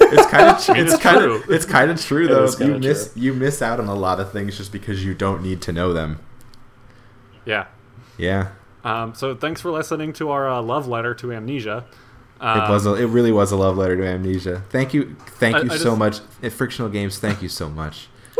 It's 0.00 0.26
kind 0.26 0.48
of 0.48 0.56
it's 0.76 0.92
it's 0.94 1.02
kind 1.02 1.18
true. 1.20 1.34
of 1.36 1.50
it's 1.50 1.64
kind 1.64 1.90
of 1.90 2.00
true 2.00 2.26
though. 2.28 2.48
You 2.58 2.78
miss 2.78 3.12
true. 3.12 3.22
you 3.22 3.34
miss 3.34 3.62
out 3.62 3.80
on 3.80 3.86
a 3.88 3.94
lot 3.94 4.20
of 4.20 4.32
things 4.32 4.56
just 4.56 4.72
because 4.72 5.04
you 5.04 5.14
don't 5.14 5.42
need 5.42 5.60
to 5.62 5.72
know 5.72 5.92
them. 5.92 6.20
Yeah. 7.44 7.66
Yeah, 8.18 8.48
Um, 8.84 9.14
so 9.14 9.34
thanks 9.36 9.60
for 9.60 9.70
listening 9.70 10.12
to 10.14 10.30
our 10.30 10.48
uh, 10.50 10.60
love 10.60 10.88
letter 10.88 11.14
to 11.14 11.32
amnesia. 11.32 11.84
Um, 12.40 12.62
it 12.62 12.68
was 12.68 12.84
a, 12.84 12.94
it 12.94 13.06
really 13.06 13.30
was 13.30 13.52
a 13.52 13.56
love 13.56 13.76
letter 13.76 13.96
to 13.96 14.04
amnesia. 14.06 14.62
Thank 14.70 14.92
you, 14.92 15.14
thank 15.38 15.54
I- 15.56 15.60
you 15.62 15.70
I 15.70 15.76
so 15.76 15.84
just- 15.96 15.98
much. 15.98 16.20
At 16.42 16.52
Frictional 16.52 16.88
Games, 16.90 17.18
thank 17.20 17.40
you 17.42 17.48
so 17.48 17.68
much. 17.68 18.08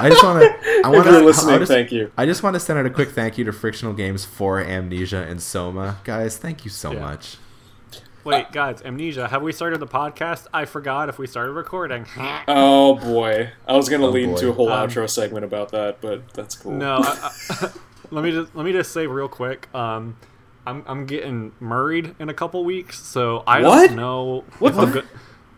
I 0.00 0.08
just 0.10 0.22
want 0.24 0.42
to. 0.42 0.80
I 0.84 0.88
want 0.88 1.06
If 1.06 1.12
you're 1.12 1.20
to 1.20 1.26
listening, 1.26 1.58
just, 1.58 1.70
thank 1.72 1.90
you. 1.92 2.10
I 2.16 2.24
just 2.24 2.42
want 2.42 2.54
to 2.54 2.60
send 2.60 2.78
out 2.78 2.86
a 2.86 2.90
quick 2.90 3.10
thank 3.10 3.36
you 3.36 3.44
to 3.44 3.52
Frictional 3.52 3.92
Games 3.94 4.24
for 4.24 4.60
Amnesia 4.60 5.22
and 5.28 5.40
Soma, 5.42 5.98
guys. 6.04 6.36
Thank 6.36 6.64
you 6.64 6.70
so 6.70 6.92
Yeah. 6.92 7.00
much. 7.00 7.36
Wait, 8.24 8.50
guys, 8.52 8.80
amnesia. 8.82 9.28
Have 9.28 9.42
we 9.42 9.52
started 9.52 9.80
the 9.80 9.86
podcast? 9.86 10.46
I 10.52 10.64
forgot 10.64 11.08
if 11.10 11.18
we 11.18 11.26
started 11.26 11.52
recording. 11.52 12.06
Oh 12.48 12.94
boy, 12.96 13.50
I 13.66 13.76
was 13.76 13.88
gonna 13.88 14.06
Oh, 14.06 14.10
lead 14.10 14.26
boy. 14.26 14.32
into 14.32 14.48
a 14.50 14.52
whole 14.52 14.70
Um, 14.72 14.88
outro 14.88 15.08
segment 15.08 15.44
about 15.44 15.70
that, 15.72 16.00
but 16.00 16.32
that's 16.34 16.54
cool. 16.54 16.72
No, 16.72 16.96
I, 16.98 17.30
I, 17.50 17.70
let 18.10 18.22
me 18.24 18.30
just 18.32 18.54
let 18.54 18.64
me 18.64 18.72
just 18.72 18.92
say 18.92 19.06
real 19.06 19.28
quick. 19.28 19.68
Um, 19.74 20.16
I'm 20.66 20.82
I'm 20.86 21.06
getting 21.06 21.52
married 21.60 22.14
in 22.18 22.28
a 22.28 22.34
couple 22.34 22.64
weeks, 22.64 23.02
so 23.02 23.42
I 23.46 23.60
What? 23.62 23.88
don't 23.88 23.96
know 23.96 24.44
What 24.58 24.72
if 24.72 24.78
I'm 24.78 24.86
the- 24.86 24.92
good. 24.92 25.08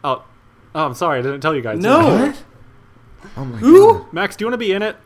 Oh, 0.05 0.25
oh, 0.75 0.87
I'm 0.87 0.95
sorry, 0.95 1.19
I 1.21 1.23
didn't 1.23 1.41
tell 1.41 1.55
you 1.55 1.63
guys. 1.63 1.79
No. 1.79 2.27
What? 2.27 2.43
Oh 3.37 3.45
my 3.45 3.59
Who? 3.59 3.95
god. 3.95 4.13
Max, 4.13 4.37
do 4.37 4.45
you 4.45 4.47
want 4.47 4.55
to 4.55 4.59
be 4.59 4.73
in 4.73 4.83
it? 4.83 4.97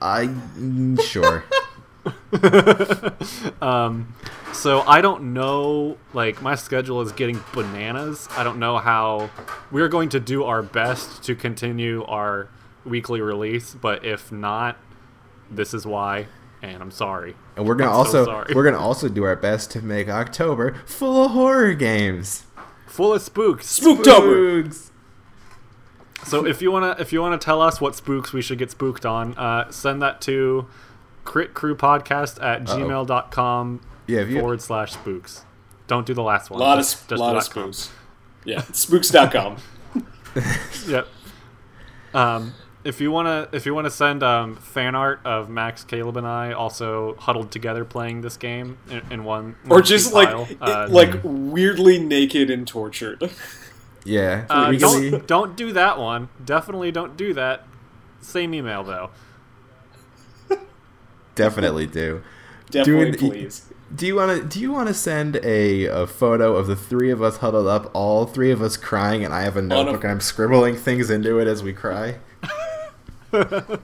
I 0.00 0.26
mm, 0.26 1.00
sure. 2.40 3.12
So 4.52 4.80
I 4.80 5.00
don't 5.00 5.34
know. 5.34 5.98
Like 6.12 6.42
my 6.42 6.56
schedule 6.56 7.00
is 7.00 7.12
getting 7.12 7.40
bananas. 7.52 8.28
I 8.32 8.42
don't 8.42 8.58
know 8.58 8.78
how 8.78 9.30
we're 9.70 9.88
going 9.88 10.08
to 10.10 10.20
do 10.20 10.42
our 10.44 10.62
best 10.62 11.22
to 11.24 11.36
continue 11.36 12.02
our 12.04 12.48
weekly 12.84 13.20
release, 13.20 13.74
but 13.74 14.04
if 14.04 14.32
not, 14.32 14.76
this 15.48 15.74
is 15.74 15.86
why. 15.86 16.26
And 16.60 16.82
I'm 16.82 16.90
sorry. 16.90 17.36
And 17.56 17.66
we're 17.66 17.76
gonna 17.76 17.90
I'm 17.90 17.94
so 17.94 17.98
also 17.98 18.24
sorry. 18.24 18.54
we're 18.54 18.64
gonna 18.64 18.80
also 18.80 19.08
do 19.08 19.22
our 19.22 19.36
best 19.36 19.70
to 19.72 19.82
make 19.82 20.08
October 20.08 20.74
full 20.86 21.26
of 21.26 21.30
horror 21.30 21.74
games. 21.74 22.44
Full 22.88 23.14
of 23.14 23.22
spooks. 23.22 23.78
Spooktober. 23.78 24.64
Spooks. 24.64 24.90
So 26.24 26.44
if 26.44 26.60
you 26.60 26.72
wanna 26.72 26.96
if 26.98 27.12
you 27.12 27.20
wanna 27.20 27.38
tell 27.38 27.62
us 27.62 27.80
what 27.80 27.94
spooks 27.94 28.32
we 28.32 28.42
should 28.42 28.58
get 28.58 28.72
spooked 28.72 29.06
on, 29.06 29.38
uh, 29.38 29.70
send 29.70 30.02
that 30.02 30.20
to 30.22 30.66
critcrewpodcast 31.28 32.42
at 32.42 32.64
gmail.com 32.64 33.80
Yeah, 34.06 34.20
if 34.20 34.30
you- 34.30 34.40
forward 34.40 34.62
slash 34.62 34.92
spooks. 34.92 35.44
Don't 35.86 36.06
do 36.06 36.14
the 36.14 36.22
last 36.22 36.50
one. 36.50 36.60
A 36.60 36.62
one. 36.62 36.68
lot 36.70 36.78
of 36.78 36.84
just- 36.84 36.98
sp- 37.00 37.08
just 37.10 37.20
lot 37.20 37.36
of 37.36 37.42
dot 37.44 37.50
com. 37.52 37.72
spooks. 37.72 37.90
Yeah, 38.44 38.62
spooks.com. 38.72 39.56
Yep. 40.86 41.08
Um, 42.14 42.54
if 42.84 43.00
you 43.00 43.10
wanna 43.10 43.48
if 43.52 43.66
you 43.66 43.74
wanna 43.74 43.90
send 43.90 44.22
um, 44.22 44.56
fan 44.56 44.94
art 44.94 45.20
of 45.24 45.48
Max, 45.50 45.84
Caleb, 45.84 46.16
and 46.16 46.26
I 46.26 46.52
also 46.52 47.16
huddled 47.18 47.50
together 47.50 47.84
playing 47.84 48.20
this 48.22 48.36
game 48.36 48.78
in, 48.90 49.02
in 49.10 49.24
one 49.24 49.56
or 49.68 49.76
one 49.76 49.84
just 49.84 50.06
sheet 50.08 50.14
like 50.14 50.28
pile, 50.28 50.46
it- 50.50 50.58
uh, 50.62 50.86
like 50.90 51.14
weirdly 51.24 51.98
naked 51.98 52.50
and 52.50 52.66
tortured. 52.66 53.30
Yeah. 54.04 54.46
uh, 54.48 54.68
legally- 54.70 55.10
don't 55.10 55.26
don't 55.26 55.56
do 55.56 55.72
that 55.72 55.98
one. 55.98 56.30
Definitely 56.42 56.92
don't 56.92 57.14
do 57.16 57.34
that. 57.34 57.66
Same 58.22 58.54
email 58.54 58.82
though. 58.82 59.10
Definitely 61.38 61.86
do. 61.86 62.22
Definitely, 62.70 63.12
Doing- 63.16 63.30
please. 63.32 63.64
Do 63.94 64.06
you 64.06 64.14
want 64.16 64.42
to? 64.42 64.46
Do 64.46 64.60
you 64.60 64.70
want 64.70 64.88
to 64.88 64.94
send 64.94 65.36
a, 65.36 65.86
a 65.86 66.06
photo 66.06 66.54
of 66.56 66.66
the 66.66 66.76
three 66.76 67.10
of 67.10 67.22
us 67.22 67.38
huddled 67.38 67.66
up, 67.66 67.90
all 67.94 68.26
three 68.26 68.50
of 68.50 68.60
us 68.60 68.76
crying, 68.76 69.24
and 69.24 69.32
I 69.32 69.40
have 69.40 69.56
a 69.56 69.62
notebook 69.62 70.02
and 70.04 70.10
I'm 70.12 70.20
scribbling 70.20 70.76
things 70.76 71.08
into 71.08 71.38
it 71.38 71.48
as 71.48 71.62
we 71.62 71.72
cry? 71.72 72.16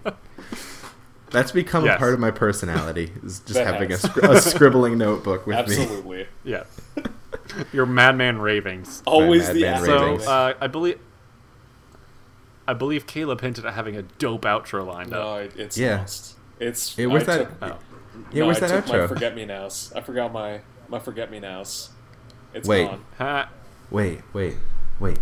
That's 1.30 1.50
become 1.52 1.88
a 1.88 1.96
part 1.96 2.14
of 2.14 2.20
my 2.20 2.30
personality. 2.30 3.10
Is 3.24 3.40
just 3.40 3.54
That 3.54 3.66
having 3.66 3.90
a, 3.92 3.96
a 4.30 4.40
scribbling 4.40 4.98
notebook 4.98 5.46
with 5.46 5.56
me. 5.56 5.60
Absolutely. 5.62 6.26
Yeah. 6.44 6.64
Your 7.72 7.86
madman 7.86 8.38
ravings. 8.38 9.02
Always 9.06 9.46
Mad 9.48 9.56
the 9.56 9.60
Man 9.62 9.74
ass- 9.74 9.84
So 9.86 10.14
uh, 10.30 10.54
I 10.60 10.66
believe 10.66 10.98
I 12.68 12.74
believe 12.74 13.06
Caleb 13.06 13.40
hinted 13.40 13.64
at 13.66 13.72
having 13.74 13.96
a 13.96 14.02
dope 14.02 14.42
outro 14.42 14.86
lined 14.86 15.12
up. 15.12 15.22
No, 15.56 15.62
it's 15.62 15.76
Yeah. 15.78 16.00
lost. 16.00 16.33
It's 16.68 16.96
Yeah, 16.98 17.06
where's 17.06 17.28
I 17.28 17.38
that- 17.38 17.60
took- 17.60 17.62
Oh. 17.62 17.78
Yeah, 18.32 18.40
no, 18.40 18.46
where's 18.46 18.62
I 18.62 18.66
that 18.68 18.86
took 18.86 18.94
my 18.96 19.06
forget 19.06 19.34
me 19.34 19.44
nows. 19.44 19.92
I 19.94 20.00
forgot 20.00 20.32
my 20.32 20.60
my 20.88 20.98
forget 20.98 21.30
me 21.30 21.40
nows. 21.40 21.90
It's 22.52 22.66
Wait. 22.68 22.86
gone. 22.88 23.04
Ha. 23.18 23.48
Wait, 23.90 24.20
wait, 24.32 24.56
wait. 25.00 25.18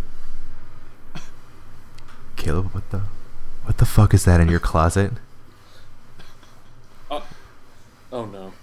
Caleb, 2.35 2.73
what 2.73 2.89
the, 2.91 3.01
what 3.63 3.77
the 3.77 3.85
fuck 3.85 4.13
is 4.13 4.25
that 4.25 4.39
in 4.41 4.49
your 4.49 4.59
closet? 4.59 5.13
Oh, 7.09 7.23
oh 8.11 8.25
no. 8.25 8.53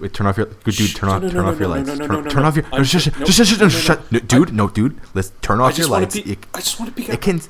Wait, 0.00 0.12
turn 0.12 0.26
off 0.26 0.36
your 0.36 0.46
dude. 0.46 0.74
Shh, 0.74 0.94
Turn 0.94 1.08
off, 1.08 1.22
no, 1.22 1.28
no, 1.28 1.32
turn 1.34 1.44
no, 1.44 1.50
off 1.52 1.58
your 1.60 1.68
no, 1.68 1.74
lights. 1.74 1.88
no, 1.88 1.94
no, 1.94 2.06
turn, 2.06 2.16
no, 2.16 2.20
no, 2.22 2.30
turn 2.30 2.42
no. 2.42 2.48
off 2.48 2.56
your. 2.56 2.64
I'm 2.66 2.78
No, 2.78 2.82
shut, 2.84 3.02
just- 3.02 3.04
shut, 3.04 3.18
nope, 3.20 3.28
shut, 3.30 3.46
shut, 3.46 3.58
no, 3.60 3.64
no, 3.66 3.68
shut, 3.70 4.12
no. 4.12 4.18
no, 4.18 4.24
dude, 4.26 4.52
no, 4.52 4.68
dude. 4.68 5.00
Let's 5.14 5.32
turn 5.40 5.60
I 5.60 5.64
off 5.64 5.70
your 5.70 5.76
just 5.86 5.90
want 5.90 6.02
lights. 6.02 6.14
to 6.16 6.22
peek. 6.22 6.32
It, 6.32 6.46
I 6.54 6.58
just 6.60 6.80
want 6.80 6.90
to 6.90 6.94
peek. 6.96 7.08
it 7.08 7.14
out. 7.14 7.20
can, 7.20 7.40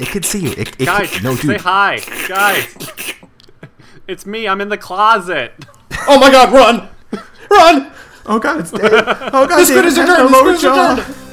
it 0.00 0.08
can 0.08 0.22
see 0.22 0.38
you. 0.40 0.50
It, 0.52 0.80
it 0.80 0.86
Guys, 0.86 1.10
can, 1.10 1.22
no, 1.24 1.34
say 1.34 1.48
dude. 1.48 1.60
hi. 1.60 2.00
Guys. 2.28 3.14
it's 4.08 4.26
me. 4.26 4.46
I'm 4.48 4.60
in 4.60 4.68
the 4.68 4.78
closet. 4.78 5.52
Oh 6.08 6.18
my 6.18 6.30
God! 6.30 6.52
Run! 6.52 6.88
Run! 7.50 7.92
Oh 8.26 8.38
god, 8.38 8.60
it's 8.60 8.70
Dave. 8.70 8.82
Oh 8.84 9.46
god, 9.46 9.58
The 9.60 9.64
squid 9.66 9.84
David 9.84 9.84
has 9.84 9.96
has 9.96 9.98
returned, 9.98 10.18
no 10.18 10.26
the 10.28 10.32
lower 10.32 10.56
squid 10.56 10.62
has 10.62 10.62
jaw. 10.62 10.90
returned. 10.94 11.31